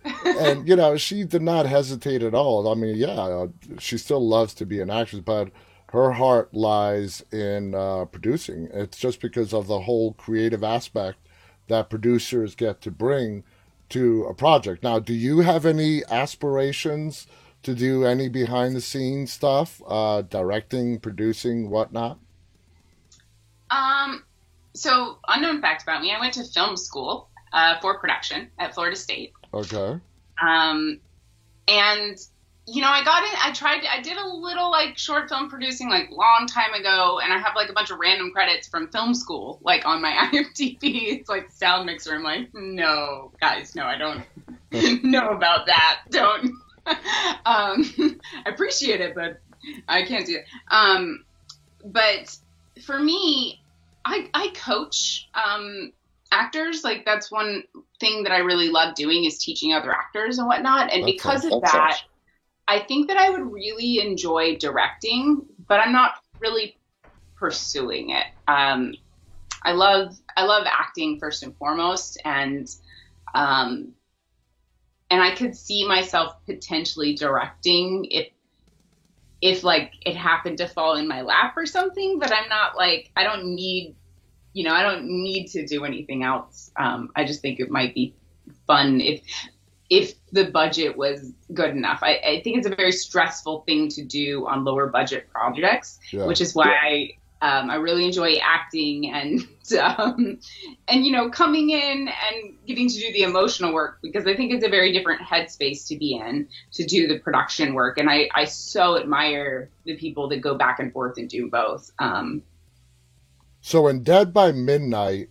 and 0.05 0.69
you 0.69 0.77
know, 0.77 0.97
she 0.97 1.25
did 1.25 1.43
not 1.43 1.67
hesitate 1.67 2.23
at 2.23 2.35
all. 2.35 2.69
I 2.69 2.75
mean, 2.75 2.97
yeah, 2.97 3.09
uh, 3.09 3.49
she 3.79 3.99
still 3.99 4.27
loves 4.27 4.55
to 4.55 4.67
be 4.67 4.81
an 4.81 4.91
actress, 4.91 5.21
but 5.21 5.51
her 5.91 6.13
heart 6.13 6.55
lies 6.55 7.23
in 7.33 7.75
uh, 7.75 8.05
producing. 8.07 8.69
It's 8.73 8.99
just 8.99 9.21
because 9.21 9.53
of 9.53 9.67
the 9.67 9.81
whole 9.81 10.13
creative 10.13 10.63
aspect 10.63 11.19
that 11.69 11.91
producers 11.91 12.55
get 12.55 12.81
to 12.83 12.91
bring 12.91 13.45
to 13.91 14.25
a 14.25 14.35
project. 14.35 14.83
Now, 14.83 14.99
do 14.99 15.13
you 15.13 15.41
have 15.41 15.67
any 15.67 16.03
aspirations 16.11 17.27
to 17.63 17.75
do 17.75 18.05
any 18.05 18.29
behind 18.29 18.75
the 18.75 18.81
scenes 18.81 19.33
stuff, 19.33 19.83
uh, 19.87 20.23
directing, 20.23 20.99
producing, 21.01 21.69
whatnot? 21.69 22.19
Um, 23.71 24.25
so 24.75 25.19
unknown 25.29 25.61
fact 25.61 25.83
about 25.83 26.03
me: 26.03 26.13
I 26.13 26.21
went 26.21 26.35
to 26.35 26.45
film 26.45 26.77
school 26.77 27.29
uh, 27.53 27.81
for 27.81 27.99
production 27.99 28.51
at 28.59 28.75
Florida 28.75 28.97
State. 28.97 29.33
Okay. 29.53 29.99
Um, 30.41 31.01
and 31.69 32.19
you 32.67 32.83
know, 32.83 32.89
I 32.89 33.03
got 33.03 33.25
in, 33.25 33.31
I 33.43 33.53
tried, 33.53 33.83
I 33.85 34.01
did 34.01 34.17
a 34.17 34.29
little 34.29 34.71
like 34.71 34.97
short 34.97 35.29
film 35.29 35.49
producing 35.49 35.89
like 35.89 36.11
long 36.11 36.47
time 36.49 36.73
ago, 36.73 37.19
and 37.23 37.33
I 37.33 37.39
have 37.39 37.57
like 37.57 37.69
a 37.69 37.73
bunch 37.73 37.91
of 37.91 37.99
random 37.99 38.31
credits 38.31 38.69
from 38.69 38.89
film 38.89 39.15
school, 39.15 39.59
like 39.63 39.87
on 39.87 40.01
my 40.01 40.11
IMDb. 40.33 40.81
It's 40.81 41.29
like 41.29 41.51
sound 41.51 41.87
mixer. 41.87 42.15
I'm 42.15 42.23
like, 42.23 42.55
no, 42.55 43.33
guys, 43.41 43.75
no, 43.75 43.85
I 43.85 43.97
don't 43.97 44.25
know 45.05 45.31
about 45.31 45.67
that. 45.67 46.03
Don't. 46.11 46.53
um, 46.87 48.21
I 48.47 48.47
appreciate 48.47 49.01
it, 49.01 49.15
but 49.15 49.41
I 49.89 50.05
can't 50.05 50.27
do 50.27 50.37
it. 50.37 50.45
Um, 50.71 51.25
but 51.85 52.37
for 52.83 52.99
me, 52.99 53.61
I, 54.05 54.29
I 54.33 54.49
coach 54.55 55.29
um, 55.35 55.93
actors. 56.33 56.85
Like 56.85 57.05
that's 57.05 57.31
one 57.31 57.65
thing 57.99 58.23
that 58.25 58.33
I 58.33 58.39
really 58.39 58.69
love 58.69 58.95
doing 58.95 59.25
is 59.25 59.39
teaching 59.39 59.73
other 59.73 59.93
actors 59.93 60.39
and 60.39 60.47
whatnot. 60.47 60.93
And 60.93 61.03
okay. 61.03 61.13
because 61.13 61.45
of 61.45 61.61
that, 61.63 61.99
I 62.69 62.79
think 62.81 63.09
that 63.09 63.17
I 63.17 63.31
would 63.31 63.53
really 63.53 64.01
enjoy 64.01 64.57
directing, 64.57 65.43
but 65.67 65.81
I'm 65.81 65.93
not 65.93 66.13
really 66.39 66.77
pursuing 67.37 68.11
it. 68.11 68.27
Um, 68.47 68.95
I 69.63 69.73
love 69.73 70.17
I 70.37 70.45
love 70.45 70.67
acting 70.71 71.19
first 71.19 71.43
and 71.43 71.57
foremost, 71.57 72.21
and 72.25 72.69
um, 73.35 73.93
and 75.11 75.23
I 75.23 75.35
could 75.35 75.57
see 75.57 75.87
myself 75.87 76.37
potentially 76.47 77.15
directing 77.15 78.07
if 78.07 78.29
if 79.43 79.65
like 79.65 79.95
it 80.07 80.17
happened 80.17 80.59
to 80.59 80.69
fall 80.69 80.97
in 80.97 81.09
my 81.09 81.23
lap 81.23 81.55
or 81.57 81.67
something. 81.67 82.19
But 82.19 82.33
I'm 82.33 82.49
not 82.49 82.77
like 82.77 83.11
I 83.17 83.25
don't 83.25 83.55
need 83.55 83.97
you 84.53 84.65
know 84.65 84.75
I 84.75 84.83
don't 84.83 85.05
need 85.05 85.49
to 85.49 85.67
do 85.67 85.85
anything 85.85 86.25
else. 86.25 86.71
Um, 86.77 87.11
I 87.17 87.25
just 87.25 87.41
think 87.41 87.61
it 87.61 87.71
might 87.71 87.95
be 87.95 88.15
fun 88.67 89.01
if 89.01 89.23
if 89.89 90.15
the 90.33 90.45
budget 90.45 90.97
was 90.97 91.33
good 91.53 91.71
enough. 91.71 91.99
I, 92.03 92.21
I, 92.25 92.41
think 92.43 92.59
it's 92.59 92.67
a 92.67 92.75
very 92.75 92.93
stressful 92.93 93.63
thing 93.67 93.89
to 93.89 94.05
do 94.05 94.47
on 94.47 94.65
lower 94.65 94.87
budget 94.87 95.29
projects, 95.33 95.99
yeah. 96.13 96.27
which 96.27 96.41
is 96.41 96.55
why 96.55 96.69
I 96.69 97.11
um, 97.43 97.71
I 97.71 97.77
really 97.77 98.05
enjoy 98.05 98.37
acting 98.37 99.11
and 99.11 99.47
um, 99.81 100.39
and 100.89 101.05
you 101.05 101.11
know 101.11 101.31
coming 101.31 101.71
in 101.71 102.09
and 102.09 102.55
getting 102.67 102.89
to 102.89 103.01
do 103.01 103.13
the 103.13 103.23
emotional 103.23 103.73
work 103.73 103.99
because 104.03 104.27
I 104.27 104.37
think 104.37 104.53
it's 104.53 104.65
a 104.65 104.69
very 104.69 104.93
different 104.93 105.23
headspace 105.23 105.89
to 105.89 105.97
be 105.97 106.15
in 106.15 106.49
to 106.73 106.85
do 106.85 107.09
the 107.09 107.19
production 107.19 107.75
work, 107.75 107.99
and 107.99 108.11
I, 108.11 108.29
I 108.35 108.45
so 108.45 108.99
admire 108.99 109.71
the 109.85 109.97
people 109.97 110.29
that 110.29 110.41
go 110.41 110.55
back 110.55 110.79
and 110.79 110.93
forth 110.93 111.19
and 111.19 111.29
do 111.29 111.49
both. 111.49 111.91
Um, 111.99 112.43
So 113.61 113.89
in 113.89 114.03
Dead 114.03 114.33
by 114.33 114.53
Midnight, 114.53 115.31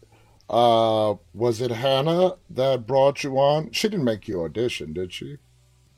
uh, 0.50 1.16
was 1.34 1.62
it 1.62 1.72
Hannah 1.72 2.34
that 2.52 2.88
brought 2.88 3.24
you 3.24 3.38
on? 3.38 3.72
She 3.72 3.90
didn't 3.90 4.06
make 4.06 4.28
you 4.28 4.44
audition, 4.44 4.94
did 4.94 5.14
she? 5.14 5.38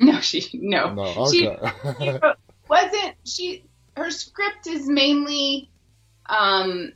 No, 0.03 0.19
she 0.19 0.49
no. 0.53 0.95
No, 0.95 1.03
okay. 1.03 1.29
She, 1.29 1.99
she 1.99 2.19
wasn't 2.67 3.15
she 3.23 3.65
her 3.95 4.09
script 4.09 4.65
is 4.65 4.87
mainly 4.87 5.69
um 6.25 6.91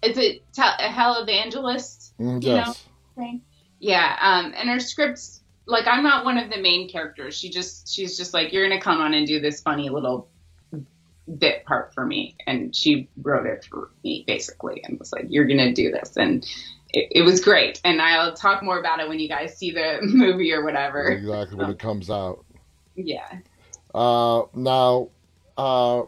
is 0.00 0.16
it 0.16 0.44
a 0.56 0.88
hell 0.88 1.20
evangelist? 1.20 2.14
Mm, 2.20 2.44
yes. 2.44 2.86
know? 3.16 3.40
Yeah, 3.80 4.16
um 4.20 4.54
and 4.56 4.68
her 4.68 4.78
scripts 4.78 5.40
like 5.66 5.86
I'm 5.86 6.02
not 6.02 6.24
one 6.24 6.38
of 6.38 6.50
the 6.50 6.60
main 6.60 6.88
characters. 6.88 7.36
She 7.36 7.50
just 7.50 7.92
she's 7.92 8.16
just 8.16 8.34
like 8.34 8.52
you're 8.52 8.66
going 8.68 8.78
to 8.78 8.84
come 8.84 9.00
on 9.00 9.14
and 9.14 9.26
do 9.26 9.40
this 9.40 9.60
funny 9.60 9.88
little 9.88 10.28
bit 11.38 11.64
part 11.64 11.94
for 11.94 12.04
me. 12.04 12.36
And 12.46 12.74
she 12.74 13.08
wrote 13.20 13.46
it 13.46 13.64
for 13.64 13.90
me 14.02 14.24
basically 14.26 14.82
and 14.84 14.98
was 14.98 15.12
like 15.12 15.26
you're 15.28 15.46
gonna 15.46 15.72
do 15.72 15.90
this. 15.90 16.16
And 16.16 16.44
it, 16.92 17.08
it, 17.10 17.22
was 17.22 17.40
great. 17.40 17.80
And 17.84 18.00
i'll 18.00 18.34
talk 18.34 18.62
more 18.62 18.78
about 18.78 19.00
it 19.00 19.08
when 19.08 19.18
you 19.18 19.28
guys 19.28 19.56
see 19.56 19.70
the 19.70 19.98
movie 20.02 20.52
or 20.52 20.64
whatever. 20.64 21.08
Exactly 21.08 21.56
when 21.56 21.66
um, 21.66 21.72
it 21.72 21.78
comes 21.78 22.10
out. 22.10 22.44
yeah. 22.94 23.38
Uh 23.94 24.42
now 24.54 25.10
uh 25.56 26.02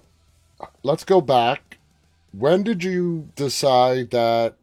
let's 0.83 1.05
go 1.05 1.21
back. 1.21 1.79
When 2.33 2.63
did 2.63 2.85
you 2.85 3.31
decide 3.35 4.11
that 4.11 4.57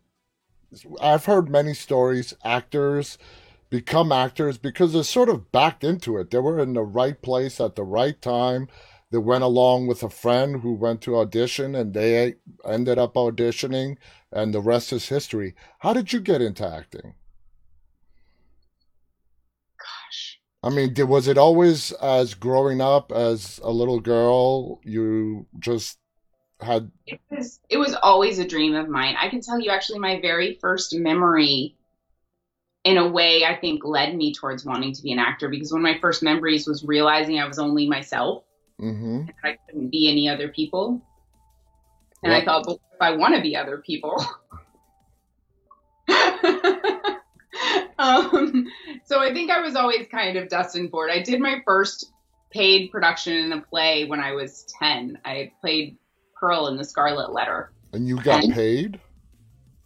i've 1.00 1.26
heard 1.26 1.50
many 1.50 1.72
stories 1.72 2.34
actors 2.44 3.20
become 3.70 4.12
actors 4.12 4.60
because 4.60 4.94
they're 4.94 5.04
sort 5.04 5.30
of 5.30 5.52
backed 5.52 5.84
into 5.84 6.16
it. 6.18 6.30
They 6.30 6.38
were 6.38 6.60
in 6.60 6.74
the 6.74 6.84
right 6.84 7.20
place 7.20 7.60
at 7.60 7.76
the 7.76 7.84
right 7.84 8.22
time 8.22 8.68
that 9.14 9.22
went 9.22 9.44
along 9.44 9.86
with 9.86 10.02
a 10.02 10.10
friend 10.10 10.62
who 10.62 10.74
went 10.74 11.00
to 11.00 11.16
audition 11.16 11.76
and 11.76 11.94
they 11.94 12.34
ended 12.66 12.98
up 12.98 13.14
auditioning 13.14 13.96
and 14.32 14.52
the 14.52 14.60
rest 14.60 14.92
is 14.92 15.08
history. 15.08 15.54
How 15.78 15.94
did 15.94 16.12
you 16.12 16.20
get 16.20 16.42
into 16.42 16.68
acting? 16.68 17.14
Gosh. 19.78 20.40
I 20.64 20.72
mean, 20.72 20.96
did, 20.96 21.04
was 21.04 21.28
it 21.28 21.38
always 21.38 21.92
as 21.92 22.34
growing 22.34 22.82
up 22.82 23.12
as 23.12 23.60
a 23.64 23.70
little 23.70 24.00
girl 24.00 24.82
you 24.84 25.46
just 25.60 26.00
had 26.60 26.90
it 27.06 27.20
was 27.30 27.60
it 27.70 27.78
was 27.78 27.94
always 28.02 28.40
a 28.40 28.48
dream 28.48 28.74
of 28.74 28.90
mine. 28.90 29.16
I 29.20 29.30
can 29.30 29.42
tell 29.42 29.60
you 29.60 29.70
actually 29.70 30.00
my 30.00 30.20
very 30.22 30.58
first 30.60 30.96
memory 30.96 31.78
in 32.84 32.98
a 32.98 33.08
way 33.08 33.46
I 33.46 33.58
think 33.58 33.86
led 33.86 34.16
me 34.16 34.34
towards 34.34 34.66
wanting 34.66 34.92
to 34.92 35.04
be 35.04 35.12
an 35.12 35.20
actor 35.20 35.50
because 35.50 35.72
one 35.72 35.82
of 35.82 35.84
my 35.84 36.00
first 36.00 36.24
memories 36.24 36.66
was 36.66 36.84
realizing 36.84 37.38
I 37.38 37.46
was 37.46 37.60
only 37.60 37.88
myself 37.88 38.46
Mm-hmm. 38.84 39.30
I 39.44 39.58
couldn't 39.66 39.90
be 39.90 40.10
any 40.12 40.28
other 40.28 40.50
people. 40.50 41.02
And 42.22 42.34
I 42.34 42.44
thought, 42.44 42.66
well, 42.68 42.80
if 42.94 43.02
I 43.02 43.12
want 43.12 43.36
to 43.36 43.42
be 43.42 43.56
other 43.56 43.78
people. 43.78 44.24
um, 48.00 48.68
so 49.06 49.20
I 49.20 49.34
think 49.34 49.52
I 49.52 49.60
was 49.62 49.76
always 49.76 50.08
kind 50.08 50.38
of 50.38 50.50
destined 50.50 50.92
for 50.92 51.08
it. 51.08 51.12
I 51.12 51.22
did 51.22 51.40
my 51.40 51.62
first 51.66 52.12
paid 52.50 52.92
production 52.92 53.34
in 53.34 53.54
a 53.54 53.62
play 53.62 54.06
when 54.06 54.20
I 54.20 54.34
was 54.34 54.66
10. 54.80 55.20
I 55.26 55.52
played 55.60 55.98
Pearl 56.36 56.68
in 56.68 56.78
The 56.78 56.86
Scarlet 56.86 57.32
Letter. 57.34 57.72
And 57.94 58.08
you 58.08 58.22
got 58.22 58.44
and, 58.44 58.54
paid? 58.54 59.00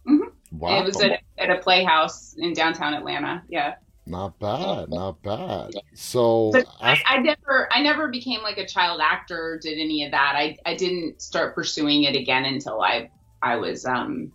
Mm-hmm. 0.06 0.58
Wow. 0.58 0.80
It 0.80 0.84
was 0.84 1.00
at, 1.00 1.20
at 1.38 1.50
a 1.50 1.58
playhouse 1.58 2.34
in 2.38 2.52
downtown 2.52 2.94
Atlanta. 2.94 3.42
Yeah. 3.48 3.74
Not 4.08 4.38
bad, 4.38 4.88
not 4.88 5.22
bad. 5.22 5.72
So, 5.92 6.52
I, 6.80 6.98
I, 7.04 7.18
never, 7.18 7.68
I 7.70 7.82
never 7.82 8.08
became 8.08 8.42
like 8.42 8.56
a 8.56 8.66
child 8.66 9.02
actor. 9.02 9.60
Did 9.62 9.78
any 9.78 10.02
of 10.06 10.12
that? 10.12 10.32
I, 10.34 10.56
I 10.64 10.76
didn't 10.76 11.20
start 11.20 11.54
pursuing 11.54 12.04
it 12.04 12.16
again 12.16 12.46
until 12.46 12.80
I, 12.80 13.10
I 13.42 13.56
was, 13.56 13.84
um, 13.84 14.32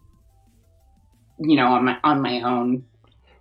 you 1.39 1.55
know, 1.55 1.74
on 1.74 1.86
my 1.86 1.97
on 2.03 2.21
my 2.21 2.41
own. 2.41 2.86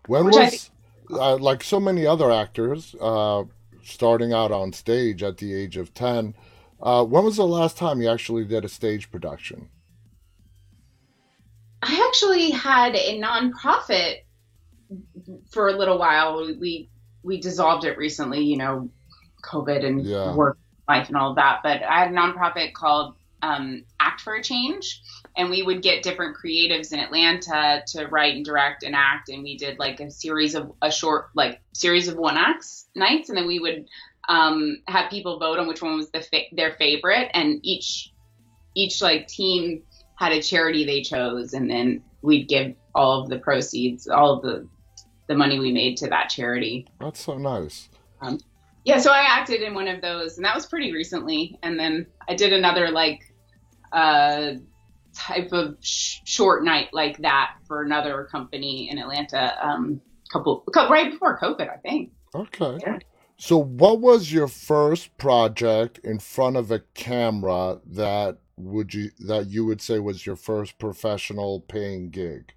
When 0.07 0.25
was, 0.25 0.71
think, 0.71 1.21
uh, 1.21 1.37
like 1.37 1.63
so 1.63 1.79
many 1.79 2.07
other 2.07 2.33
actors, 2.33 2.97
uh, 2.99 3.45
starting 3.85 4.33
out 4.33 4.51
on 4.53 4.73
stage 4.73 5.23
at 5.23 5.37
the 5.37 5.55
age 5.55 5.77
of 5.77 5.93
ten? 5.93 6.35
Uh, 6.81 7.05
when 7.05 7.25
was 7.25 7.37
the 7.37 7.47
last 7.47 7.77
time 7.77 8.01
you 8.01 8.09
actually 8.09 8.47
did 8.47 8.65
a 8.65 8.69
stage 8.71 9.11
production? 9.11 9.69
I 11.83 12.09
actually 12.09 12.51
had 12.51 12.97
a 12.97 13.21
nonprofit 13.21 14.21
for 15.51 15.69
a 15.69 15.73
little 15.73 15.99
while. 15.99 16.37
We 16.59 16.89
we 17.23 17.41
dissolved 17.41 17.85
it 17.85 17.97
recently, 17.99 18.43
you 18.43 18.57
know, 18.57 18.91
COVID 19.45 19.85
and 19.85 20.05
yeah. 20.05 20.35
work 20.35 20.59
life 20.89 21.09
and 21.09 21.17
all 21.17 21.31
of 21.31 21.37
that. 21.37 21.61
But 21.63 21.83
I 21.83 22.01
had 22.01 22.11
a 22.11 22.15
nonprofit 22.15 22.73
called 22.73 23.15
um, 23.43 23.85
Act 24.01 24.21
for 24.21 24.35
a 24.35 24.43
Change, 24.43 25.03
and 25.37 25.51
we 25.51 25.63
would 25.63 25.83
get 25.83 26.03
different 26.03 26.37
creatives 26.37 26.93
in 26.93 27.01
Atlanta 27.01 27.83
to 27.89 28.07
write 28.07 28.37
and 28.37 28.45
direct 28.45 28.83
and 28.83 28.95
act, 28.95 29.29
and 29.29 29.43
we 29.43 29.57
did 29.57 29.79
like 29.79 30.01
a 30.01 30.11
series 30.11 30.55
of 30.55 30.73
a 30.81 30.91
short 30.91 31.31
like 31.35 31.61
series 31.73 32.09
of 32.09 32.17
one 32.17 32.37
acts 32.37 32.87
nights, 32.95 33.29
and 33.29 33.39
then 33.39 33.47
we 33.47 33.59
would 33.59 33.87
um, 34.29 34.79
have 34.87 35.11
people 35.11 35.39
vote 35.39 35.59
on 35.59 35.67
which 35.67 35.83
one 35.83 35.97
was 35.97 36.11
the 36.11 36.21
fa- 36.21 36.53
their 36.53 36.73
favorite, 36.73 37.31
and 37.35 37.61
each 37.63 38.13
each 38.75 39.03
like 39.03 39.27
team 39.27 39.83
had 40.17 40.33
a 40.33 40.43
charity 40.43 40.85
they 40.85 41.03
chose, 41.03 41.53
and 41.53 41.69
then 41.69 42.03
we'd 42.23 42.49
give 42.49 42.75
all 42.95 43.23
of 43.23 43.29
the 43.29 43.39
proceeds, 43.39 44.07
all 44.07 44.35
of 44.35 44.43
the 44.43 44.69
the 45.33 45.39
money 45.39 45.59
we 45.59 45.73
made 45.73 45.97
to 45.97 46.09
that 46.09 46.29
charity. 46.29 46.87
That's 47.01 47.21
so 47.21 47.39
nice. 47.39 47.89
Um, 48.21 48.39
yeah, 48.85 48.99
so 48.99 49.11
I 49.11 49.21
acted 49.21 49.63
in 49.63 49.75
one 49.75 49.89
of 49.89 50.03
those, 50.03 50.37
and 50.37 50.45
that 50.45 50.55
was 50.55 50.67
pretty 50.67 50.93
recently. 50.93 51.59
And 51.63 51.79
then 51.79 52.07
I 52.29 52.35
did 52.35 52.53
another 52.53 52.91
like 52.91 53.33
uh, 53.93 54.53
type 55.15 55.53
of 55.53 55.77
sh- 55.81 56.19
short 56.25 56.65
night 56.65 56.89
like 56.93 57.17
that 57.19 57.55
for 57.67 57.83
another 57.83 58.29
company 58.31 58.91
in 58.91 58.99
Atlanta. 58.99 59.57
Um, 59.67 60.01
couple, 60.31 60.61
couple 60.73 60.93
right 60.93 61.11
before 61.11 61.39
COVID, 61.39 61.71
I 61.71 61.77
think. 61.77 62.13
Okay. 62.35 62.79
Yeah. 62.83 62.99
So, 63.39 63.57
what 63.57 64.01
was 64.01 64.33
your 64.33 64.49
first 64.49 65.17
project 65.17 65.99
in 66.05 66.19
front 66.19 66.57
of 66.57 66.71
a 66.71 66.81
camera 66.95 67.81
that 67.87 68.39
would 68.57 68.95
you 68.95 69.11
that 69.21 69.49
you 69.49 69.65
would 69.65 69.81
say 69.81 69.99
was 69.99 70.27
your 70.27 70.37
first 70.37 70.79
professional 70.79 71.61
paying 71.61 72.11
gig? 72.11 72.53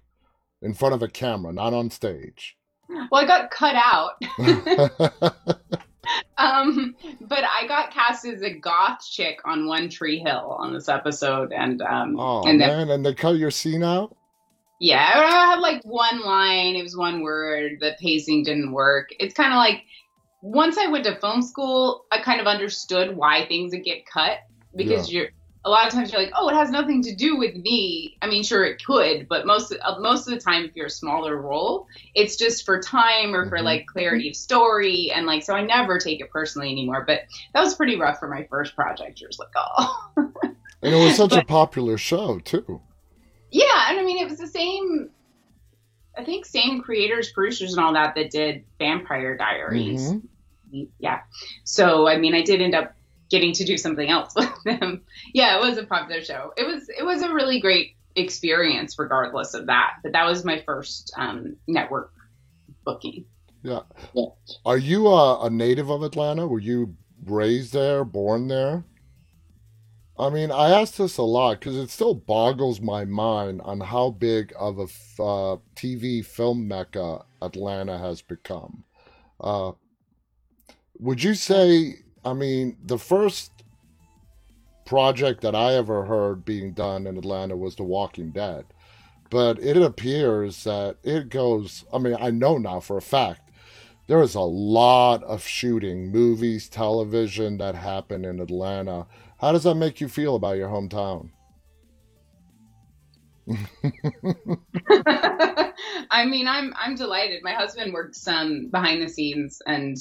In 0.62 0.74
front 0.74 0.94
of 0.94 1.02
a 1.02 1.08
camera, 1.08 1.52
not 1.52 1.74
on 1.74 1.90
stage. 1.90 2.55
Well, 2.88 3.22
I 3.22 3.26
got 3.26 3.50
cut 3.50 3.74
out. 3.76 4.22
um, 6.38 6.94
but 7.20 7.44
I 7.44 7.66
got 7.66 7.90
cast 7.90 8.24
as 8.26 8.42
a 8.42 8.50
goth 8.50 9.04
chick 9.08 9.40
on 9.44 9.66
One 9.66 9.88
Tree 9.88 10.18
Hill 10.18 10.56
on 10.58 10.72
this 10.72 10.88
episode, 10.88 11.52
and 11.52 11.82
um, 11.82 12.18
oh 12.18 12.42
and 12.46 12.58
man, 12.58 12.90
and 12.90 13.04
they 13.04 13.14
cut 13.14 13.36
your 13.36 13.50
scene 13.50 13.82
out. 13.82 14.16
Yeah, 14.78 15.10
I 15.14 15.46
had 15.46 15.60
like 15.60 15.82
one 15.84 16.20
line. 16.20 16.76
It 16.76 16.82
was 16.82 16.96
one 16.96 17.22
word. 17.22 17.78
The 17.80 17.96
pacing 18.00 18.44
didn't 18.44 18.72
work. 18.72 19.08
It's 19.18 19.34
kind 19.34 19.52
of 19.52 19.56
like 19.56 19.82
once 20.42 20.76
I 20.78 20.88
went 20.88 21.04
to 21.04 21.16
film 21.16 21.42
school, 21.42 22.04
I 22.12 22.20
kind 22.20 22.40
of 22.40 22.46
understood 22.46 23.16
why 23.16 23.46
things 23.46 23.72
would 23.72 23.84
get 23.84 24.06
cut 24.06 24.38
because 24.74 25.10
yeah. 25.10 25.20
you're 25.22 25.30
a 25.66 25.68
lot 25.68 25.84
of 25.84 25.92
times 25.92 26.12
you're 26.12 26.22
like, 26.22 26.32
oh, 26.36 26.48
it 26.48 26.54
has 26.54 26.70
nothing 26.70 27.02
to 27.02 27.14
do 27.14 27.36
with 27.36 27.56
me. 27.56 28.16
I 28.22 28.28
mean, 28.28 28.44
sure 28.44 28.64
it 28.64 28.82
could, 28.84 29.28
but 29.28 29.46
most 29.46 29.74
uh, 29.82 29.98
most 29.98 30.28
of 30.28 30.32
the 30.32 30.40
time, 30.40 30.64
if 30.64 30.76
you're 30.76 30.86
a 30.86 30.90
smaller 30.90 31.36
role, 31.36 31.88
it's 32.14 32.36
just 32.36 32.64
for 32.64 32.80
time 32.80 33.34
or 33.34 33.48
for 33.48 33.56
mm-hmm. 33.56 33.64
like 33.64 33.86
clarity 33.86 34.28
of 34.28 34.36
story, 34.36 35.10
and 35.12 35.26
like 35.26 35.42
so 35.42 35.54
I 35.54 35.62
never 35.62 35.98
take 35.98 36.20
it 36.20 36.30
personally 36.30 36.70
anymore. 36.70 37.02
But 37.04 37.22
that 37.52 37.62
was 37.62 37.74
pretty 37.74 37.96
rough 37.96 38.20
for 38.20 38.28
my 38.28 38.46
first 38.48 38.76
project. 38.76 39.20
You're 39.20 39.28
just 39.28 39.40
like, 39.40 39.48
oh. 39.56 40.08
and 40.16 40.94
it 40.94 41.04
was 41.04 41.16
such 41.16 41.30
but, 41.30 41.42
a 41.42 41.44
popular 41.44 41.98
show 41.98 42.38
too. 42.38 42.80
Yeah, 43.50 43.90
and 43.90 43.98
I 43.98 44.04
mean, 44.04 44.18
it 44.18 44.28
was 44.30 44.38
the 44.38 44.46
same. 44.46 45.10
I 46.16 46.24
think 46.24 46.46
same 46.46 46.80
creators, 46.80 47.32
producers, 47.32 47.74
and 47.74 47.84
all 47.84 47.92
that 47.94 48.14
that 48.14 48.30
did 48.30 48.64
Vampire 48.78 49.36
Diaries. 49.36 50.00
Mm-hmm. 50.00 50.84
Yeah. 51.00 51.22
So 51.64 52.06
I 52.06 52.18
mean, 52.18 52.36
I 52.36 52.42
did 52.42 52.62
end 52.62 52.76
up 52.76 52.95
getting 53.30 53.52
to 53.54 53.64
do 53.64 53.76
something 53.76 54.08
else 54.08 54.34
with 54.36 54.50
them. 54.64 55.02
Yeah, 55.32 55.56
it 55.56 55.60
was 55.60 55.78
a 55.78 55.84
popular 55.84 56.22
show. 56.22 56.52
It 56.56 56.66
was 56.66 56.88
it 56.88 57.04
was 57.04 57.22
a 57.22 57.32
really 57.32 57.60
great 57.60 57.96
experience, 58.14 58.98
regardless 58.98 59.54
of 59.54 59.66
that. 59.66 59.94
But 60.02 60.12
that 60.12 60.26
was 60.26 60.44
my 60.44 60.62
first 60.62 61.12
um, 61.16 61.56
network 61.66 62.12
booking. 62.84 63.26
Yeah. 63.62 63.80
yeah. 64.14 64.26
Are 64.64 64.78
you 64.78 65.08
a, 65.08 65.46
a 65.46 65.50
native 65.50 65.90
of 65.90 66.02
Atlanta? 66.02 66.46
Were 66.46 66.60
you 66.60 66.96
raised 67.24 67.72
there, 67.72 68.04
born 68.04 68.48
there? 68.48 68.84
I 70.18 70.30
mean, 70.30 70.50
I 70.50 70.70
ask 70.70 70.96
this 70.96 71.18
a 71.18 71.22
lot 71.22 71.60
because 71.60 71.76
it 71.76 71.90
still 71.90 72.14
boggles 72.14 72.80
my 72.80 73.04
mind 73.04 73.60
on 73.62 73.80
how 73.80 74.10
big 74.10 74.52
of 74.58 74.78
a 74.78 74.84
uh, 75.22 75.56
TV 75.74 76.24
film 76.24 76.66
mecca 76.66 77.24
Atlanta 77.42 77.98
has 77.98 78.22
become. 78.22 78.84
Uh, 79.38 79.72
would 80.98 81.22
you 81.22 81.34
say 81.34 81.96
I 82.26 82.34
mean, 82.34 82.76
the 82.84 82.98
first 82.98 83.52
project 84.84 85.42
that 85.42 85.54
I 85.54 85.74
ever 85.74 86.04
heard 86.06 86.44
being 86.44 86.72
done 86.72 87.06
in 87.06 87.16
Atlanta 87.16 87.56
was 87.56 87.76
The 87.76 87.84
Walking 87.84 88.32
Dead. 88.32 88.66
But 89.30 89.60
it 89.60 89.76
appears 89.76 90.64
that 90.64 90.96
it 91.04 91.28
goes, 91.28 91.84
I 91.92 91.98
mean, 91.98 92.16
I 92.18 92.30
know 92.30 92.58
now 92.58 92.80
for 92.80 92.96
a 92.96 93.02
fact, 93.02 93.50
there 94.08 94.20
is 94.22 94.34
a 94.34 94.40
lot 94.40 95.22
of 95.24 95.42
shooting, 95.44 96.10
movies, 96.10 96.68
television 96.68 97.58
that 97.58 97.76
happen 97.76 98.24
in 98.24 98.40
Atlanta. 98.40 99.06
How 99.38 99.52
does 99.52 99.62
that 99.62 99.76
make 99.76 100.00
you 100.00 100.08
feel 100.08 100.34
about 100.34 100.56
your 100.56 100.68
hometown? 100.68 101.30
I 106.10 106.24
mean, 106.24 106.48
I'm 106.48 106.72
I'm 106.76 106.96
delighted. 106.96 107.44
My 107.44 107.52
husband 107.52 107.92
works 107.92 108.26
um 108.26 108.68
behind 108.70 109.02
the 109.02 109.08
scenes, 109.08 109.62
and 109.66 109.96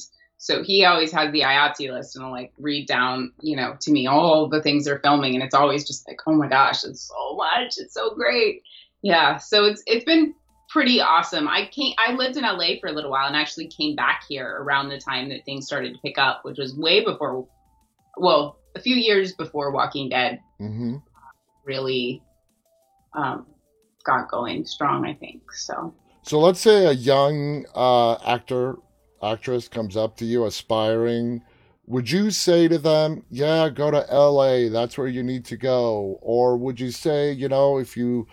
so 0.45 0.61
he 0.61 0.85
always 0.85 1.11
has 1.11 1.31
the 1.31 1.41
IATSE 1.41 1.91
list, 1.91 2.15
and 2.15 2.23
will 2.23 2.31
like 2.31 2.53
read 2.59 2.87
down, 2.87 3.31
you 3.41 3.55
know, 3.55 3.75
to 3.79 3.91
me 3.91 4.05
all 4.05 4.47
the 4.47 4.61
things 4.61 4.85
they're 4.85 4.99
filming, 4.99 5.33
and 5.33 5.43
it's 5.43 5.55
always 5.55 5.87
just 5.87 6.07
like, 6.07 6.19
oh 6.27 6.33
my 6.33 6.47
gosh, 6.47 6.83
it's 6.83 7.01
so 7.01 7.35
much, 7.35 7.79
it's 7.79 7.95
so 7.95 8.13
great. 8.13 8.61
Yeah, 9.01 9.37
so 9.37 9.65
it's 9.65 9.81
it's 9.87 10.05
been 10.05 10.35
pretty 10.69 11.01
awesome. 11.01 11.47
I 11.47 11.67
came, 11.71 11.95
I 11.97 12.13
lived 12.13 12.37
in 12.37 12.43
LA 12.43 12.75
for 12.79 12.89
a 12.89 12.91
little 12.91 13.09
while, 13.09 13.25
and 13.25 13.35
actually 13.35 13.69
came 13.69 13.95
back 13.95 14.21
here 14.29 14.57
around 14.59 14.89
the 14.89 14.99
time 14.99 15.29
that 15.29 15.43
things 15.45 15.65
started 15.65 15.95
to 15.95 15.99
pick 16.01 16.19
up, 16.19 16.45
which 16.45 16.59
was 16.59 16.75
way 16.75 17.03
before, 17.03 17.47
well, 18.15 18.59
a 18.75 18.79
few 18.79 18.95
years 18.95 19.33
before 19.33 19.71
Walking 19.71 20.09
Dead. 20.09 20.39
Mm-hmm. 20.61 20.97
Really 21.63 22.21
um, 23.15 23.47
got 24.03 24.29
going 24.29 24.63
strong, 24.63 25.07
I 25.07 25.15
think. 25.15 25.41
So. 25.53 25.95
So 26.21 26.39
let's 26.39 26.59
say 26.59 26.85
a 26.85 26.91
young 26.91 27.65
uh, 27.73 28.13
actor, 28.23 28.75
actress 29.21 29.67
comes 29.67 29.97
up 29.97 30.17
to 30.17 30.25
you, 30.25 30.45
aspiring. 30.45 31.41
Would 31.87 32.09
you 32.09 32.31
say 32.31 32.67
to 32.67 32.77
them, 32.77 33.25
"Yeah, 33.29 33.69
go 33.69 33.91
to 33.91 34.09
L.A. 34.11 34.69
That's 34.69 34.97
where 34.97 35.07
you 35.07 35.23
need 35.23 35.45
to 35.45 35.57
go," 35.57 36.19
or 36.21 36.57
would 36.57 36.79
you 36.79 36.91
say, 36.91 37.31
you 37.31 37.47
know, 37.47 37.77
if 37.77 37.95
you 37.95 38.27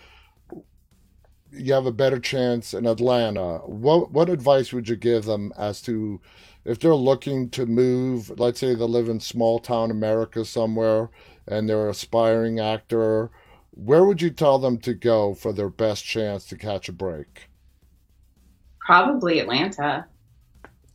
you 1.51 1.71
have 1.71 1.85
a 1.85 1.91
better 1.91 2.19
chance 2.19 2.73
in 2.73 2.87
Atlanta, 2.87 3.59
what 3.59 4.11
what 4.11 4.29
advice 4.29 4.73
would 4.73 4.89
you 4.89 4.95
give 4.95 5.25
them 5.25 5.53
as 5.57 5.81
to 5.83 6.19
if 6.65 6.79
they're 6.79 6.95
looking 6.95 7.49
to 7.51 7.65
move? 7.65 8.31
Let's 8.39 8.59
say 8.59 8.73
they 8.73 8.83
live 8.85 9.09
in 9.09 9.19
small 9.19 9.59
town 9.59 9.91
America 9.91 10.45
somewhere, 10.45 11.09
and 11.47 11.69
they're 11.69 11.85
an 11.85 11.91
aspiring 11.91 12.59
actor 12.59 13.31
where 13.75 14.05
would 14.05 14.21
you 14.21 14.29
tell 14.29 14.59
them 14.59 14.77
to 14.79 14.93
go 14.93 15.33
for 15.33 15.51
their 15.51 15.69
best 15.69 16.05
chance 16.05 16.45
to 16.45 16.57
catch 16.57 16.89
a 16.89 16.93
break? 16.93 17.49
Probably 18.79 19.39
Atlanta. 19.39 20.05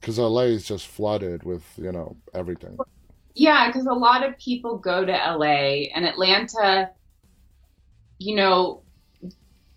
Because 0.00 0.18
LA 0.18 0.42
is 0.42 0.64
just 0.64 0.86
flooded 0.86 1.42
with, 1.42 1.64
you 1.76 1.92
know, 1.92 2.16
everything. 2.34 2.78
Yeah, 3.34 3.68
because 3.68 3.86
a 3.86 3.92
lot 3.92 4.26
of 4.26 4.38
people 4.38 4.78
go 4.78 5.04
to 5.04 5.12
LA 5.12 5.88
and 5.94 6.04
Atlanta, 6.04 6.90
you 8.18 8.34
know, 8.36 8.82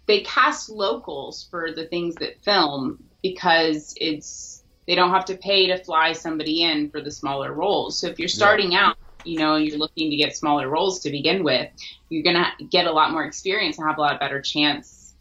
they 0.07 0.22
cast 0.22 0.69
locals 0.69 1.47
for 1.49 1.72
the 1.72 1.86
things 1.86 2.15
that 2.15 2.41
film 2.43 3.03
because 3.22 3.93
it's 3.97 4.63
they 4.88 4.95
don't 4.95 5.11
have 5.11 5.26
to 5.26 5.38
pay 5.38 5.67
to 5.67 5.84
fly 5.84 6.11
somebody 6.11 6.63
in 6.63 6.89
for 6.89 7.01
the 7.01 7.11
smaller 7.11 7.53
roles. 7.53 7.99
So 7.99 8.07
if 8.07 8.17
you're 8.17 8.28
starting 8.28 8.72
yeah. 8.72 8.88
out 8.88 8.97
you 9.26 9.39
know, 9.39 9.55
you're 9.55 9.78
looking 9.78 10.09
to 10.09 10.15
get 10.15 10.36
smaller 10.36 10.67
roles 10.69 10.99
to 11.01 11.11
begin 11.11 11.43
with, 11.43 11.69
you're 12.09 12.24
going 12.24 12.36
to 12.36 12.65
get 12.65 12.86
a 12.86 12.91
lot 12.91 13.11
more 13.11 13.24
experience 13.24 13.78
and 13.78 13.88
have 13.88 13.97
a 13.97 14.01
lot 14.01 14.19
better 14.19 14.41
chance 14.41 15.13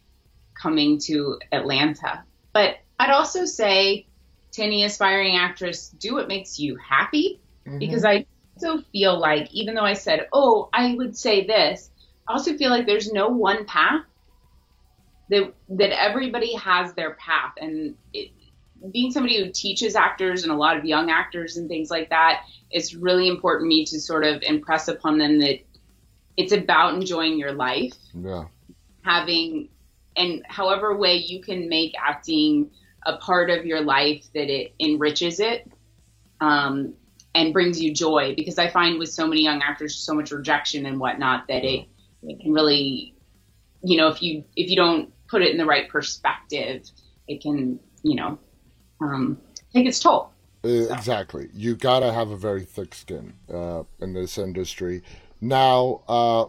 coming 0.54 0.98
to 0.98 1.38
Atlanta. 1.52 2.24
But 2.52 2.78
I'd 2.98 3.10
also 3.10 3.44
say 3.44 4.06
to 4.52 4.62
any 4.62 4.84
aspiring 4.84 5.36
actress, 5.36 5.88
do 5.88 6.14
what 6.14 6.28
makes 6.28 6.58
you 6.58 6.76
happy 6.76 7.40
mm-hmm. 7.66 7.78
because 7.78 8.04
I 8.04 8.26
also 8.56 8.82
feel 8.92 9.18
like, 9.18 9.52
even 9.52 9.74
though 9.74 9.84
I 9.84 9.94
said, 9.94 10.28
oh, 10.32 10.68
I 10.72 10.94
would 10.94 11.16
say 11.16 11.46
this, 11.46 11.90
I 12.26 12.32
also 12.32 12.56
feel 12.56 12.70
like 12.70 12.86
there's 12.86 13.12
no 13.12 13.28
one 13.28 13.64
path. 13.64 14.04
That, 15.28 15.54
that 15.68 15.92
everybody 15.92 16.56
has 16.56 16.92
their 16.94 17.12
path 17.12 17.52
and 17.60 17.94
it, 18.12 18.32
being 18.90 19.12
somebody 19.12 19.42
who 19.42 19.50
teaches 19.50 19.94
actors 19.94 20.42
and 20.42 20.52
a 20.52 20.56
lot 20.56 20.76
of 20.76 20.84
young 20.84 21.10
actors 21.10 21.56
and 21.56 21.68
things 21.68 21.90
like 21.90 22.10
that, 22.10 22.44
it's 22.70 22.94
really 22.94 23.28
important 23.28 23.66
to 23.66 23.68
me 23.68 23.84
to 23.86 24.00
sort 24.00 24.24
of 24.24 24.42
impress 24.42 24.88
upon 24.88 25.18
them 25.18 25.38
that 25.40 25.60
it's 26.36 26.52
about 26.52 26.94
enjoying 26.94 27.38
your 27.38 27.52
life. 27.52 27.92
Yeah. 28.14 28.44
Having 29.02 29.68
and 30.16 30.44
however 30.48 30.96
way 30.96 31.16
you 31.16 31.40
can 31.40 31.68
make 31.68 31.94
acting 31.98 32.70
a 33.06 33.16
part 33.16 33.50
of 33.50 33.64
your 33.64 33.80
life 33.80 34.24
that 34.34 34.50
it 34.50 34.74
enriches 34.80 35.40
it 35.40 35.70
um, 36.40 36.94
and 37.34 37.52
brings 37.52 37.80
you 37.80 37.94
joy 37.94 38.34
because 38.36 38.58
I 38.58 38.68
find 38.68 38.98
with 38.98 39.10
so 39.10 39.26
many 39.26 39.42
young 39.42 39.62
actors 39.62 39.96
so 39.96 40.14
much 40.14 40.30
rejection 40.30 40.86
and 40.86 40.98
whatnot 40.98 41.46
that 41.48 41.64
it, 41.64 41.86
it 42.22 42.40
can 42.40 42.52
really 42.52 43.14
you 43.82 43.96
know 43.96 44.08
if 44.08 44.22
you 44.22 44.44
if 44.56 44.68
you 44.68 44.76
don't 44.76 45.12
put 45.28 45.42
it 45.42 45.50
in 45.50 45.56
the 45.56 45.66
right 45.66 45.88
perspective 45.88 46.82
it 47.28 47.40
can 47.40 47.78
you 48.02 48.16
know 48.16 48.38
um, 49.00 49.40
take 49.72 49.86
its 49.86 50.00
toll 50.00 50.32
uh, 50.64 50.68
exactly. 50.68 51.48
You 51.54 51.74
got 51.74 52.00
to 52.00 52.12
have 52.12 52.30
a 52.30 52.36
very 52.36 52.64
thick 52.64 52.94
skin 52.94 53.34
uh, 53.52 53.84
in 54.00 54.12
this 54.12 54.36
industry. 54.36 55.02
Now, 55.40 56.02
uh, 56.06 56.46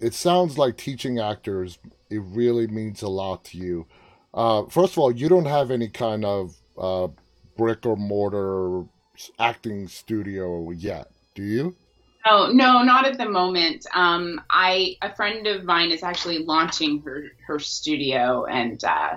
it 0.00 0.14
sounds 0.14 0.58
like 0.58 0.76
teaching 0.76 1.18
actors, 1.18 1.78
it 2.10 2.18
really 2.18 2.66
means 2.66 3.02
a 3.02 3.08
lot 3.08 3.44
to 3.46 3.58
you. 3.58 3.86
Uh, 4.38 4.64
first 4.66 4.92
of 4.92 4.98
all, 4.98 5.10
you 5.10 5.28
don't 5.28 5.46
have 5.46 5.72
any 5.72 5.88
kind 5.88 6.24
of 6.24 6.54
uh, 6.80 7.08
brick 7.56 7.84
or 7.84 7.96
mortar 7.96 8.84
acting 9.40 9.88
studio 9.88 10.70
yet, 10.70 11.10
do 11.34 11.42
you? 11.42 11.74
No, 12.24 12.52
no, 12.52 12.84
not 12.84 13.04
at 13.04 13.18
the 13.18 13.28
moment. 13.28 13.84
Um, 13.94 14.40
I 14.48 14.96
a 15.02 15.12
friend 15.12 15.48
of 15.48 15.64
mine 15.64 15.90
is 15.90 16.04
actually 16.04 16.44
launching 16.44 17.02
her 17.02 17.24
her 17.48 17.58
studio, 17.58 18.44
and 18.44 18.82
uh, 18.84 19.16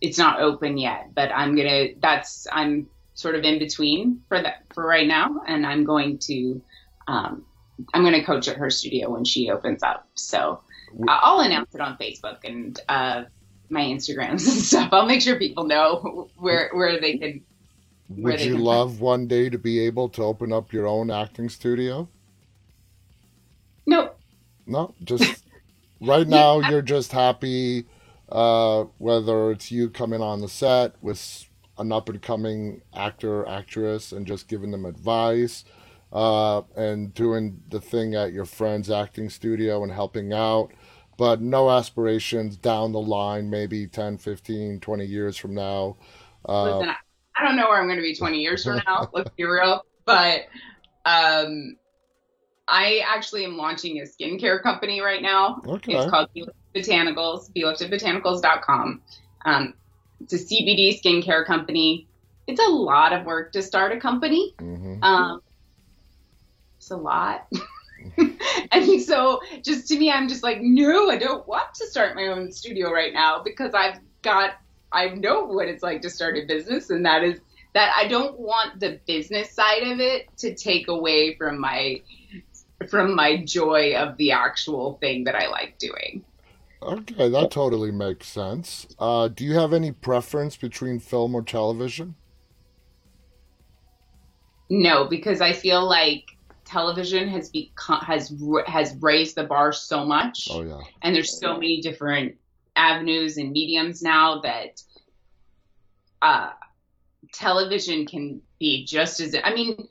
it's 0.00 0.18
not 0.18 0.40
open 0.40 0.78
yet. 0.78 1.14
But 1.14 1.30
I'm 1.32 1.54
gonna. 1.54 1.90
That's 2.00 2.48
I'm 2.50 2.88
sort 3.14 3.36
of 3.36 3.44
in 3.44 3.60
between 3.60 4.22
for 4.28 4.42
that 4.42 4.64
for 4.74 4.84
right 4.84 5.06
now, 5.06 5.42
and 5.46 5.64
I'm 5.64 5.84
going 5.84 6.18
to 6.26 6.60
um, 7.06 7.46
I'm 7.94 8.02
going 8.02 8.14
to 8.14 8.24
coach 8.24 8.48
at 8.48 8.56
her 8.56 8.70
studio 8.70 9.10
when 9.10 9.24
she 9.24 9.48
opens 9.48 9.84
up. 9.84 10.08
So 10.14 10.60
uh, 11.06 11.18
I'll 11.22 11.40
announce 11.40 11.72
it 11.72 11.80
on 11.80 11.96
Facebook 11.98 12.38
and 12.42 12.80
uh, 12.88 13.24
my 13.70 13.82
Instagrams 13.82 14.30
and 14.30 14.40
stuff. 14.62 14.90
I'll 14.92 15.06
make 15.06 15.22
sure 15.22 15.38
people 15.38 15.64
know 15.64 16.28
where 16.36 16.70
where 16.72 17.00
they 17.00 17.18
can. 17.18 17.42
Where 18.08 18.32
Would 18.32 18.40
they 18.40 18.46
you 18.46 18.54
can 18.54 18.64
love 18.64 18.90
find. 18.90 19.00
one 19.00 19.26
day 19.26 19.50
to 19.50 19.58
be 19.58 19.80
able 19.80 20.08
to 20.10 20.22
open 20.22 20.52
up 20.52 20.72
your 20.72 20.86
own 20.86 21.10
acting 21.10 21.48
studio? 21.48 22.08
No. 23.86 24.12
No, 24.66 24.94
just 25.04 25.44
right 26.00 26.26
now 26.26 26.60
you're 26.60 26.82
just 26.82 27.12
happy 27.12 27.86
uh, 28.28 28.84
whether 28.98 29.50
it's 29.50 29.70
you 29.70 29.88
coming 29.88 30.20
on 30.20 30.40
the 30.40 30.48
set 30.48 30.94
with 31.00 31.44
an 31.78 31.92
up 31.92 32.08
and 32.08 32.22
coming 32.22 32.80
actor, 32.94 33.46
actress, 33.46 34.12
and 34.12 34.26
just 34.26 34.48
giving 34.48 34.70
them 34.70 34.84
advice 34.84 35.64
uh, 36.12 36.62
and 36.74 37.12
doing 37.14 37.60
the 37.68 37.80
thing 37.80 38.14
at 38.14 38.32
your 38.32 38.44
friend's 38.44 38.90
acting 38.90 39.28
studio 39.30 39.82
and 39.82 39.92
helping 39.92 40.32
out. 40.32 40.70
But 41.16 41.40
no 41.40 41.70
aspirations 41.70 42.56
down 42.56 42.92
the 42.92 43.00
line, 43.00 43.48
maybe 43.48 43.86
10, 43.86 44.18
15, 44.18 44.80
20 44.80 45.04
years 45.04 45.36
from 45.36 45.54
now. 45.54 45.96
Uh, 46.46 46.78
Listen, 46.78 46.94
I 47.36 47.44
don't 47.44 47.56
know 47.56 47.68
where 47.68 47.80
I'm 47.80 47.86
going 47.86 47.96
to 47.96 48.02
be 48.02 48.14
20 48.14 48.38
years 48.38 48.64
from 48.64 48.80
now, 48.86 49.08
let's 49.14 49.30
be 49.30 49.44
real. 49.44 49.84
But 50.04 50.42
um, 51.04 51.76
I 52.68 53.02
actually 53.06 53.44
am 53.44 53.56
launching 53.56 54.00
a 54.00 54.02
skincare 54.02 54.62
company 54.62 55.00
right 55.00 55.22
now. 55.22 55.62
Okay. 55.66 55.94
It's 55.94 56.10
called 56.10 56.28
Botanicals, 56.74 57.50
BeLiftedBotanicals.com. 57.52 59.02
Um, 59.44 59.74
it's 60.20 60.32
a 60.32 60.38
CBD 60.38 61.00
skincare 61.00 61.46
company. 61.46 62.08
It's 62.46 62.60
a 62.60 62.70
lot 62.70 63.12
of 63.12 63.24
work 63.24 63.52
to 63.52 63.62
start 63.62 63.92
a 63.92 64.00
company. 64.00 64.54
Mm-hmm. 64.58 65.02
Um, 65.02 65.42
it's 66.76 66.90
a 66.90 66.96
lot. 66.96 67.46
and 68.72 69.02
so 69.02 69.40
just 69.62 69.88
to 69.88 69.98
me, 69.98 70.10
I'm 70.10 70.28
just 70.28 70.42
like, 70.42 70.58
no, 70.60 71.10
I 71.10 71.16
don't 71.16 71.46
want 71.46 71.74
to 71.74 71.86
start 71.86 72.16
my 72.16 72.26
own 72.26 72.50
studio 72.52 72.90
right 72.90 73.12
now 73.12 73.42
because 73.42 73.74
I've 73.74 73.98
got, 74.22 74.54
I 74.92 75.08
know 75.08 75.44
what 75.44 75.68
it's 75.68 75.82
like 75.82 76.02
to 76.02 76.10
start 76.10 76.36
a 76.36 76.44
business. 76.46 76.90
And 76.90 77.04
that 77.06 77.22
is 77.22 77.40
that 77.74 77.92
I 77.94 78.08
don't 78.08 78.38
want 78.38 78.80
the 78.80 79.00
business 79.06 79.52
side 79.52 79.82
of 79.82 80.00
it 80.00 80.28
to 80.38 80.54
take 80.54 80.88
away 80.88 81.36
from 81.36 81.60
my, 81.60 82.00
from 82.88 83.14
my 83.14 83.44
joy 83.44 83.94
of 83.96 84.16
the 84.16 84.32
actual 84.32 84.94
thing 85.00 85.24
that 85.24 85.34
I 85.34 85.48
like 85.48 85.78
doing. 85.78 86.24
Okay, 86.82 87.28
that 87.28 87.50
totally 87.50 87.90
makes 87.90 88.28
sense. 88.28 88.86
Uh, 88.98 89.28
do 89.28 89.44
you 89.44 89.54
have 89.54 89.72
any 89.72 89.92
preference 89.92 90.56
between 90.56 91.00
film 91.00 91.34
or 91.34 91.42
television? 91.42 92.14
No, 94.68 95.04
because 95.04 95.40
I 95.40 95.52
feel 95.52 95.86
like 95.86 96.35
television 96.66 97.28
has 97.28 97.48
become 97.48 98.00
has 98.00 98.32
has 98.66 98.94
raised 99.00 99.36
the 99.36 99.44
bar 99.44 99.72
so 99.72 100.04
much. 100.04 100.48
Oh 100.50 100.62
yeah. 100.62 100.80
And 101.02 101.14
there's 101.14 101.38
so 101.38 101.54
many 101.54 101.80
different 101.80 102.36
avenues 102.74 103.38
and 103.38 103.52
mediums 103.52 104.02
now 104.02 104.40
that 104.42 104.82
uh, 106.20 106.50
television 107.32 108.06
can 108.06 108.42
be 108.58 108.84
just 108.84 109.20
as 109.20 109.34
I 109.42 109.54
mean 109.54 109.88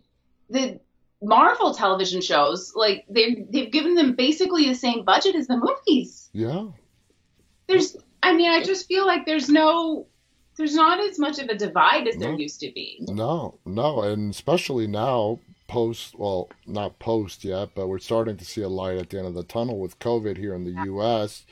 the 0.49 0.79
Marvel 1.21 1.73
television 1.73 2.21
shows, 2.21 2.73
like 2.75 3.05
they've 3.09 3.49
they've 3.49 3.71
given 3.71 3.95
them 3.95 4.15
basically 4.15 4.67
the 4.67 4.75
same 4.75 5.03
budget 5.05 5.35
as 5.35 5.47
the 5.47 5.57
movies. 5.57 6.29
Yeah. 6.33 6.67
There's 7.67 7.97
I 8.21 8.33
mean, 8.35 8.51
I 8.51 8.63
just 8.63 8.87
feel 8.87 9.05
like 9.05 9.25
there's 9.25 9.49
no 9.49 10.07
there's 10.57 10.75
not 10.75 10.99
as 10.99 11.19
much 11.19 11.39
of 11.39 11.49
a 11.49 11.55
divide 11.55 12.07
as 12.07 12.17
no. 12.17 12.27
there 12.27 12.35
used 12.35 12.59
to 12.61 12.71
be. 12.73 12.99
No, 13.01 13.59
no, 13.65 14.03
and 14.03 14.31
especially 14.31 14.87
now 14.87 15.39
post 15.67 16.17
well, 16.17 16.49
not 16.65 16.99
post 16.99 17.43
yet, 17.43 17.69
but 17.75 17.87
we're 17.87 17.99
starting 17.99 18.37
to 18.37 18.45
see 18.45 18.61
a 18.61 18.69
light 18.69 18.97
at 18.97 19.09
the 19.09 19.17
end 19.17 19.27
of 19.27 19.33
the 19.33 19.43
tunnel 19.43 19.79
with 19.79 19.99
COVID 19.99 20.37
here 20.37 20.53
in 20.53 20.63
the 20.63 20.83
US. 20.83 21.45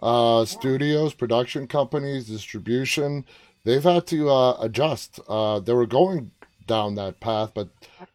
uh, 0.00 0.44
studios, 0.44 1.12
production 1.14 1.66
companies, 1.66 2.26
distribution, 2.28 3.24
they've 3.64 3.82
had 3.82 4.06
to 4.08 4.30
uh, 4.30 4.56
adjust. 4.60 5.20
Uh, 5.28 5.58
they 5.60 5.72
were 5.72 5.86
going 5.86 6.30
down 6.66 6.94
that 6.94 7.18
path, 7.20 7.52
but 7.54 7.68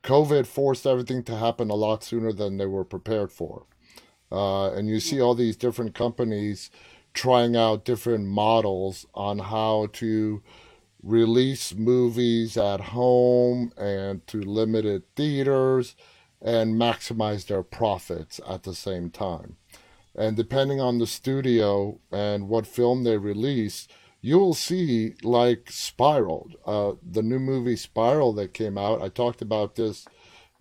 COVID 0.03 0.45
forced 0.45 0.85
everything 0.85 1.23
to 1.23 1.35
happen 1.35 1.69
a 1.69 1.75
lot 1.75 2.03
sooner 2.03 2.31
than 2.31 2.57
they 2.57 2.65
were 2.65 2.85
prepared 2.85 3.31
for. 3.31 3.65
Uh, 4.31 4.71
and 4.71 4.87
you 4.87 4.99
see 4.99 5.19
all 5.21 5.35
these 5.35 5.57
different 5.57 5.93
companies 5.93 6.69
trying 7.13 7.55
out 7.55 7.85
different 7.85 8.25
models 8.25 9.05
on 9.13 9.39
how 9.39 9.87
to 9.93 10.41
release 11.03 11.75
movies 11.75 12.55
at 12.57 12.79
home 12.79 13.71
and 13.77 14.25
to 14.27 14.41
limited 14.41 15.03
theaters 15.15 15.95
and 16.41 16.75
maximize 16.75 17.45
their 17.45 17.63
profits 17.63 18.39
at 18.47 18.63
the 18.63 18.73
same 18.73 19.09
time. 19.09 19.57
And 20.15 20.37
depending 20.37 20.79
on 20.79 20.99
the 20.99 21.07
studio 21.07 21.99
and 22.11 22.47
what 22.47 22.67
film 22.67 23.03
they 23.03 23.17
release, 23.17 23.87
you 24.21 24.39
will 24.39 24.53
see 24.53 25.15
like 25.23 25.69
Spiral, 25.69 26.49
uh, 26.65 26.93
the 27.03 27.21
new 27.21 27.39
movie 27.39 27.75
Spiral 27.75 28.31
that 28.33 28.53
came 28.53 28.77
out. 28.77 29.01
I 29.01 29.09
talked 29.09 29.41
about 29.41 29.75
this 29.75 30.05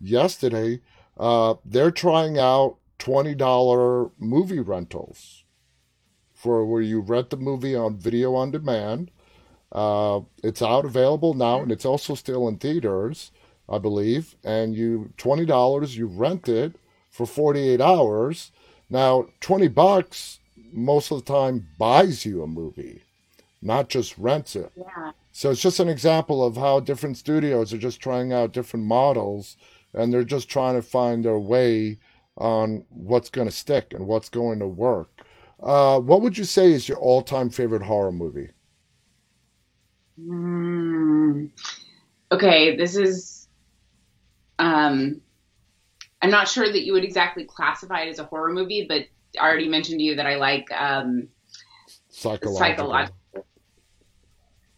yesterday. 0.01 0.81
Uh, 1.17 1.55
they're 1.63 1.91
trying 1.91 2.37
out 2.37 2.77
$20 2.99 4.11
movie 4.19 4.59
rentals 4.59 5.43
for 6.33 6.65
where 6.65 6.81
you 6.81 6.99
rent 6.99 7.29
the 7.29 7.37
movie 7.37 7.75
on 7.75 7.97
video 7.97 8.35
on 8.35 8.51
demand. 8.51 9.11
Uh, 9.73 10.21
it's 10.43 10.61
out 10.61 10.85
available 10.85 11.33
now 11.33 11.61
and 11.61 11.71
it's 11.71 11.85
also 11.85 12.15
still 12.15 12.47
in 12.47 12.57
theaters, 12.57 13.31
I 13.67 13.79
believe. 13.79 14.35
And 14.43 14.75
you 14.75 15.11
$20, 15.17 15.95
you 15.97 16.05
rent 16.05 16.47
it 16.47 16.75
for 17.09 17.25
48 17.25 17.81
hours. 17.81 18.51
Now, 18.89 19.27
20 19.41 19.67
bucks 19.67 20.39
most 20.71 21.11
of 21.11 21.25
the 21.25 21.33
time 21.33 21.67
buys 21.77 22.25
you 22.25 22.43
a 22.43 22.47
movie 22.47 23.01
not 23.63 23.89
just 23.89 24.17
rents 24.17 24.55
it. 24.55 24.71
Yeah. 24.75 25.11
So 25.31 25.49
it's 25.49 25.61
just 25.61 25.79
an 25.79 25.89
example 25.89 26.45
of 26.45 26.57
how 26.57 26.79
different 26.79 27.17
studios 27.17 27.73
are 27.73 27.77
just 27.77 27.99
trying 27.99 28.33
out 28.33 28.53
different 28.53 28.85
models 28.85 29.57
and 29.93 30.11
they're 30.11 30.23
just 30.23 30.49
trying 30.49 30.75
to 30.75 30.81
find 30.81 31.23
their 31.23 31.39
way 31.39 31.97
on 32.37 32.85
what's 32.89 33.29
going 33.29 33.47
to 33.47 33.55
stick 33.55 33.93
and 33.93 34.05
what's 34.07 34.29
going 34.29 34.59
to 34.59 34.67
work. 34.67 35.09
Uh, 35.61 35.99
what 35.99 36.21
would 36.21 36.37
you 36.37 36.43
say 36.43 36.73
is 36.73 36.89
your 36.89 36.97
all 36.97 37.21
time 37.21 37.49
favorite 37.49 37.83
horror 37.83 38.11
movie? 38.11 38.49
Mm. 40.19 41.49
Okay, 42.31 42.75
this 42.75 42.95
is. 42.95 43.47
Um, 44.59 45.21
I'm 46.21 46.29
not 46.29 46.47
sure 46.47 46.65
that 46.65 46.85
you 46.85 46.93
would 46.93 47.03
exactly 47.03 47.43
classify 47.43 48.01
it 48.01 48.09
as 48.09 48.19
a 48.19 48.23
horror 48.23 48.51
movie, 48.51 48.85
but 48.87 49.03
I 49.39 49.45
already 49.45 49.67
mentioned 49.67 49.99
to 49.99 50.03
you 50.03 50.15
that 50.15 50.25
I 50.25 50.35
like 50.35 50.71
um, 50.71 51.27
psychological. 52.09 52.57
psychological 52.57 53.17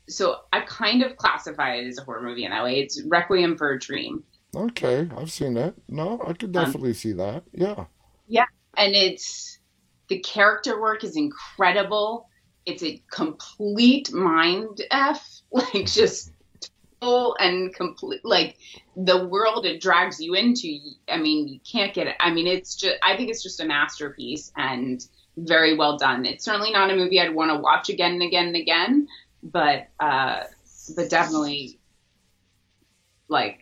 so 0.08 0.42
I 0.54 0.62
kind 0.62 1.04
of 1.04 1.18
classify 1.18 1.76
it 1.76 1.88
as 1.88 1.98
a 1.98 2.04
horror 2.04 2.22
movie 2.22 2.46
in 2.46 2.52
that 2.52 2.64
way. 2.64 2.80
It's 2.80 3.02
Requiem 3.06 3.58
for 3.58 3.72
a 3.72 3.80
Dream. 3.80 4.24
Okay, 4.56 5.10
I've 5.18 5.32
seen 5.32 5.56
that. 5.56 5.76
No, 5.90 6.22
I 6.26 6.34
could 6.34 6.56
um, 6.56 6.64
definitely 6.64 6.92
um, 6.92 6.96
see 6.96 7.12
that. 7.14 7.44
Yeah. 7.52 7.86
Yeah, 8.28 8.46
and 8.78 8.94
it's 8.96 9.60
the 10.08 10.20
character 10.20 10.80
work 10.80 11.04
is 11.04 11.18
incredible. 11.18 12.30
It's 12.66 12.84
a 12.84 13.02
complete 13.12 14.12
mind 14.12 14.82
f, 14.92 15.42
like 15.52 15.86
just 15.86 16.32
total 17.00 17.36
and 17.40 17.74
complete. 17.74 18.22
Like 18.24 18.58
the 18.96 19.26
world 19.28 19.66
it 19.66 19.82
drags 19.82 20.20
you 20.20 20.34
into. 20.34 20.78
I 21.08 21.18
mean, 21.18 21.48
you 21.48 21.60
can't 21.70 21.94
get 21.94 22.08
it. 22.08 22.16
I 22.20 22.32
mean, 22.32 22.48
it's 22.48 22.76
just. 22.76 22.98
I 23.04 23.16
think 23.18 23.30
it's 23.30 23.44
just 23.44 23.60
a 23.60 23.66
masterpiece 23.66 24.52
and 24.56 25.06
very 25.38 25.76
well 25.76 25.98
done. 25.98 26.26
It's 26.26 26.46
certainly 26.46 26.72
not 26.72 26.92
a 26.92 26.96
movie 26.96 27.20
I'd 27.20 27.34
want 27.34 27.52
to 27.52 27.60
watch 27.60 27.90
again 27.90 28.14
and 28.14 28.24
again 28.24 28.48
and 28.48 28.56
again, 28.56 29.08
but 29.44 29.88
uh, 30.00 30.44
but 30.96 31.10
definitely 31.10 31.80
like 33.28 33.60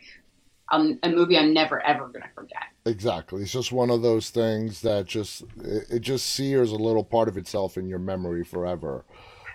um, 0.73 0.99
a 1.03 1.09
movie 1.09 1.37
I'm 1.37 1.53
never 1.53 1.81
ever 1.85 2.07
gonna 2.07 2.29
forget. 2.35 2.63
Exactly, 2.85 3.41
it's 3.43 3.51
just 3.51 3.71
one 3.71 3.89
of 3.89 4.01
those 4.01 4.29
things 4.29 4.81
that 4.81 5.05
just 5.05 5.43
it, 5.63 5.85
it 5.89 5.99
just 5.99 6.27
sears 6.27 6.71
a 6.71 6.75
little 6.75 7.03
part 7.03 7.27
of 7.27 7.37
itself 7.37 7.77
in 7.77 7.87
your 7.87 7.99
memory 7.99 8.43
forever. 8.43 9.05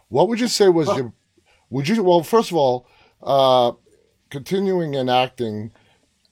What 0.09 0.29
would 0.29 0.41
you 0.41 0.49
say 0.49 0.69
was 0.69 0.89
well, 0.89 0.99
your? 0.99 1.13
Would 1.71 1.89
you 1.89 2.03
well 2.03 2.23
first 2.23 2.51
of 2.51 2.57
all, 2.57 2.87
uh, 3.23 3.73
continuing 4.31 4.95
in 4.95 5.09
acting. 5.09 5.73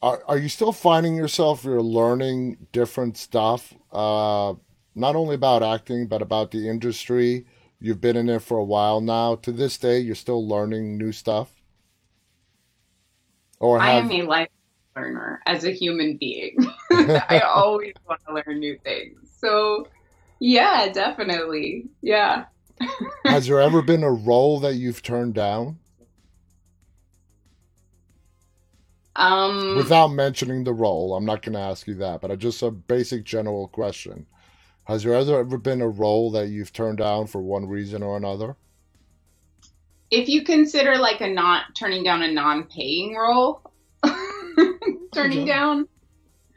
Are, 0.02 0.22
are 0.28 0.36
you 0.36 0.50
still 0.50 0.72
finding 0.72 1.16
yourself 1.16 1.64
you're 1.64 1.80
learning 1.80 2.66
different 2.70 3.16
stuff, 3.16 3.72
uh, 3.90 4.52
not 4.94 5.16
only 5.16 5.34
about 5.34 5.62
acting 5.62 6.06
but 6.06 6.20
about 6.20 6.50
the 6.50 6.68
industry, 6.68 7.46
You've 7.78 8.00
been 8.00 8.16
in 8.16 8.26
there 8.26 8.40
for 8.40 8.58
a 8.58 8.64
while 8.64 9.00
now. 9.00 9.36
To 9.36 9.52
this 9.52 9.76
day, 9.76 9.98
you're 9.98 10.14
still 10.14 10.46
learning 10.46 10.96
new 10.96 11.12
stuff. 11.12 11.50
Or 13.58 13.80
have... 13.80 14.10
I 14.10 14.14
am 14.14 14.20
a 14.20 14.22
life 14.22 14.48
learner 14.96 15.42
as 15.46 15.64
a 15.64 15.70
human 15.70 16.16
being. 16.16 16.56
I 16.90 17.40
always 17.40 17.94
want 18.08 18.20
to 18.26 18.34
learn 18.34 18.58
new 18.58 18.78
things. 18.82 19.30
So, 19.38 19.86
yeah, 20.40 20.88
definitely. 20.92 21.86
Yeah. 22.02 22.46
Has 23.24 23.46
there 23.46 23.60
ever 23.60 23.82
been 23.82 24.02
a 24.02 24.10
role 24.10 24.60
that 24.60 24.74
you've 24.74 25.02
turned 25.02 25.34
down? 25.34 25.78
Um, 29.14 29.76
Without 29.76 30.08
mentioning 30.08 30.64
the 30.64 30.74
role, 30.74 31.16
I'm 31.16 31.24
not 31.24 31.42
going 31.42 31.54
to 31.54 31.58
ask 31.58 31.86
you 31.86 31.94
that, 31.94 32.20
but 32.20 32.38
just 32.38 32.62
a 32.62 32.70
basic 32.70 33.24
general 33.24 33.66
question. 33.68 34.26
Has 34.84 35.02
there 35.02 35.14
ever 35.14 35.58
been 35.58 35.80
a 35.80 35.88
role 35.88 36.30
that 36.32 36.48
you've 36.48 36.72
turned 36.72 36.98
down 36.98 37.26
for 37.26 37.40
one 37.40 37.66
reason 37.66 38.02
or 38.02 38.16
another? 38.16 38.56
If 40.10 40.28
you 40.28 40.44
consider 40.44 40.96
like 40.96 41.22
a 41.22 41.28
not 41.28 41.74
turning 41.74 42.04
down 42.04 42.22
a 42.22 42.30
non-paying 42.30 43.16
role, 43.16 43.62
turning 45.16 45.40
okay. 45.40 45.46
down, 45.46 45.88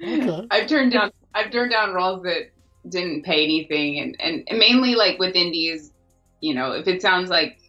okay. 0.04 0.48
I've 0.52 0.68
turned 0.68 0.92
down 0.92 1.12
I've 1.34 1.52
turned 1.52 1.72
down 1.72 1.94
roles 1.94 2.24
that 2.24 2.52
didn't 2.88 3.24
pay 3.24 3.44
anything, 3.44 4.00
and, 4.00 4.16
and 4.20 4.44
and 4.48 4.60
mainly 4.60 4.96
like 4.96 5.20
with 5.20 5.36
indies, 5.36 5.92
you 6.42 6.54
know, 6.54 6.72
if 6.74 6.88
it 6.88 7.02
sounds 7.02 7.30
like 7.30 7.60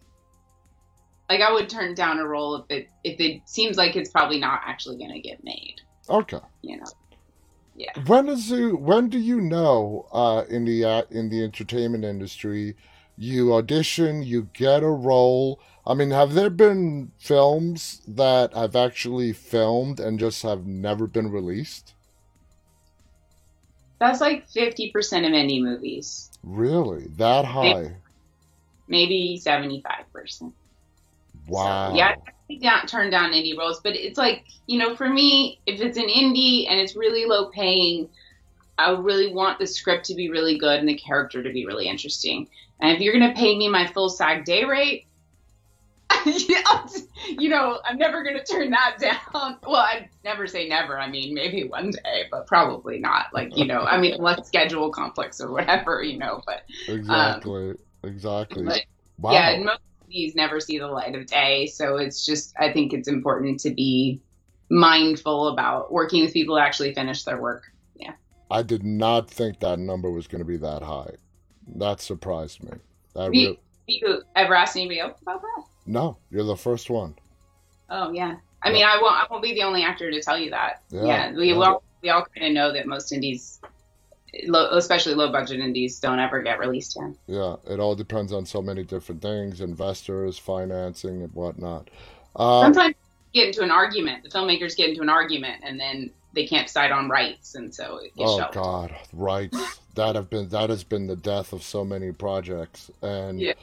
like 1.29 1.41
I 1.41 1.51
would 1.51 1.69
turn 1.69 1.95
down 1.95 2.19
a 2.19 2.27
role 2.27 2.55
if 2.55 2.65
it 2.69 2.89
if 3.03 3.19
it 3.19 3.41
seems 3.45 3.77
like 3.77 3.95
it's 3.95 4.09
probably 4.09 4.39
not 4.39 4.61
actually 4.65 4.97
going 4.97 5.13
to 5.13 5.21
get 5.21 5.43
made. 5.43 5.75
Okay. 6.09 6.39
You 6.61 6.77
know 6.77 6.85
yeah. 7.75 7.91
When 8.05 8.29
is 8.29 8.51
you, 8.51 8.75
when 8.75 9.09
do 9.09 9.17
you 9.17 9.41
know 9.41 10.07
uh, 10.11 10.43
in 10.49 10.65
the 10.65 10.85
uh, 10.85 11.03
in 11.09 11.29
the 11.29 11.43
entertainment 11.43 12.03
industry 12.03 12.75
you 13.17 13.53
audition, 13.53 14.23
you 14.23 14.49
get 14.53 14.83
a 14.83 14.89
role? 14.89 15.59
I 15.85 15.93
mean, 15.93 16.11
have 16.11 16.33
there 16.33 16.49
been 16.49 17.11
films 17.17 18.01
that 18.07 18.55
I've 18.55 18.75
actually 18.75 19.33
filmed 19.33 19.99
and 19.99 20.19
just 20.19 20.43
have 20.43 20.65
never 20.65 21.07
been 21.07 21.31
released? 21.31 21.93
That's 23.99 24.21
like 24.21 24.49
50% 24.49 24.91
of 24.91 25.31
indie 25.31 25.61
movies. 25.61 26.31
Really? 26.43 27.07
That 27.17 27.45
high? 27.45 27.95
Maybe, 28.87 29.37
maybe 29.37 29.41
75%. 29.43 30.51
Wow. 31.47 31.89
So, 31.89 31.95
yeah, 31.95 32.15
I 32.27 32.33
not 32.61 32.87
turn 32.87 33.09
down 33.09 33.31
indie 33.31 33.57
roles, 33.57 33.79
but 33.79 33.95
it's 33.95 34.17
like, 34.17 34.45
you 34.67 34.77
know, 34.77 34.95
for 34.95 35.09
me, 35.09 35.59
if 35.65 35.81
it's 35.81 35.97
an 35.97 36.07
indie 36.07 36.69
and 36.69 36.79
it's 36.79 36.95
really 36.95 37.25
low 37.25 37.47
paying, 37.47 38.09
I 38.77 38.91
really 38.91 39.33
want 39.33 39.59
the 39.59 39.67
script 39.67 40.05
to 40.07 40.15
be 40.15 40.29
really 40.29 40.57
good 40.57 40.79
and 40.79 40.87
the 40.87 40.97
character 40.97 41.41
to 41.43 41.51
be 41.51 41.65
really 41.65 41.87
interesting. 41.87 42.47
And 42.79 42.91
if 42.91 43.01
you're 43.01 43.17
going 43.17 43.33
to 43.33 43.39
pay 43.39 43.57
me 43.57 43.69
my 43.69 43.87
full 43.87 44.09
SAG 44.09 44.45
day 44.45 44.63
rate, 44.63 45.05
you 47.39 47.49
know, 47.49 47.79
I'm 47.85 47.97
never 47.97 48.23
going 48.23 48.37
to 48.37 48.43
turn 48.43 48.71
that 48.71 48.97
down. 48.99 49.57
Well, 49.67 49.75
I'd 49.81 50.09
never 50.23 50.47
say 50.47 50.67
never. 50.67 50.99
I 50.99 51.09
mean, 51.09 51.33
maybe 51.33 51.63
one 51.67 51.91
day, 51.91 52.25
but 52.29 52.47
probably 52.47 52.99
not. 52.99 53.27
Like, 53.33 53.55
you 53.55 53.65
know, 53.65 53.81
I 53.81 53.99
mean, 53.99 54.13
unless 54.17 54.47
schedule 54.47 54.91
conflicts 54.91 55.39
or 55.39 55.51
whatever, 55.51 56.03
you 56.03 56.17
know, 56.17 56.41
but. 56.45 56.63
Exactly. 56.87 57.71
Um, 57.71 57.77
exactly. 58.03 58.65
But, 58.65 58.81
wow. 59.17 59.31
Yeah, 59.31 59.59
most 59.59 59.81
of 60.01 60.07
these 60.09 60.35
never 60.35 60.59
see 60.59 60.79
the 60.79 60.87
light 60.87 61.15
of 61.15 61.25
day. 61.27 61.67
So 61.67 61.97
it's 61.97 62.25
just, 62.25 62.53
I 62.59 62.71
think 62.73 62.93
it's 62.93 63.07
important 63.07 63.59
to 63.61 63.71
be 63.71 64.21
mindful 64.69 65.49
about 65.49 65.91
working 65.91 66.23
with 66.23 66.33
people 66.33 66.55
to 66.55 66.61
actually 66.61 66.93
finish 66.93 67.23
their 67.23 67.39
work. 67.39 67.71
Yeah. 67.95 68.13
I 68.49 68.63
did 68.63 68.83
not 68.83 69.29
think 69.29 69.59
that 69.59 69.79
number 69.79 70.09
was 70.09 70.27
going 70.27 70.39
to 70.39 70.45
be 70.45 70.57
that 70.57 70.81
high. 70.81 71.11
That 71.75 72.01
surprised 72.01 72.63
me. 72.63 72.71
That 73.13 73.33
you, 73.33 73.57
you 73.87 74.23
ever 74.35 74.55
asked 74.55 74.75
anybody 74.75 74.99
else 74.99 75.21
about 75.21 75.41
that? 75.41 75.63
No, 75.85 76.17
you're 76.29 76.43
the 76.43 76.55
first 76.55 76.89
one. 76.89 77.15
Oh 77.89 78.11
yeah. 78.11 78.35
I 78.63 78.71
mean, 78.71 78.85
I 78.85 78.99
won't. 79.01 79.15
I 79.15 79.25
won't 79.29 79.43
be 79.43 79.53
the 79.53 79.63
only 79.63 79.83
actor 79.83 80.11
to 80.11 80.21
tell 80.21 80.37
you 80.37 80.51
that. 80.51 80.81
Yeah, 80.89 81.05
yeah 81.05 81.33
we 81.33 81.49
yeah. 81.49 81.55
all 81.55 81.83
we 82.01 82.09
all 82.09 82.25
kind 82.35 82.47
of 82.47 82.53
know 82.53 82.73
that 82.73 82.87
most 82.87 83.11
indies 83.11 83.59
low, 84.45 84.69
especially 84.71 85.13
low 85.15 85.31
budget 85.31 85.59
indies 85.59 85.99
don't 85.99 86.19
ever 86.19 86.41
get 86.41 86.59
released 86.59 86.97
here. 86.97 87.13
Yeah, 87.27 87.55
it 87.67 87.79
all 87.79 87.95
depends 87.95 88.31
on 88.31 88.45
so 88.45 88.61
many 88.61 88.83
different 88.83 89.21
things, 89.21 89.61
investors, 89.61 90.37
financing, 90.37 91.23
and 91.23 91.33
whatnot. 91.33 91.89
Uh, 92.35 92.61
Sometimes 92.61 92.95
get 93.33 93.47
into 93.47 93.61
an 93.61 93.71
argument. 93.71 94.23
The 94.23 94.29
filmmakers 94.29 94.75
get 94.75 94.89
into 94.89 95.01
an 95.01 95.09
argument, 95.09 95.61
and 95.63 95.79
then 95.79 96.11
they 96.33 96.45
can't 96.45 96.67
decide 96.67 96.91
on 96.91 97.09
rights, 97.09 97.55
and 97.55 97.73
so 97.73 97.97
it 97.97 98.15
gets 98.15 98.31
oh 98.31 98.49
god, 98.51 98.95
rights. 99.13 99.79
that 99.95 100.15
have 100.15 100.29
been 100.29 100.49
that 100.49 100.69
has 100.69 100.83
been 100.83 101.07
the 101.07 101.15
death 101.15 101.51
of 101.53 101.63
so 101.63 101.83
many 101.83 102.11
projects 102.11 102.89
and 103.01 103.41
yeah. 103.41 103.53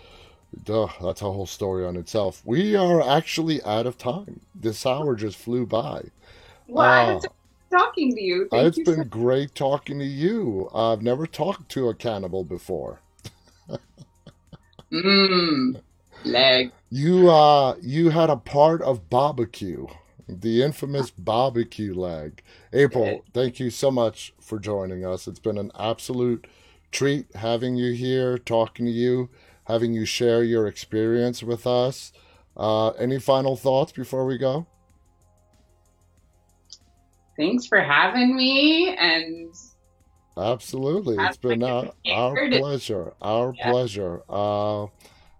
Duh, 0.64 0.88
that's 1.02 1.22
a 1.22 1.26
whole 1.30 1.46
story 1.46 1.84
on 1.84 1.96
itself. 1.96 2.42
We 2.44 2.74
are 2.74 3.06
actually 3.06 3.62
out 3.64 3.86
of 3.86 3.98
time. 3.98 4.40
This 4.54 4.86
hour 4.86 5.14
just 5.14 5.36
flew 5.36 5.66
by. 5.66 6.04
Well, 6.66 7.18
uh, 7.18 7.76
talking 7.76 8.14
to 8.14 8.20
you. 8.22 8.48
Thank 8.50 8.66
it's 8.68 8.78
you 8.78 8.84
been 8.84 8.96
so- 8.96 9.04
great 9.04 9.54
talking 9.54 9.98
to 9.98 10.04
you. 10.04 10.70
I've 10.74 11.02
never 11.02 11.26
talked 11.26 11.68
to 11.72 11.88
a 11.88 11.94
cannibal 11.94 12.44
before. 12.44 13.00
Mmm, 14.92 15.80
leg. 16.24 16.72
You 16.90 17.30
uh, 17.30 17.76
you 17.82 18.08
had 18.10 18.30
a 18.30 18.36
part 18.36 18.80
of 18.80 19.10
barbecue, 19.10 19.86
the 20.26 20.62
infamous 20.62 21.10
barbecue 21.10 21.92
leg. 21.94 22.42
April, 22.72 23.22
thank 23.34 23.60
you 23.60 23.68
so 23.68 23.90
much 23.90 24.32
for 24.40 24.58
joining 24.58 25.04
us. 25.04 25.28
It's 25.28 25.38
been 25.38 25.58
an 25.58 25.70
absolute 25.78 26.46
treat 26.90 27.26
having 27.34 27.76
you 27.76 27.92
here, 27.92 28.38
talking 28.38 28.86
to 28.86 28.92
you 28.92 29.28
having 29.68 29.92
you 29.92 30.06
share 30.06 30.42
your 30.42 30.66
experience 30.66 31.42
with 31.42 31.66
us. 31.66 32.10
Uh, 32.56 32.88
any 32.92 33.20
final 33.20 33.54
thoughts 33.54 33.92
before 33.92 34.24
we 34.24 34.38
go? 34.38 34.66
Thanks 37.36 37.66
for 37.66 37.80
having 37.80 38.34
me 38.34 38.96
and 38.96 39.54
absolutely. 40.36 41.16
It's 41.20 41.36
been 41.36 41.62
our, 41.62 41.92
our 42.10 42.48
pleasure 42.48 43.12
our 43.22 43.54
yeah. 43.56 43.70
pleasure. 43.70 44.22
Uh, 44.28 44.86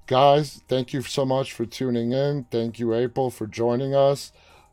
guys 0.06 0.62
thank 0.68 0.92
you 0.92 1.02
so 1.02 1.24
much 1.24 1.52
for 1.52 1.66
tuning 1.66 2.12
in. 2.12 2.44
Thank 2.52 2.78
you 2.78 2.94
april 2.94 3.30
for 3.30 3.46
joining 3.48 3.94
us. 3.94 4.30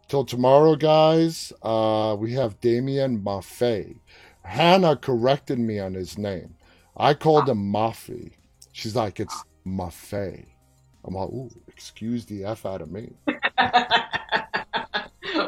Till 0.08 0.26
tomorrow 0.26 0.76
guys 0.76 1.52
uh, 1.64 2.16
we 2.20 2.34
have 2.34 2.62
damien 2.62 3.22
maffei. 3.22 3.96
Hannah 4.44 4.98
corrected 4.98 5.58
me 5.58 5.80
on 5.80 5.96
his 5.96 6.18
name. 6.18 6.56
I 6.96 7.16
called 7.16 7.50
him 7.50 7.72
maffei 7.72 8.34
She's 8.76 8.94
like, 8.94 9.22
it's 9.22 9.46
Maffei. 9.66 10.44
I'm 11.06 11.14
like, 11.14 11.30
ooh, 11.30 11.50
excuse 11.70 12.26
the 12.26 12.44
F 12.44 12.66
out 12.66 12.82
of 12.82 12.92
me. 12.92 13.14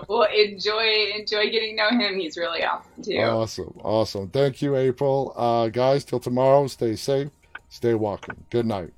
well, 0.07 0.29
enjoy 0.33 1.11
enjoy 1.13 1.49
getting 1.49 1.75
to 1.75 1.83
know 1.83 1.89
him. 1.89 2.17
He's 2.17 2.37
really 2.37 2.63
awesome 2.63 3.03
too. 3.03 3.17
Awesome, 3.17 3.73
awesome. 3.83 4.29
Thank 4.29 4.61
you, 4.61 4.77
April. 4.77 5.33
Uh, 5.35 5.67
guys, 5.67 6.05
till 6.05 6.21
tomorrow. 6.21 6.67
Stay 6.67 6.95
safe. 6.95 7.27
Stay 7.67 7.95
walking. 7.95 8.45
Good 8.49 8.65
night. 8.65 8.93